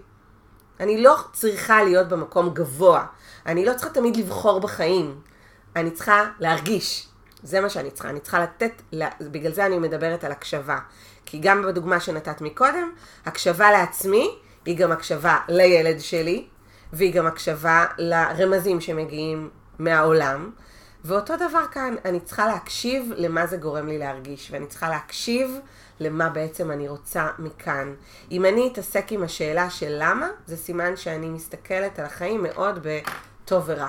אני 0.81 1.03
לא 1.03 1.17
צריכה 1.33 1.85
להיות 1.85 2.09
במקום 2.09 2.55
גבוה. 2.55 3.07
אני 3.47 3.65
לא 3.65 3.75
צריכה 3.75 3.91
תמיד 3.91 4.17
לבחור 4.17 4.61
בחיים. 4.61 5.21
אני 5.77 5.91
צריכה 5.91 6.31
להרגיש. 6.41 7.09
זה 7.43 7.61
מה 7.61 7.69
שאני 7.69 7.91
צריכה. 7.91 8.11
אני 8.11 8.21
צריכה 8.21 8.41
לתת, 8.41 8.83
בגלל 9.21 9.53
זה 9.53 9.67
אני 9.67 9.79
מדברת 9.79 10.25
על 10.25 10.33
הקשבה. 10.33 10.79
כי 11.27 11.39
גם 11.39 11.63
בדוגמה 11.63 12.01
שנתת 12.01 12.41
מקודם, 12.41 12.93
הקשבה 13.27 13.71
לעצמי 13.71 14.39
היא 14.65 14.77
גם 14.77 14.93
הקשבה 14.93 15.39
לילד 15.49 16.01
שלי, 16.01 16.47
והיא 16.93 17.15
גם 17.15 17.27
הקשבה 17.27 17.87
לרמזים 17.99 18.81
שמגיעים 18.81 19.51
מהעולם. 19.79 20.51
ואותו 21.05 21.37
דבר 21.37 21.67
כאן, 21.71 21.95
אני 22.05 22.21
צריכה 22.21 22.47
להקשיב 22.47 23.13
למה 23.17 23.47
זה 23.47 23.57
גורם 23.57 23.87
לי 23.87 23.99
להרגיש, 23.99 24.51
ואני 24.51 24.67
צריכה 24.67 24.89
להקשיב 24.89 25.59
למה 26.01 26.29
בעצם 26.29 26.71
אני 26.71 26.89
רוצה 26.89 27.29
מכאן. 27.39 27.95
אם 28.31 28.45
אני 28.45 28.69
אתעסק 28.73 29.13
עם 29.13 29.23
השאלה 29.23 29.71
של 29.71 29.97
למה, 29.99 30.29
זה 30.47 30.57
סימן 30.57 30.97
שאני 30.97 31.29
מסתכלת 31.29 31.99
על 31.99 32.05
החיים 32.05 32.43
מאוד 32.43 32.79
בטוב 33.47 33.65
ורע, 33.67 33.89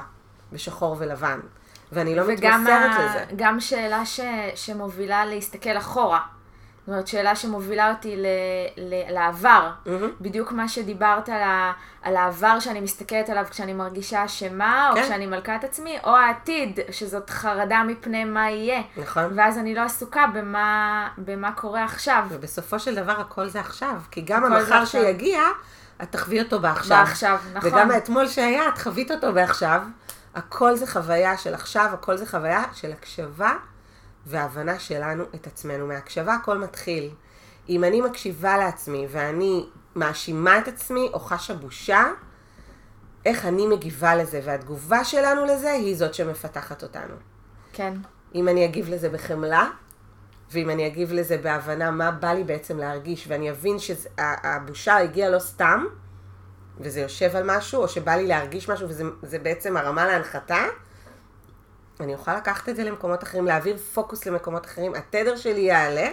בשחור 0.54 0.96
ולבן. 1.00 1.40
ואני 1.92 2.16
לא 2.16 2.22
וגם 2.28 2.34
מתמסרת 2.64 2.92
ה- 3.00 3.06
לזה. 3.06 3.26
גם 3.36 3.60
שאלה 3.60 4.06
ש, 4.06 4.20
שמובילה 4.56 5.26
להסתכל 5.26 5.78
אחורה. 5.78 6.20
זאת 6.80 6.94
אומרת, 6.94 7.08
שאלה 7.08 7.36
שמובילה 7.36 7.90
אותי 7.92 8.16
ל, 8.16 8.26
ל, 8.78 9.14
לעבר. 9.14 9.70
מהמם. 9.86 10.10
בדיוק 10.22 10.52
מה 10.52 10.68
שדיברת 10.68 11.30
על, 11.30 11.42
ה, 11.42 11.72
על 12.02 12.16
העבר 12.16 12.60
שאני 12.60 12.80
מסתכלת 12.80 13.30
עליו 13.30 13.46
כשאני 13.50 13.74
מרגישה 13.74 14.26
אשמה, 14.26 14.90
או 14.90 14.96
כן. 14.96 15.04
כשאני 15.04 15.26
מלכת 15.26 15.64
עצמי, 15.64 15.98
או 16.04 16.16
העתיד, 16.16 16.80
שזאת 16.92 17.30
חרדה 17.30 17.84
מפני 17.88 18.24
מה 18.26 18.50
יהיה. 18.50 18.82
נכון. 18.98 19.24
ואז 19.36 19.58
אני 19.58 19.76
לא 19.76 19.82
עסוקה 19.82 20.26
במה, 20.34 21.08
במה 21.18 21.52
קורה 21.52 21.84
עכשיו. 21.84 22.24
ובסופו 22.30 22.80
של 22.80 22.96
דבר 22.96 23.20
הכל 23.22 23.48
זה 23.48 23.60
עכשיו. 23.60 23.96
כי 24.12 24.22
גם 24.22 24.44
המחר 24.46 24.76
עכשיו. 24.76 25.02
את 26.04 26.12
תחווי 26.12 26.42
אותו 26.42 26.60
בעכשיו. 26.60 26.98
בעכשיו, 27.06 27.40
נכון. 27.54 27.70
וגם 27.70 27.92
האתמול 27.92 28.28
שהיה, 28.28 28.70
את 28.70 28.78
חווית 28.78 29.12
אותו 29.12 29.34
בעכשיו. 29.34 29.82
הכל 30.36 30.76
זה 30.76 30.88
חוויה 30.88 31.38
של 31.38 31.54
עכשיו, 31.54 31.90
הכל 31.94 32.18
זה 32.18 32.26
חוויה 32.26 32.64
של 32.74 32.92
הקשבה 32.92 33.54
והבנה 34.26 34.80
שלנו 34.80 35.24
את 35.36 35.48
עצמנו. 35.48 35.88
מהקשבה 35.88 36.34
הכל 36.34 36.58
מתחיל. 36.58 37.10
אם 37.70 37.84
אני 37.84 38.02
מקשיבה 38.02 38.58
לעצמי 38.58 39.08
ואני 39.10 39.66
מאשימה 39.96 40.58
את 40.58 40.68
עצמי 40.68 41.10
או 41.14 41.20
חשה 41.20 41.54
בושה, 41.54 42.06
איך 43.26 43.46
אני 43.46 43.68
מגיבה 43.68 44.16
לזה, 44.16 44.42
והתגובה 44.44 45.04
שלנו 45.04 45.46
לזה 45.46 45.72
היא 45.72 45.98
זאת 45.98 46.14
שמפתחת 46.14 46.84
אותנו. 46.84 47.16
כן. 47.74 47.94
אם 48.36 48.48
אני 48.48 48.66
אגיב 48.66 48.90
לזה 48.90 49.10
בחמלה, 49.10 49.70
ואם 50.52 50.70
אני 50.70 50.88
אגיב 50.88 51.14
לזה 51.14 51.38
בהבנה 51.38 51.92
מה 51.92 52.12
בא 52.12 52.34
לי 52.34 52.44
בעצם 52.44 52.78
להרגיש, 52.78 53.26
ואני 53.28 53.52
אבין 53.52 53.78
שהבושה 53.80 54.98
הגיעה 54.98 55.30
לא 55.30 55.40
סתם, 55.40 55.86
וזה 56.80 57.00
יושב 57.00 57.36
על 57.36 57.58
משהו, 57.58 57.82
או 57.82 57.88
שבא 57.88 58.16
לי 58.16 58.28
להרגיש 58.28 58.70
משהו, 58.70 58.90
וזה 58.90 59.04
זה 59.22 59.40
בעצם 59.40 59.78
הרמה 59.78 60.06
להנחתה, 60.06 60.66
אני 62.00 62.14
אוכל 62.14 62.38
לקחת 62.38 62.70
את 62.70 62.76
זה 62.76 62.84
למקומות 62.84 63.24
אחרים, 63.24 63.46
להעביר 63.46 63.78
פוקוס 63.78 64.26
למקומות 64.26 64.66
אחרים, 64.66 64.96
התדר 64.96 65.36
שלי 65.36 65.62
יעלה, 65.62 66.10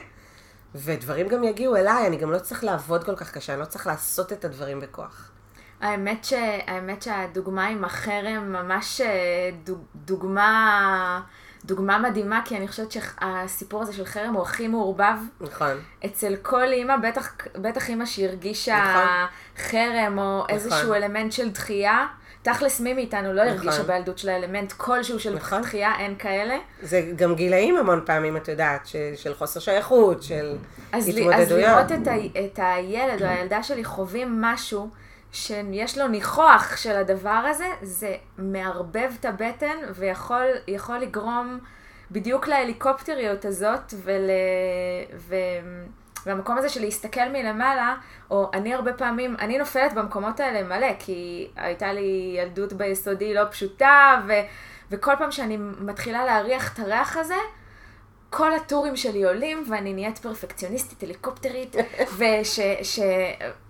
ודברים 0.74 1.28
גם 1.28 1.44
יגיעו 1.44 1.76
אליי, 1.76 2.06
אני 2.06 2.16
גם 2.16 2.32
לא 2.32 2.38
צריך 2.38 2.64
לעבוד 2.64 3.04
כל 3.04 3.16
כך 3.16 3.32
קשה, 3.32 3.52
אני 3.52 3.60
לא 3.60 3.66
צריך 3.66 3.86
לעשות 3.86 4.32
את 4.32 4.44
הדברים 4.44 4.80
בכוח. 4.80 5.30
האמת, 5.80 6.24
ש... 6.24 6.32
האמת 6.66 7.02
שהדוגמה 7.02 7.66
עם 7.66 7.84
החרם 7.84 8.52
ממש 8.52 9.00
אה, 9.00 9.50
דוג... 9.64 9.84
דוגמה, 9.94 11.20
דוגמה 11.64 11.98
מדהימה, 11.98 12.40
כי 12.44 12.56
אני 12.56 12.68
חושבת 12.68 12.92
שהסיפור 12.92 13.82
הזה 13.82 13.92
של 13.92 14.04
חרם 14.04 14.34
הוא 14.34 14.42
הכי 14.42 14.68
מעורבב 14.68 15.16
נכון. 15.40 15.76
אצל 16.04 16.36
כל 16.42 16.72
אימא, 16.72 16.96
בטח, 16.96 17.32
בטח 17.54 17.88
אימא 17.88 18.06
שהרגישה 18.06 18.78
נכון. 18.78 19.08
חרם 19.66 20.18
או 20.18 20.44
איזשהו 20.48 20.94
אלמנט 20.94 21.32
של 21.32 21.50
דחייה. 21.50 22.06
תכלס 22.42 22.80
מי 22.80 22.94
מאיתנו 22.94 23.32
לא 23.32 23.44
נכון. 23.44 23.56
הרגישה 23.68 23.82
בילדות 23.82 24.18
של 24.18 24.28
האלמנט 24.28 24.72
כלשהו 24.72 25.20
של 25.20 25.34
נכון. 25.34 25.62
דחייה, 25.62 25.92
אין 25.98 26.14
כאלה. 26.18 26.56
זה 26.82 27.02
גם 27.16 27.34
גילאים 27.34 27.76
המון 27.76 28.00
פעמים, 28.06 28.36
את 28.36 28.48
יודעת, 28.48 28.86
ש- 28.86 28.96
של 29.16 29.34
חוסר 29.34 29.60
שייכות, 29.60 30.22
של 30.22 30.56
אז, 30.92 31.08
לי, 31.08 31.34
אז 31.34 31.40
התמודדויות. 31.42 31.68
לראות 31.70 31.92
את, 32.02 32.08
ה, 32.08 32.14
את 32.44 32.58
הילד 32.62 33.22
או 33.22 33.26
הילדה 33.28 33.62
שלי 33.62 33.84
חווים 33.84 34.40
משהו 34.42 34.88
שיש 35.34 35.98
לו 35.98 36.08
ניחוח 36.08 36.76
של 36.76 36.96
הדבר 36.96 37.30
הזה, 37.30 37.66
זה 37.82 38.16
מערבב 38.38 39.12
את 39.20 39.24
הבטן 39.24 39.76
ויכול 39.94 40.44
יכול 40.68 40.98
לגרום 40.98 41.58
בדיוק 42.10 42.48
להליקופטריות 42.48 43.44
הזאת 43.44 43.94
ול, 44.04 44.30
ו, 45.16 45.34
והמקום 46.26 46.58
הזה 46.58 46.68
של 46.68 46.80
להסתכל 46.80 47.28
מלמעלה, 47.32 47.96
או 48.30 48.50
אני 48.54 48.74
הרבה 48.74 48.92
פעמים, 48.92 49.36
אני 49.40 49.58
נופלת 49.58 49.94
במקומות 49.94 50.40
האלה 50.40 50.62
מלא, 50.62 50.92
כי 50.98 51.48
הייתה 51.56 51.92
לי 51.92 52.36
ילדות 52.38 52.72
ביסודי 52.72 53.34
לא 53.34 53.42
פשוטה, 53.50 54.20
ו, 54.26 54.32
וכל 54.90 55.12
פעם 55.18 55.32
שאני 55.32 55.56
מתחילה 55.56 56.24
להריח 56.24 56.74
את 56.74 56.78
הריח 56.78 57.16
הזה, 57.16 57.38
כל 58.36 58.54
הטורים 58.54 58.96
שלי 58.96 59.24
עולים, 59.24 59.64
ואני 59.70 59.92
נהיית 59.92 60.18
פרפקציוניסטית, 60.18 61.02
הליקופטרית, 61.02 61.76
וש, 62.18 62.60
ש, 62.82 62.98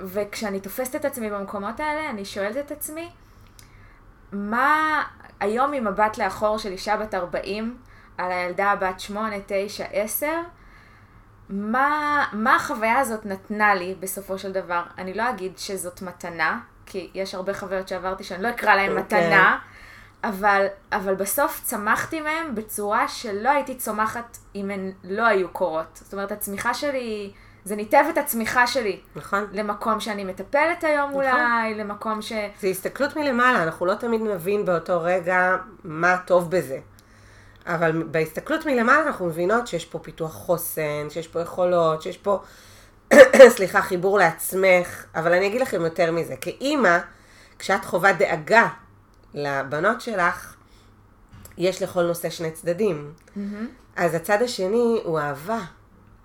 וכשאני 0.00 0.60
תופסת 0.60 0.96
את 0.96 1.04
עצמי 1.04 1.30
במקומות 1.30 1.80
האלה, 1.80 2.10
אני 2.10 2.24
שואלת 2.24 2.56
את 2.56 2.70
עצמי, 2.70 3.10
מה 4.32 5.02
היום 5.40 5.70
ממבט 5.70 6.18
לאחור 6.18 6.58
של 6.58 6.72
אישה 6.72 6.96
בת 6.96 7.14
40, 7.14 7.76
על 8.18 8.32
הילדה 8.32 8.74
בת 8.80 9.00
8, 9.00 9.36
9, 9.46 9.84
10, 9.92 10.26
מה, 11.48 12.24
מה 12.32 12.56
החוויה 12.56 12.98
הזאת 12.98 13.26
נתנה 13.26 13.74
לי 13.74 13.94
בסופו 14.00 14.38
של 14.38 14.52
דבר? 14.52 14.82
אני 14.98 15.14
לא 15.14 15.30
אגיד 15.30 15.58
שזאת 15.58 16.02
מתנה, 16.02 16.60
כי 16.86 17.10
יש 17.14 17.34
הרבה 17.34 17.54
חוויות 17.54 17.88
שעברתי 17.88 18.24
שאני 18.24 18.42
לא 18.42 18.48
אקרא 18.48 18.74
להן 18.74 18.90
כן. 18.90 18.98
מתנה, 18.98 19.58
אבל, 20.28 20.66
אבל 20.92 21.14
בסוף 21.14 21.60
צמחתי 21.64 22.20
מהן 22.20 22.54
בצורה 22.54 23.08
שלא 23.08 23.48
הייתי 23.48 23.74
צומחת 23.74 24.38
אם 24.54 24.70
הן 24.70 24.92
לא 25.04 25.26
היו 25.26 25.48
קורות. 25.48 26.00
זאת 26.02 26.12
אומרת, 26.12 26.32
הצמיחה 26.32 26.74
שלי, 26.74 27.32
זה 27.64 27.76
ניתב 27.76 28.04
את 28.10 28.18
הצמיחה 28.18 28.66
שלי 28.66 29.00
נכון. 29.16 29.46
למקום 29.52 30.00
שאני 30.00 30.24
מטפלת 30.24 30.84
היום 30.84 31.10
נכון. 31.10 31.14
אולי, 31.14 31.74
למקום 31.74 32.22
ש... 32.22 32.32
זה 32.60 32.68
הסתכלות 32.68 33.16
מלמעלה, 33.16 33.62
אנחנו 33.62 33.86
לא 33.86 33.94
תמיד 33.94 34.20
נבין 34.20 34.64
באותו 34.64 35.02
רגע 35.02 35.56
מה 35.84 36.16
טוב 36.26 36.50
בזה. 36.50 36.78
אבל 37.66 38.02
בהסתכלות 38.02 38.66
מלמעלה 38.66 39.06
אנחנו 39.06 39.26
מבינות 39.26 39.66
שיש 39.66 39.84
פה 39.84 39.98
פיתוח 39.98 40.32
חוסן, 40.32 41.10
שיש 41.10 41.28
פה 41.28 41.40
יכולות, 41.40 42.02
שיש 42.02 42.18
פה, 42.18 42.42
סליחה, 43.56 43.82
חיבור 43.82 44.18
לעצמך, 44.18 45.04
אבל 45.14 45.32
אני 45.32 45.46
אגיד 45.46 45.60
לכם 45.60 45.84
יותר 45.84 46.12
מזה. 46.12 46.34
כאימא, 46.40 46.98
כשאת 47.58 47.84
חווה 47.84 48.12
דאגה 48.12 48.68
לבנות 49.34 50.00
שלך, 50.00 50.54
יש 51.58 51.82
לכל 51.82 52.02
נושא 52.02 52.30
שני 52.30 52.50
צדדים. 52.50 53.12
אז 53.96 54.14
הצד 54.14 54.42
השני 54.42 55.00
הוא 55.04 55.18
אהבה. 55.18 55.58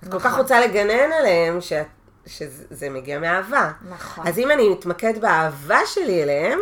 את 0.04 0.12
כל 0.12 0.20
כך 0.20 0.26
נכון. 0.26 0.40
רוצה 0.42 0.60
לגנן 0.68 1.12
עליהם 1.20 1.62
שאת, 1.62 1.86
שזה 2.26 2.90
מגיע 2.90 3.20
מאהבה. 3.20 3.72
נכון. 3.90 4.28
אז 4.28 4.40
אם 4.40 4.52
אני 4.52 4.70
מתמקד 4.70 5.22
באהבה 5.22 5.80
שלי 5.86 6.24
אליהם, 6.24 6.60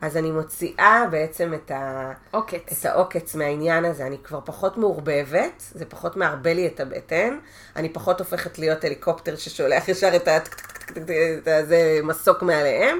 אז 0.00 0.16
אני 0.16 0.30
מוציאה 0.30 1.04
בעצם 1.10 1.54
את, 1.54 1.70
ה, 1.70 2.12
עוקץ. 2.30 2.80
את 2.80 2.86
העוקץ 2.86 3.34
מהעניין 3.34 3.84
הזה. 3.84 4.06
אני 4.06 4.18
כבר 4.24 4.40
פחות 4.44 4.76
מעורבבת, 4.78 5.62
זה 5.74 5.84
פחות 5.84 6.16
מערבל 6.16 6.52
לי 6.52 6.66
את 6.66 6.80
הבטן, 6.80 7.38
אני 7.76 7.88
פחות 7.88 8.18
הופכת 8.20 8.58
להיות 8.58 8.84
הליקופטר 8.84 9.36
ששולח 9.36 9.88
ישר 9.88 10.16
את 10.16 10.28
ה- 10.28 10.38
זה 11.64 11.98
מסוק 12.02 12.42
מעליהם, 12.42 12.98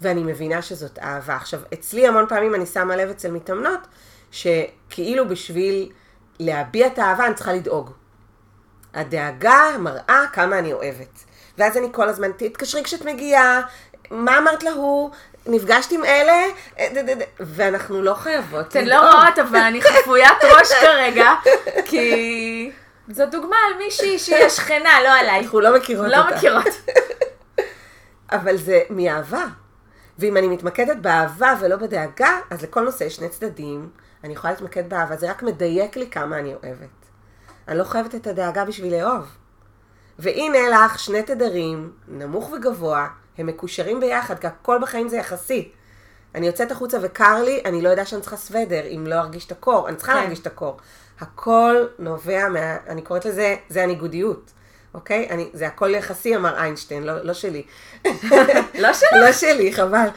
ואני 0.00 0.22
מבינה 0.22 0.62
שזאת 0.62 0.98
אהבה. 0.98 1.36
עכשיו, 1.36 1.60
אצלי 1.74 2.08
המון 2.08 2.26
פעמים 2.28 2.54
אני 2.54 2.66
שמה 2.66 2.96
לב 2.96 3.10
אצל 3.10 3.30
מתאמנות, 3.30 3.80
שכאילו 4.30 5.28
בשביל 5.28 5.92
להביע 6.40 6.86
את 6.86 6.98
האהבה 6.98 7.26
אני 7.26 7.34
צריכה 7.34 7.52
לדאוג. 7.52 7.90
הדאגה 8.94 9.62
מראה 9.78 10.24
כמה 10.32 10.58
אני 10.58 10.72
אוהבת. 10.72 11.24
ואז 11.58 11.76
אני 11.76 11.88
כל 11.92 12.08
הזמן, 12.08 12.30
תתקשרי 12.36 12.84
כשאת 12.84 13.04
מגיעה, 13.04 13.60
מה 14.10 14.38
אמרת 14.38 14.62
להוא, 14.62 15.10
נפגשת 15.46 15.92
עם 15.92 16.04
אלה, 16.04 16.42
ואנחנו 17.40 18.02
לא 18.02 18.14
חייבות 18.14 18.68
אתן 18.68 18.84
לדאוג. 18.84 19.02
לא 19.04 19.10
רואות, 19.10 19.38
אבל 19.38 19.58
אני 19.58 19.82
חפוית 19.82 20.44
ראש 20.44 20.72
כרגע, 20.72 21.30
כי 21.84 22.70
זו 23.08 23.26
דוגמה 23.26 23.56
על 23.66 23.78
מישהי 23.78 24.18
שהיא 24.18 24.44
השכנה, 24.44 25.02
לא 25.04 25.08
עליי. 25.08 25.40
אנחנו 25.40 25.60
לא 25.60 25.76
מכירות 25.76 26.06
לא 26.08 26.16
אותה. 26.16 26.36
מכירות. 26.36 26.66
אבל 28.32 28.56
זה 28.56 28.80
מאהבה. 28.90 29.44
ואם 30.20 30.36
אני 30.36 30.48
מתמקדת 30.48 30.96
באהבה 30.96 31.54
ולא 31.60 31.76
בדאגה, 31.76 32.38
אז 32.50 32.62
לכל 32.62 32.80
נושא 32.84 33.04
יש 33.04 33.16
שני 33.16 33.28
צדדים, 33.28 33.90
אני 34.24 34.32
יכולה 34.32 34.52
להתמקד 34.52 34.88
באהבה, 34.88 35.16
זה 35.16 35.30
רק 35.30 35.42
מדייק 35.42 35.96
לי 35.96 36.10
כמה 36.10 36.38
אני 36.38 36.54
אוהבת. 36.54 36.88
אני 37.68 37.78
לא 37.78 37.84
חייבת 37.84 38.14
את 38.14 38.26
הדאגה 38.26 38.64
בשביל 38.64 38.94
לאהוב. 38.94 39.26
והנה 40.18 40.58
לך 40.68 40.98
שני 40.98 41.22
תדרים, 41.22 41.92
נמוך 42.08 42.52
וגבוה, 42.52 43.08
הם 43.38 43.46
מקושרים 43.46 44.00
ביחד, 44.00 44.38
כי 44.38 44.46
הכל 44.46 44.78
בחיים 44.82 45.08
זה 45.08 45.16
יחסי. 45.16 45.72
אני 46.34 46.46
יוצאת 46.46 46.70
החוצה 46.70 46.98
וקר 47.02 47.42
לי, 47.42 47.62
אני 47.64 47.82
לא 47.82 47.88
יודעת 47.88 48.06
שאני 48.06 48.20
צריכה 48.20 48.36
סוודר, 48.36 48.86
אם 48.86 49.06
לא 49.06 49.14
ארגיש 49.14 49.46
את 49.46 49.52
הקור, 49.52 49.88
אני 49.88 49.96
צריכה 49.96 50.12
כן. 50.12 50.18
להרגיש 50.18 50.40
את 50.40 50.46
הקור. 50.46 50.76
הכל 51.20 51.86
נובע 51.98 52.48
מה, 52.48 52.76
אני 52.88 53.02
קוראת 53.02 53.24
לזה, 53.24 53.56
זה 53.68 53.82
הניגודיות, 53.82 54.52
אוקיי? 54.94 55.26
אני, 55.30 55.50
זה 55.52 55.66
הכל 55.66 55.94
יחסי, 55.94 56.36
אמר 56.36 56.56
איינשטיין, 56.56 57.02
לא, 57.02 57.24
לא 57.24 57.32
שלי. 57.32 57.62
לא 58.82 58.92
שלך. 58.92 59.12
לא 59.12 59.32
שלי, 59.32 59.72
חבל. 59.72 60.08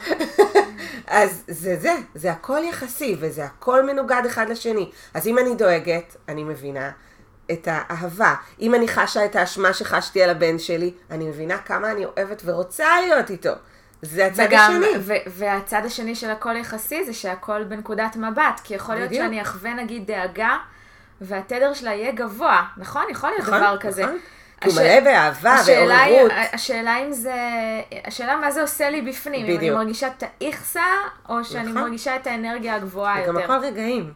אז 1.06 1.42
זה 1.48 1.76
זה, 1.76 1.92
זה 2.14 2.32
הכל 2.32 2.60
יחסי, 2.64 3.16
וזה 3.20 3.44
הכל 3.44 3.86
מנוגד 3.86 4.22
אחד 4.26 4.48
לשני. 4.48 4.90
אז 5.14 5.26
אם 5.26 5.38
אני 5.38 5.54
דואגת, 5.54 6.16
אני 6.28 6.44
מבינה 6.44 6.90
את 7.52 7.68
האהבה. 7.70 8.34
אם 8.60 8.74
אני 8.74 8.88
חשה 8.88 9.24
את 9.24 9.36
האשמה 9.36 9.72
שחשתי 9.72 10.22
על 10.22 10.30
הבן 10.30 10.58
שלי, 10.58 10.92
אני 11.10 11.28
מבינה 11.28 11.58
כמה 11.58 11.90
אני 11.90 12.04
אוהבת 12.04 12.42
ורוצה 12.44 13.00
להיות 13.00 13.30
איתו. 13.30 13.52
זה 14.02 14.26
הצד 14.26 14.46
וגם, 14.48 14.70
השני. 14.72 14.98
ו- 15.00 15.26
והצד 15.26 15.82
השני 15.84 16.14
של 16.14 16.30
הכל 16.30 16.56
יחסי 16.56 17.04
זה 17.04 17.12
שהכל 17.12 17.64
בנקודת 17.64 18.16
מבט, 18.16 18.60
כי 18.64 18.74
יכול 18.74 18.94
להיות 18.94 19.08
בדיוק. 19.08 19.24
שאני 19.24 19.42
אחווה 19.42 19.74
נגיד 19.74 20.06
דאגה, 20.06 20.56
והתדר 21.20 21.74
שלה 21.74 21.92
יהיה 21.94 22.12
גבוה, 22.12 22.62
נכון? 22.76 23.04
יכול 23.10 23.30
להיות 23.30 23.42
נכון, 23.42 23.58
דבר 23.58 23.76
כזה. 23.80 24.02
נכון. 24.02 24.14
כי 24.14 24.20
הוא 24.20 24.24
הש- 24.66 24.78
מלא 24.78 25.00
באהבה 25.00 25.56
ועוררות. 25.66 26.32
השאלה 26.52 26.96
אם 26.98 27.12
זה, 27.12 27.34
השאלה 28.04 28.36
מה 28.36 28.50
זה 28.50 28.62
עושה 28.62 28.90
לי 28.90 29.02
בפנים, 29.02 29.40
אם 29.40 29.50
אני 29.50 29.56
בדיוק. 29.56 29.76
מרגישה 29.78 30.06
את 30.08 30.22
האיכסה, 30.22 30.82
או 31.28 31.44
שאני 31.44 31.62
נכון. 31.70 31.82
מרגישה 31.82 32.16
את 32.16 32.26
האנרגיה 32.26 32.74
הגבוהה 32.74 33.22
וגם 33.22 33.34
יותר. 33.38 33.52
הכל 33.52 33.66
רגעים. 33.66 34.12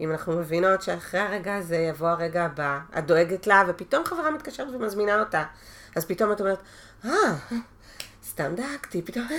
אם 0.00 0.10
אנחנו 0.12 0.32
מבינות 0.32 0.82
שאחרי 0.82 1.20
הרגע 1.20 1.54
הזה 1.56 1.76
יבוא 1.76 2.08
הרגע 2.08 2.44
הבא, 2.44 2.78
את 2.98 3.06
דואגת 3.06 3.46
לה, 3.46 3.62
ופתאום 3.68 4.04
חברה 4.04 4.30
מתקשרת 4.30 4.68
ומזמינה 4.74 5.20
אותה. 5.20 5.44
אז 5.96 6.04
פתאום 6.04 6.32
את 6.32 6.40
אומרת, 6.40 6.58
אה, 7.04 7.10
סתם 8.28 8.54
דאגתי, 8.54 9.02
פתאום, 9.02 9.26
אה, 9.30 9.36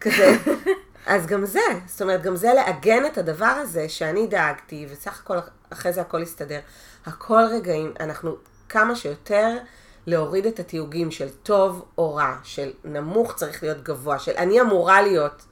כזה. 0.00 0.36
אז 1.06 1.26
גם 1.26 1.44
זה, 1.46 1.60
זאת 1.86 2.02
אומרת, 2.02 2.22
גם 2.22 2.36
זה 2.36 2.52
לעגן 2.54 3.06
את 3.06 3.18
הדבר 3.18 3.44
הזה 3.46 3.88
שאני 3.88 4.26
דאגתי, 4.26 4.86
וסך 4.90 5.20
הכל 5.20 5.36
אחרי 5.72 5.92
זה 5.92 6.00
הכל 6.00 6.22
יסתדר. 6.22 6.60
הכל 7.06 7.42
רגעים, 7.50 7.92
אנחנו 8.00 8.36
כמה 8.72 8.96
שיותר 8.96 9.56
להוריד 10.06 10.46
את 10.46 10.60
התיוגים 10.60 11.10
של 11.10 11.28
טוב 11.28 11.84
או 11.98 12.14
רע, 12.14 12.34
של 12.44 12.70
נמוך 12.84 13.34
צריך 13.34 13.62
להיות 13.62 13.82
גבוה, 13.82 14.18
של 14.18 14.32
אני 14.36 14.60
אמורה 14.60 15.02
להיות. 15.02 15.42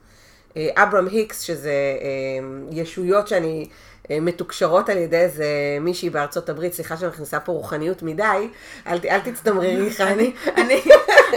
אה, 0.56 0.68
אברהם 0.74 1.08
היקס, 1.08 1.40
שזה 1.40 1.70
אה, 1.70 2.46
ישויות 2.70 3.28
שאני 3.28 3.68
אה, 4.10 4.20
מתוקשרות 4.20 4.88
על 4.88 4.98
ידי 4.98 5.16
איזה 5.16 5.46
מישהי 5.80 6.10
בארצות 6.10 6.48
הברית, 6.48 6.74
סליחה 6.74 6.96
שאני 6.96 7.10
מכניסה 7.10 7.40
פה 7.40 7.52
רוחניות 7.52 8.02
מדי, 8.02 8.48
אל, 8.86 8.98
אל 9.10 9.20
תצטמררי 9.20 9.90
חני. 9.90 10.32
אני, 10.56 10.82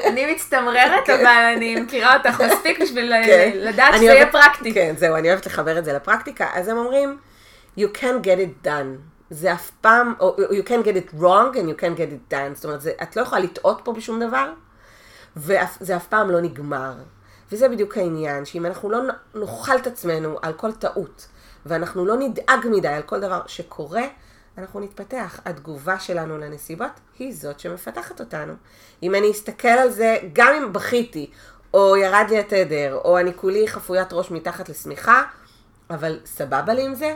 אני 0.05 0.25
מצטמררת, 0.33 1.09
אבל 1.09 1.53
אני 1.55 1.75
מכירה 1.75 2.17
אותך 2.17 2.41
מספיק 2.41 2.81
בשביל 2.81 3.13
כן. 3.25 3.51
לדעת 3.55 3.93
שזה 3.95 4.05
יהיה 4.05 4.31
פרקטי. 4.31 4.73
כן, 4.73 4.95
זהו, 4.97 5.15
אני 5.15 5.29
אוהבת 5.29 5.45
לחבר 5.45 5.79
את 5.79 5.85
זה 5.85 5.93
לפרקטיקה. 5.93 6.47
אז 6.53 6.67
הם 6.67 6.77
אומרים, 6.77 7.17
you 7.77 7.87
can 7.97 8.25
get 8.25 8.39
it 8.39 8.67
done. 8.67 9.12
זה 9.33 9.53
אף 9.53 9.71
פעם, 9.81 10.13
או 10.19 10.35
you 10.37 10.67
can 10.67 10.85
get 10.85 10.95
it 10.95 11.19
wrong 11.19 11.55
and 11.55 11.67
you 11.67 11.81
can 11.81 11.97
get 11.97 12.31
it 12.31 12.33
done. 12.33 12.53
זאת 12.53 12.65
אומרת, 12.65 12.81
זה, 12.81 12.91
את 13.03 13.15
לא 13.15 13.21
יכולה 13.21 13.41
לטעות 13.41 13.81
פה 13.83 13.93
בשום 13.93 14.23
דבר, 14.23 14.53
וזה 15.37 15.95
אף 15.95 16.07
פעם 16.07 16.31
לא 16.31 16.41
נגמר. 16.41 16.93
וזה 17.51 17.69
בדיוק 17.69 17.97
העניין, 17.97 18.45
שאם 18.45 18.65
אנחנו 18.65 18.89
לא 18.89 18.99
נאכל 19.35 19.75
את 19.75 19.87
עצמנו 19.87 20.37
על 20.41 20.53
כל 20.53 20.71
טעות, 20.71 21.27
ואנחנו 21.65 22.05
לא 22.05 22.15
נדאג 22.17 22.67
מדי 22.71 22.87
על 22.87 23.01
כל 23.01 23.19
דבר 23.19 23.41
שקורה, 23.47 24.03
אנחנו 24.57 24.79
נתפתח. 24.79 25.39
התגובה 25.45 25.99
שלנו 25.99 26.37
לנסיבות 26.37 26.91
היא 27.19 27.35
זאת 27.35 27.59
שמפתחת 27.59 28.19
אותנו. 28.19 28.53
אם 29.03 29.15
אני 29.15 29.31
אסתכל 29.31 29.67
על 29.67 29.89
זה, 29.89 30.17
גם 30.33 30.53
אם 30.57 30.73
בכיתי, 30.73 31.31
או 31.73 31.97
ירד 31.97 32.25
לי 32.29 32.39
התדר, 32.39 32.99
או 33.05 33.19
אני 33.19 33.33
כולי 33.33 33.67
חפוית 33.67 34.13
ראש 34.13 34.31
מתחת 34.31 34.69
לשמיכה, 34.69 35.23
אבל 35.89 36.19
סבבה 36.25 36.73
לי 36.73 36.85
עם 36.85 36.95
זה, 36.95 37.15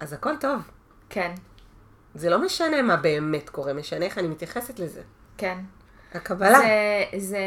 אז 0.00 0.12
הכל 0.12 0.36
טוב. 0.36 0.77
כן, 1.10 1.34
זה 2.14 2.30
לא 2.30 2.44
משנה 2.44 2.82
מה 2.82 2.96
באמת 2.96 3.48
קורה, 3.48 3.72
משנה 3.72 4.04
איך 4.04 4.18
אני 4.18 4.28
מתייחסת 4.28 4.78
לזה. 4.78 5.00
כן. 5.38 5.58
הקבלה. 6.14 6.58
זה, 6.58 7.18
זה, 7.18 7.38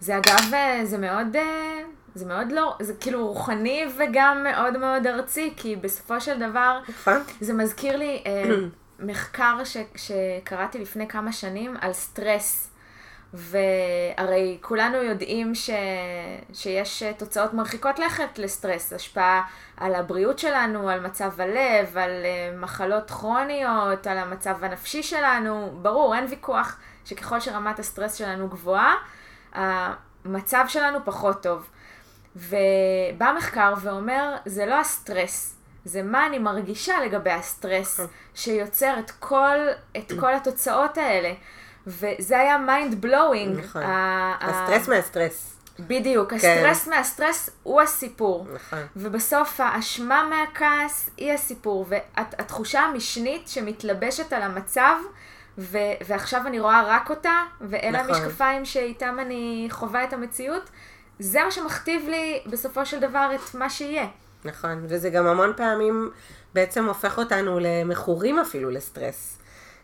זה 0.00 0.16
אגב, 0.16 0.54
אה, 0.54 0.80
זה 0.84 0.98
מאוד, 0.98 1.36
אה, 1.36 1.80
זה 2.14 2.26
מאוד 2.26 2.52
לא, 2.52 2.76
זה 2.80 2.94
כאילו 3.00 3.28
רוחני 3.28 3.84
וגם 3.98 4.42
מאוד 4.44 4.78
מאוד 4.78 5.06
ארצי, 5.06 5.52
כי 5.56 5.76
בסופו 5.76 6.20
של 6.20 6.50
דבר, 6.50 6.80
נכון? 6.88 7.18
זה 7.40 7.54
מזכיר 7.54 7.96
לי 7.96 8.22
אה, 8.26 8.44
מחקר 9.08 9.64
ש, 9.64 9.76
שקראתי 9.96 10.78
לפני 10.78 11.08
כמה 11.08 11.32
שנים 11.32 11.76
על 11.80 11.92
סטרס. 11.92 12.69
והרי 13.34 14.58
כולנו 14.60 14.96
יודעים 14.96 15.54
ש... 15.54 15.70
שיש 16.52 17.02
אה, 17.02 17.12
תוצאות 17.12 17.54
מרחיקות 17.54 17.98
לכת 17.98 18.38
לסטרס, 18.38 18.92
השפעה 18.92 19.42
על 19.76 19.94
הבריאות 19.94 20.38
שלנו, 20.38 20.88
על 20.88 21.00
מצב 21.00 21.40
הלב, 21.40 21.98
על 21.98 22.10
אה, 22.24 22.52
מחלות 22.56 23.10
כרוניות, 23.10 24.06
על 24.06 24.18
המצב 24.18 24.64
הנפשי 24.64 25.02
שלנו. 25.02 25.78
ברור, 25.82 26.14
אין 26.14 26.26
ויכוח 26.30 26.78
שככל 27.04 27.40
שרמת 27.40 27.78
הסטרס 27.78 28.14
שלנו 28.14 28.48
גבוהה, 28.48 28.94
המצב 29.52 30.64
שלנו 30.68 30.98
פחות 31.04 31.42
טוב. 31.42 31.70
ובא 32.36 33.32
מחקר 33.36 33.74
ואומר, 33.80 34.36
זה 34.46 34.66
לא 34.66 34.80
הסטרס, 34.80 35.56
זה 35.84 36.02
מה 36.02 36.26
אני 36.26 36.38
מרגישה 36.38 37.00
לגבי 37.04 37.30
הסטרס 37.30 38.00
שיוצר 38.34 38.98
את 38.98 39.10
כל, 39.10 39.58
את 39.96 40.12
כל 40.20 40.34
התוצאות 40.34 40.98
האלה. 40.98 41.32
וזה 41.90 42.38
היה 42.38 42.58
mind 42.58 43.00
blowing. 43.00 43.58
נכון. 43.58 43.82
הסטרס 44.40 44.88
מהסטרס. 44.88 45.56
בדיוק, 45.80 46.32
הסטרס 46.32 46.88
מהסטרס 46.88 47.50
הוא 47.62 47.80
הסיפור. 47.80 48.46
נכון. 48.54 48.78
ובסוף 48.96 49.60
האשמה 49.60 50.30
מהכעס 50.30 51.10
היא 51.16 51.32
הסיפור. 51.32 51.86
והתחושה 51.88 52.80
המשנית 52.80 53.48
שמתלבשת 53.48 54.32
על 54.32 54.42
המצב 54.42 54.94
ו- 55.58 55.78
ועכשיו 56.06 56.46
אני 56.46 56.60
רואה 56.60 56.82
רק 56.86 57.10
אותה, 57.10 57.42
ואלה 57.60 58.02
נכון. 58.02 58.14
המשקפיים 58.14 58.64
שאיתם 58.64 59.16
אני 59.20 59.66
חווה 59.70 60.04
את 60.04 60.12
המציאות, 60.12 60.70
זה 61.18 61.44
מה 61.44 61.50
שמכתיב 61.50 62.08
לי 62.08 62.40
בסופו 62.46 62.86
של 62.86 63.00
דבר 63.00 63.30
את 63.34 63.54
מה 63.54 63.70
שיהיה. 63.70 64.06
נכון, 64.44 64.84
וזה 64.88 65.10
גם 65.10 65.26
המון 65.26 65.52
פעמים 65.56 66.10
בעצם 66.54 66.84
הופך 66.84 67.18
אותנו 67.18 67.58
למכורים 67.60 68.38
אפילו 68.38 68.70
לסטרס. 68.70 69.38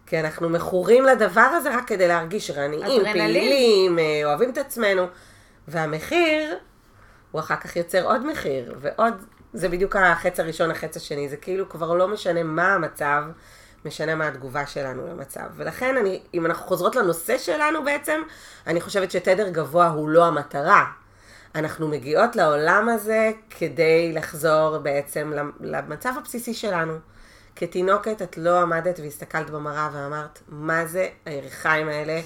כי 0.06 0.20
אנחנו 0.20 0.48
מכורים 0.48 1.04
לדבר 1.04 1.40
הזה 1.40 1.76
רק 1.76 1.88
כדי 1.88 2.08
להרגיש 2.08 2.50
רעניים. 2.50 3.02
פעילים, 3.12 3.98
אה, 3.98 4.20
אוהבים 4.24 4.50
את 4.50 4.58
עצמנו. 4.58 5.06
והמחיר, 5.68 6.56
הוא 7.30 7.40
אחר 7.40 7.56
כך 7.56 7.76
יוצר 7.76 8.04
עוד 8.04 8.26
מחיר, 8.26 8.74
ועוד, 8.80 9.14
זה 9.52 9.68
בדיוק 9.68 9.96
החץ 9.96 10.40
הראשון, 10.40 10.70
החץ 10.70 10.96
השני, 10.96 11.28
זה 11.28 11.36
כאילו 11.36 11.68
כבר 11.68 11.94
לא 11.94 12.08
משנה 12.08 12.42
מה 12.42 12.74
המצב, 12.74 13.22
משנה 13.84 14.14
מה 14.14 14.28
התגובה 14.28 14.66
שלנו 14.66 15.06
למצב. 15.06 15.46
ולכן 15.56 15.96
אני, 15.96 16.22
אם 16.34 16.46
אנחנו 16.46 16.66
חוזרות 16.66 16.96
לנושא 16.96 17.38
שלנו 17.38 17.84
בעצם, 17.84 18.22
אני 18.66 18.80
חושבת 18.80 19.10
שתדר 19.10 19.48
גבוה 19.48 19.88
הוא 19.88 20.08
לא 20.08 20.26
המטרה. 20.26 20.84
אנחנו 21.54 21.88
מגיעות 21.88 22.36
לעולם 22.36 22.88
הזה 22.88 23.30
כדי 23.50 24.12
לחזור 24.12 24.78
בעצם 24.78 25.32
למצב 25.60 26.12
הבסיסי 26.18 26.54
שלנו. 26.54 26.98
כתינוקת 27.56 28.22
את 28.22 28.38
לא 28.38 28.60
עמדת 28.60 29.00
והסתכלת 29.00 29.50
במראה 29.50 29.90
ואמרת, 29.92 30.40
מה 30.48 30.86
זה 30.86 31.08
הירכיים 31.24 31.88
האלה? 31.88 32.20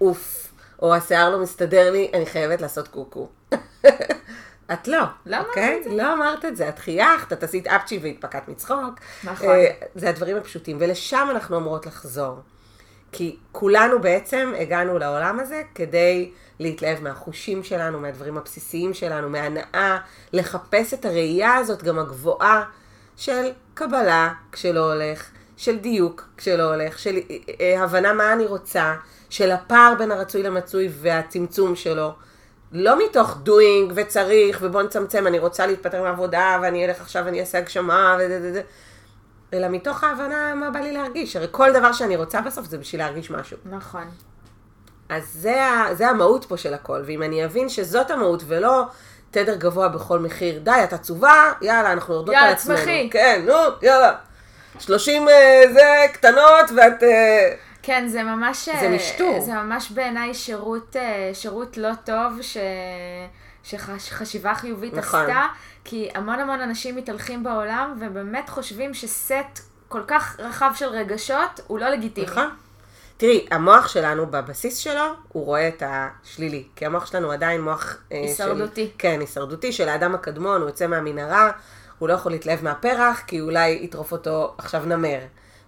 אוף. 0.00 0.52
או 0.82 0.94
השיער 0.94 1.30
לא 1.30 1.38
מסתדר 1.38 1.90
לי, 1.90 2.10
אני 2.14 2.26
חייבת 2.26 2.60
לעשות 2.60 2.88
קוקו. 2.88 3.28
את 4.72 4.88
לא, 4.88 4.98
לא 5.26 5.36
אמרת 5.36 5.48
אוקיי? 5.48 5.78
את 5.78 5.84
זה. 5.84 5.90
לא 5.90 6.12
אמרת 6.12 6.44
את 6.44 6.56
זה. 6.56 6.68
את 6.68 6.78
חייכת, 6.78 7.32
את 7.32 7.42
עשית 7.42 7.66
אפצ'י 7.66 7.98
והתפקעת 8.02 8.48
מצחוק. 8.48 8.94
נכון. 9.24 9.48
אה, 9.48 9.70
זה 9.94 10.08
הדברים 10.08 10.36
הפשוטים, 10.36 10.76
ולשם 10.80 11.28
אנחנו 11.30 11.56
אמורות 11.56 11.86
לחזור. 11.86 12.40
כי 13.12 13.36
כולנו 13.52 14.00
בעצם 14.00 14.52
הגענו 14.58 14.98
לעולם 14.98 15.40
הזה 15.40 15.62
כדי 15.74 16.30
להתלהב 16.58 17.02
מהחושים 17.02 17.64
שלנו, 17.64 18.00
מהדברים 18.00 18.36
הבסיסיים 18.36 18.94
שלנו, 18.94 19.28
מהנאה, 19.28 19.98
לחפש 20.32 20.94
את 20.94 21.04
הראייה 21.04 21.54
הזאת, 21.54 21.82
גם 21.82 21.98
הגבוהה, 21.98 22.64
של 23.16 23.50
קבלה 23.74 24.32
כשלא 24.52 24.92
הולך, 24.92 25.30
של 25.56 25.78
דיוק 25.78 26.28
כשלא 26.36 26.74
הולך, 26.74 26.98
של 26.98 27.16
אה, 27.16 27.36
אה, 27.60 27.82
הבנה 27.82 28.12
מה 28.12 28.32
אני 28.32 28.46
רוצה, 28.46 28.94
של 29.30 29.50
הפער 29.50 29.94
בין 29.98 30.12
הרצוי 30.12 30.42
למצוי 30.42 30.88
והצמצום 31.00 31.76
שלו. 31.76 32.12
לא 32.72 33.04
מתוך 33.04 33.38
doing 33.46 33.92
וצריך 33.94 34.58
ובוא 34.62 34.82
נצמצם, 34.82 35.26
אני 35.26 35.38
רוצה 35.38 35.66
להתפטר 35.66 36.02
מעבודה 36.02 36.58
ואני 36.62 36.84
אלך 36.84 37.00
עכשיו 37.00 37.22
ואני 37.24 37.40
אעשה 37.40 37.58
הגשמה 37.58 38.16
וזה 38.20 38.40
זה 38.40 38.52
זה. 38.52 38.62
אלא 39.52 39.68
מתוך 39.68 40.04
ההבנה 40.04 40.54
מה 40.54 40.70
בא 40.70 40.80
לי 40.80 40.92
להרגיש. 40.92 41.36
הרי 41.36 41.46
כל 41.50 41.72
דבר 41.72 41.92
שאני 41.92 42.16
רוצה 42.16 42.40
בסוף 42.40 42.66
זה 42.66 42.78
בשביל 42.78 43.00
להרגיש 43.00 43.30
משהו. 43.30 43.56
נכון. 43.64 44.04
אז 45.08 45.24
זה, 45.32 45.60
זה 45.92 46.08
המהות 46.08 46.44
פה 46.44 46.56
של 46.56 46.74
הכל, 46.74 47.02
ואם 47.06 47.22
אני 47.22 47.44
אבין 47.44 47.68
שזאת 47.68 48.10
המהות 48.10 48.42
ולא 48.46 48.84
תדר 49.36 49.54
גבוה 49.54 49.88
בכל 49.88 50.18
מחיר, 50.18 50.58
די, 50.58 50.70
את 50.84 50.92
עצובה, 50.92 51.52
יאללה, 51.62 51.92
אנחנו 51.92 52.14
יורדות 52.14 52.34
יאללה, 52.34 52.46
על 52.46 52.52
עצמנו. 52.52 52.76
תשמחי. 52.76 53.08
כן, 53.12 53.42
נו, 53.46 53.54
יאללה. 53.82 54.14
30 54.78 55.28
אה, 55.28 55.62
זה 55.72 56.06
קטנות 56.12 56.70
ואת... 56.76 57.02
אה, 57.02 57.52
כן, 57.82 58.08
זה 58.08 58.22
ממש... 58.22 58.68
זה 58.80 58.88
משטור. 58.88 59.40
זה 59.40 59.52
ממש 59.52 59.90
בעיניי 59.90 60.34
שירות, 60.34 60.96
אה, 60.96 61.30
שירות 61.34 61.76
לא 61.76 61.88
טוב 62.04 62.42
ש... 62.42 62.56
שחשיבה 63.98 64.54
חיובית 64.54 64.94
נכון. 64.94 65.20
עשתה, 65.20 65.46
כי 65.84 66.08
המון 66.14 66.40
המון 66.40 66.60
אנשים 66.60 66.96
מתהלכים 66.96 67.44
בעולם 67.44 67.96
ובאמת 68.00 68.48
חושבים 68.48 68.94
שסט 68.94 69.60
כל 69.88 70.02
כך 70.06 70.36
רחב 70.38 70.70
של 70.74 70.86
רגשות 70.86 71.60
הוא 71.66 71.78
לא 71.78 71.88
לגיטימי. 71.88 72.26
נכון. 72.26 72.50
תראי, 73.16 73.46
המוח 73.50 73.88
שלנו 73.88 74.26
בבסיס 74.26 74.76
שלו, 74.76 75.04
הוא 75.28 75.44
רואה 75.44 75.68
את 75.68 75.82
השלילי. 75.86 76.66
כי 76.76 76.86
המוח 76.86 77.06
שלנו 77.06 77.32
עדיין 77.32 77.60
מוח... 77.60 77.96
אה, 78.12 78.16
הישרדותי. 78.16 78.86
של, 78.86 78.92
כן, 78.98 79.20
הישרדותי 79.20 79.72
של 79.72 79.88
האדם 79.88 80.14
הקדמון, 80.14 80.60
הוא 80.60 80.68
יוצא 80.68 80.86
מהמנהרה, 80.86 81.50
הוא 81.98 82.08
לא 82.08 82.12
יכול 82.12 82.32
להתלהב 82.32 82.64
מהפרח, 82.64 83.22
כי 83.26 83.40
אולי 83.40 83.70
יטרוף 83.82 84.12
אותו 84.12 84.54
עכשיו 84.58 84.82
נמר. 84.86 85.18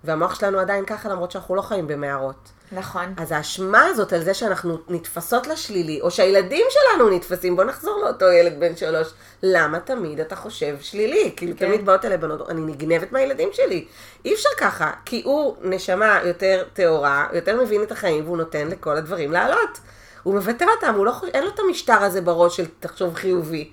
והמוח 0.04 0.34
שלנו 0.34 0.58
עדיין 0.58 0.84
ככה, 0.84 1.08
למרות 1.08 1.30
שאנחנו 1.30 1.54
לא 1.54 1.62
חיים 1.62 1.86
במערות. 1.86 2.48
נכון. 2.72 3.14
אז 3.16 3.32
האשמה 3.32 3.84
הזאת 3.84 4.12
על 4.12 4.24
זה 4.24 4.34
שאנחנו 4.34 4.78
נתפסות 4.88 5.46
לשלילי, 5.46 6.00
או 6.00 6.10
שהילדים 6.10 6.66
שלנו 6.70 7.10
נתפסים, 7.10 7.56
בוא 7.56 7.64
נחזור 7.64 8.00
לאותו 8.04 8.26
ילד 8.30 8.60
בן 8.60 8.76
שלוש, 8.76 9.08
למה 9.42 9.80
תמיד 9.80 10.20
אתה 10.20 10.36
חושב 10.36 10.76
שלילי? 10.80 11.32
כאילו 11.36 11.56
כן. 11.56 11.66
תמיד 11.66 11.86
באות 11.86 12.04
אליי 12.04 12.18
בנות, 12.18 12.50
אני 12.50 12.60
נגנבת 12.60 13.12
מהילדים 13.12 13.48
שלי. 13.52 13.86
אי 14.24 14.34
אפשר 14.34 14.48
ככה, 14.58 14.90
כי 15.04 15.22
הוא 15.24 15.56
נשמה 15.62 16.20
יותר 16.24 16.64
טהורה, 16.72 17.26
יותר 17.32 17.62
מבין 17.62 17.82
את 17.82 17.92
החיים, 17.92 18.24
והוא 18.24 18.36
נותן 18.36 18.68
לכל 18.68 18.96
הדברים 18.96 19.32
לעלות. 19.32 19.78
הוא 20.22 20.34
מבטא 20.34 20.64
אותם, 20.76 20.94
הוא 20.94 21.06
לא 21.06 21.12
חושב, 21.12 21.32
אין 21.34 21.44
לו 21.44 21.50
את 21.50 21.58
המשטר 21.58 22.02
הזה 22.02 22.20
בראש 22.20 22.56
של 22.56 22.66
תחשוב 22.80 23.14
חיובי. 23.14 23.70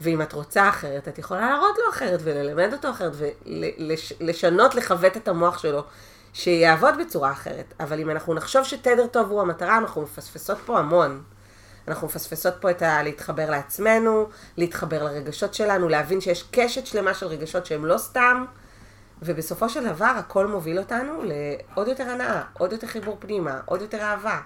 ואם 0.00 0.22
את 0.22 0.32
רוצה 0.32 0.68
אחרת, 0.68 1.08
את 1.08 1.18
יכולה 1.18 1.40
להראות 1.40 1.78
לו 1.78 1.90
אחרת 1.90 2.20
וללמד 2.22 2.72
אותו 2.72 2.90
אחרת 2.90 3.12
ולשנות, 4.20 4.74
לכבד 4.74 5.10
את 5.16 5.28
המוח 5.28 5.58
שלו, 5.58 5.84
שיעבוד 6.34 6.94
בצורה 7.00 7.32
אחרת. 7.32 7.74
אבל 7.80 8.00
אם 8.00 8.10
אנחנו 8.10 8.34
נחשוב 8.34 8.64
שתדר 8.64 9.06
טוב 9.06 9.30
הוא 9.30 9.40
המטרה, 9.40 9.78
אנחנו 9.78 10.02
מפספסות 10.02 10.58
פה 10.66 10.78
המון. 10.78 11.22
אנחנו 11.88 12.06
מפספסות 12.06 12.54
פה 12.60 12.70
את 12.70 12.82
ה... 12.82 13.02
להתחבר 13.02 13.50
לעצמנו, 13.50 14.28
להתחבר 14.56 15.04
לרגשות 15.04 15.54
שלנו, 15.54 15.88
להבין 15.88 16.20
שיש 16.20 16.48
קשת 16.50 16.86
שלמה 16.86 17.14
של 17.14 17.26
רגשות 17.26 17.66
שהם 17.66 17.86
לא 17.86 17.98
סתם, 17.98 18.44
ובסופו 19.22 19.68
של 19.68 19.84
דבר 19.84 20.04
הכל 20.18 20.46
מוביל 20.46 20.78
אותנו 20.78 21.22
לעוד 21.22 21.88
יותר 21.88 22.10
הנאה, 22.10 22.42
עוד 22.58 22.72
יותר 22.72 22.86
חיבור 22.86 23.16
פנימה, 23.20 23.60
עוד 23.64 23.80
יותר 23.82 24.02
אהבה. 24.02 24.40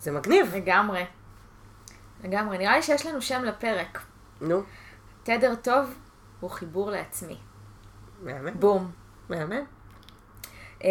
זה 0.00 0.10
מגניב. 0.10 0.54
לגמרי. 0.56 1.04
לגמרי. 2.24 2.58
נראה 2.58 2.76
לי 2.76 2.82
שיש 2.82 3.06
לנו 3.06 3.22
שם 3.22 3.44
לפרק. 3.44 3.98
נו, 4.40 4.62
תדר 5.22 5.54
טוב 5.54 5.94
הוא 6.40 6.50
חיבור 6.50 6.90
לעצמי. 6.90 7.38
מהמם. 8.22 8.60
בום. 8.60 8.90
מהמם. 9.28 9.64
אה, 10.84 10.90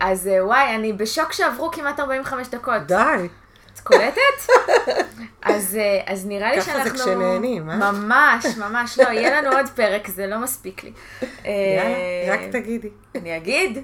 אז 0.00 0.28
אה, 0.28 0.46
וואי, 0.46 0.74
אני 0.74 0.92
בשוק 0.92 1.32
שעברו 1.32 1.70
כמעט 1.70 2.00
45 2.00 2.48
דקות. 2.48 2.82
די. 2.86 3.28
את 3.74 3.80
קולטת? 3.80 4.52
אז, 5.42 5.76
אה, 5.80 6.00
אז 6.06 6.26
נראה 6.26 6.50
לי 6.50 6.60
ככה 6.60 6.72
זה 6.72 6.84
שאנחנו... 6.84 6.98
כשנהנים, 6.98 7.70
אה? 7.70 7.92
ממש, 7.92 8.46
ממש 8.58 8.98
לא, 8.98 9.08
יהיה 9.08 9.40
לנו 9.40 9.56
עוד 9.56 9.68
פרק, 9.68 10.08
זה 10.08 10.26
לא 10.26 10.38
מספיק 10.38 10.84
לי. 10.84 10.92
יאללה, 11.22 12.34
רק 12.34 12.40
תגידי. 12.52 12.88
אני 13.14 13.36
אגיד. 13.36 13.78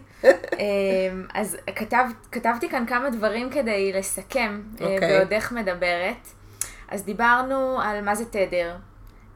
אז 1.34 1.56
כתב, 1.76 2.04
כתבתי 2.32 2.68
כאן 2.68 2.86
כמה 2.86 3.10
דברים 3.10 3.50
כדי 3.50 3.92
לסכם, 3.92 4.60
אוקיי. 4.72 5.00
בעוד 5.00 5.32
איך 5.32 5.52
מדברת. 5.52 6.26
אז 6.88 7.04
דיברנו 7.04 7.80
על 7.82 8.04
מה 8.04 8.14
זה 8.14 8.24
תדר, 8.24 8.76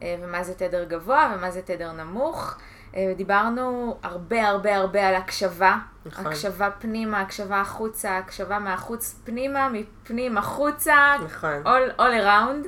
ומה 0.01 0.43
זה 0.43 0.53
תדר 0.53 0.83
גבוה, 0.83 1.33
ומה 1.35 1.51
זה 1.51 1.61
תדר 1.61 1.91
נמוך. 1.91 2.57
אה, 2.95 3.13
דיברנו 3.17 3.97
הרבה 4.03 4.47
הרבה 4.47 4.75
הרבה 4.75 5.07
על 5.07 5.15
הקשבה. 5.15 5.77
נכון. 6.05 6.25
הקשבה 6.25 6.69
פנימה, 6.71 7.21
הקשבה 7.21 7.61
החוצה, 7.61 8.17
הקשבה 8.17 8.59
מהחוץ 8.59 9.19
פנימה, 9.23 9.69
מפנים 9.69 10.37
החוצה. 10.37 10.95
נכון. 11.25 11.63
all, 11.65 11.99
all 11.99 12.23
around. 12.23 12.67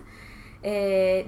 אה, 0.65 0.69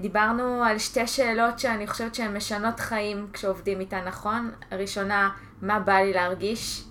דיברנו 0.02 0.64
על 0.64 0.78
שתי 0.78 1.08
שאלות 1.08 1.60
שאני 1.60 1.88
חושבת 1.88 2.16
שהן 2.16 2.38
משנות 2.38 2.80
חיים 2.80 3.28
כשעובדים 3.34 3.80
איתן 3.80 4.04
נכון. 4.06 4.52
הראשונה, 4.72 5.30
מה 5.62 5.80
בא 5.80 5.94
לי 5.94 6.14
להרגיש? 6.14 6.84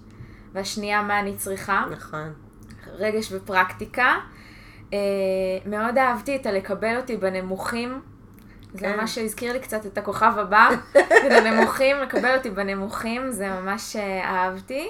והשנייה, 0.52 1.02
מה 1.02 1.20
אני 1.20 1.36
צריכה? 1.36 1.84
נכון. 1.90 2.32
רגש 2.86 3.32
ופרקטיקה. 3.32 4.14
אה, 4.92 4.98
מאוד 5.66 5.98
אהבתי 5.98 6.36
את 6.36 6.46
הלקבל 6.46 6.96
אותי 6.96 7.16
בנמוכים. 7.16 8.00
זה 8.78 8.86
כן. 8.86 8.96
ממש 8.96 9.18
הזכיר 9.18 9.52
לי 9.52 9.60
קצת 9.60 9.86
את 9.86 9.98
הכוכב 9.98 10.32
הבא, 10.36 10.68
את 11.26 11.32
הנמוכים, 11.32 11.96
לקבל 11.96 12.36
אותי 12.36 12.50
בנמוכים, 12.50 13.30
זה 13.30 13.48
ממש 13.48 13.96
אה, 13.96 14.24
אהבתי. 14.24 14.88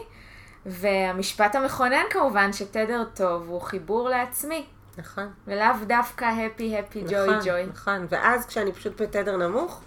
והמשפט 0.66 1.54
המכונן 1.54 2.02
כמובן, 2.10 2.52
שתדר 2.52 3.04
טוב 3.14 3.48
הוא 3.48 3.60
חיבור 3.60 4.08
לעצמי, 4.08 4.66
נכון. 4.98 5.28
ולאו 5.46 5.74
דווקא 5.86 6.24
הפי, 6.24 6.78
הפי, 6.78 7.00
ג'וי, 7.00 7.28
נכון, 7.28 7.38
ג'וי. 7.44 7.66
נכון, 7.66 8.06
ואז 8.08 8.46
כשאני 8.46 8.72
פשוט 8.72 9.00
בתדר 9.00 9.36
נמוך, 9.36 9.80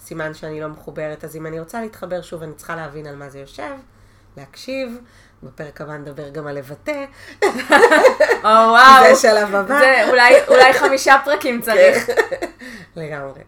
סימן 0.00 0.34
שאני 0.34 0.60
לא 0.60 0.68
מחוברת. 0.68 1.24
אז 1.24 1.36
אם 1.36 1.46
אני 1.46 1.60
רוצה 1.60 1.80
להתחבר 1.80 2.22
שוב, 2.22 2.42
אני 2.42 2.54
צריכה 2.54 2.76
להבין 2.76 3.06
על 3.06 3.16
מה 3.16 3.28
זה 3.28 3.38
יושב, 3.38 3.74
להקשיב. 4.36 4.98
בפרק 5.42 5.80
הבא 5.80 5.96
נדבר 5.96 6.28
גם 6.28 6.46
על 6.46 6.58
לבטא, 6.58 7.04
או 8.44 8.48
וואו, 8.48 9.02
זה 9.02 9.08
השלב 9.12 9.54
הבא. 9.54 9.78
זה 9.78 10.04
אולי, 10.08 10.34
אולי 10.48 10.72
חמישה 10.72 11.16
פרקים 11.24 11.60
צריך. 11.60 12.06
כן. 12.06 12.46
לגמרי. 12.96 13.40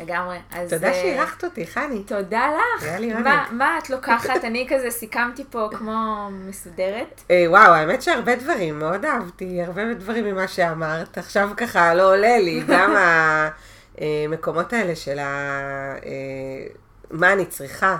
לגמרי. 0.00 0.38
אז, 0.52 0.70
תודה 0.70 0.88
אה, 0.88 0.94
שאירחת 0.94 1.44
אותי, 1.44 1.66
חני. 1.66 2.04
תודה 2.04 2.48
לך. 2.48 2.82
היה 2.84 2.98
לי 2.98 3.12
מה, 3.12 3.44
עונג. 3.44 3.52
מה 3.52 3.78
את 3.78 3.90
לוקחת? 3.90 4.44
אני 4.44 4.66
כזה 4.70 4.90
סיכמתי 4.90 5.44
פה 5.50 5.68
כמו 5.72 6.28
מסודרת. 6.30 7.22
אה, 7.30 7.44
וואו, 7.48 7.72
האמת 7.72 8.02
שהרבה 8.02 8.36
דברים, 8.36 8.78
מאוד 8.78 9.04
אהבתי, 9.04 9.62
הרבה 9.62 9.94
דברים 9.94 10.24
ממה 10.24 10.48
שאמרת. 10.48 11.18
עכשיו 11.18 11.48
ככה 11.56 11.94
לא 11.94 12.14
עולה 12.14 12.38
לי, 12.38 12.62
גם 12.68 12.96
המקומות 13.98 14.72
האלה 14.72 14.96
של 14.96 15.18
ה... 15.18 15.24
אה, 16.06 16.66
מה 17.10 17.32
אני 17.32 17.46
צריכה, 17.46 17.96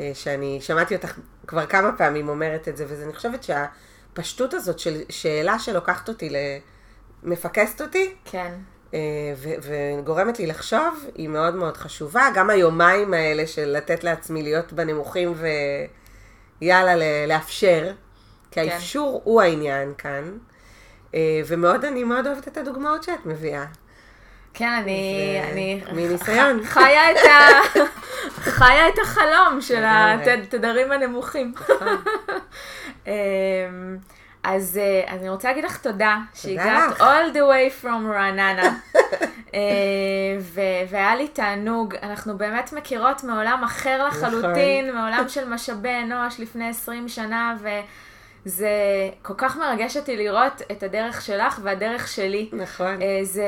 אה, 0.00 0.10
שאני 0.14 0.58
שמעתי 0.60 0.96
אותך 0.96 1.18
כבר 1.48 1.66
כמה 1.66 1.92
פעמים 1.96 2.28
אומרת 2.28 2.68
את 2.68 2.76
זה, 2.76 2.84
ואני 2.88 3.12
חושבת 3.12 3.50
הפשטות 4.12 4.54
הזאת 4.54 4.78
של 4.78 5.00
שאלה 5.08 5.58
שלוקחת 5.58 6.08
אותי, 6.08 6.30
מפקסת 7.22 7.80
אותי, 7.80 8.14
כן. 8.24 8.52
אה, 8.94 8.98
וגורמת 9.38 10.38
לי 10.38 10.46
לחשוב, 10.46 11.04
היא 11.14 11.28
מאוד 11.28 11.54
מאוד 11.54 11.76
חשובה. 11.76 12.28
גם 12.34 12.50
היומיים 12.50 13.14
האלה 13.14 13.46
של 13.46 13.64
לתת 13.64 14.04
לעצמי 14.04 14.42
להיות 14.42 14.72
בנמוכים 14.72 15.34
ויאללה, 16.60 17.26
לאפשר, 17.26 17.92
כי 18.50 18.60
כן. 18.60 18.68
האפשור 18.68 19.20
הוא 19.24 19.42
העניין 19.42 19.92
כאן. 19.98 20.38
אה, 21.14 21.40
ומאוד, 21.46 21.84
אני 21.84 22.04
מאוד 22.04 22.26
אוהבת 22.26 22.48
את 22.48 22.56
הדוגמאות 22.56 23.02
שאת 23.02 23.26
מביאה. 23.26 23.64
כן, 24.54 24.68
אני, 24.82 25.40
אני 25.50 25.82
מניסיון. 25.92 26.64
חיה 26.64 27.10
את, 27.10 27.16
ה... 27.16 27.78
חיה 28.58 28.88
את 28.88 28.98
החלום 29.02 29.60
של. 29.60 29.84
התדרים 29.84 30.92
הנמוכים. 30.92 31.52
אמ, 33.06 33.12
אז 34.42 34.80
אה, 34.82 35.12
אני 35.12 35.28
רוצה 35.28 35.48
להגיד 35.48 35.64
לך 35.64 35.76
תודה, 35.76 36.16
שהגעת 36.34 36.96
all 37.00 37.34
the 37.34 37.38
way 37.38 37.84
from 37.84 38.12
רעננה. 38.12 38.62
אה, 39.54 39.60
ו- 40.40 40.60
והיה 40.90 41.16
לי 41.16 41.28
תענוג, 41.28 41.94
אנחנו 42.02 42.38
באמת 42.38 42.72
מכירות 42.72 43.24
מעולם 43.24 43.64
אחר 43.64 44.08
לחלוטין, 44.08 44.94
מעולם 44.94 45.24
של 45.28 45.48
משאבי 45.48 46.02
אנוש 46.02 46.40
לפני 46.40 46.68
20 46.68 47.08
שנה, 47.08 47.54
וזה 48.46 48.70
כל 49.22 49.34
כך 49.36 49.56
מרגש 49.56 49.96
אותי 49.96 50.16
לראות 50.16 50.62
את 50.72 50.82
הדרך 50.82 51.22
שלך 51.22 51.60
והדרך 51.62 52.08
שלי. 52.08 52.48
נכון. 52.52 53.02
אה, 53.02 53.20
זה, 53.22 53.46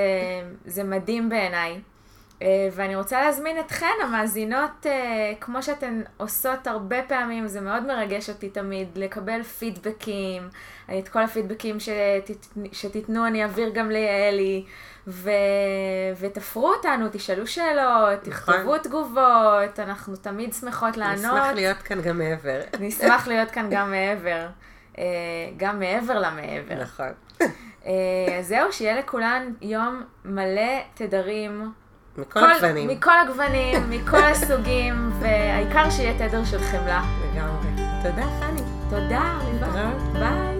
זה 0.64 0.84
מדהים 0.84 1.28
בעיניי. 1.28 1.80
אה, 2.43 2.68
ואני 2.72 2.97
רוצה 2.97 3.20
להזמין 3.20 3.59
אתכן, 3.61 3.93
המאזינות, 4.03 4.86
אה, 4.86 5.32
כמו 5.41 5.62
שאתן 5.62 6.01
עושות 6.16 6.66
הרבה 6.66 7.03
פעמים, 7.03 7.49
זה 7.49 7.61
מאוד 7.61 7.86
מרגש 7.86 8.30
אותי 8.30 8.49
תמיד, 8.49 8.88
לקבל 8.97 9.43
פידבקים, 9.43 10.49
את 10.99 11.09
כל 11.09 11.22
הפידבקים 11.22 11.80
שתת, 11.80 12.47
שתיתנו 12.72 13.26
אני 13.26 13.43
אעביר 13.43 13.70
גם 13.74 13.91
ליעלי, 13.91 14.64
ו, 15.07 15.30
ותפרו 16.18 16.72
אותנו, 16.72 17.07
תשאלו 17.12 17.47
שאלות, 17.47 18.28
נכון. 18.28 18.55
תכתבו 18.55 18.78
תגובות, 18.78 19.78
אנחנו 19.78 20.16
תמיד 20.16 20.55
שמחות 20.55 20.97
לענות. 20.97 21.18
נשמח 21.18 21.53
להיות 21.55 21.78
כאן 21.78 22.03
גם 22.03 22.18
מעבר. 22.18 22.61
נשמח 22.80 23.28
להיות 23.28 23.51
כאן 23.51 23.66
גם 23.70 23.91
מעבר, 23.91 24.47
גם 25.57 25.78
מעבר 25.78 26.18
למעבר. 26.18 26.82
נכון. 26.82 27.09
אה, 27.86 27.92
זהו, 28.42 28.72
שיהיה 28.72 28.98
לכולן 28.98 29.53
יום 29.62 30.03
מלא 30.24 30.62
תדרים. 30.94 31.72
מכל 32.18 32.40
כל- 32.40 32.51
הגוונים. 32.51 32.88
מכל 32.88 33.18
הגוונים, 33.24 33.90
מכל 33.90 34.22
הסוגים, 34.22 35.11
והעיקר 35.20 35.90
שיהיה 35.90 36.28
תדר 36.28 36.44
של 36.44 36.59
חמלה. 36.59 37.03
לגמרי. 37.32 37.70
תודה, 38.03 38.26
חני. 38.40 38.61
תודה, 38.90 39.38
ליבה. 39.53 39.90
ביי. 40.12 40.59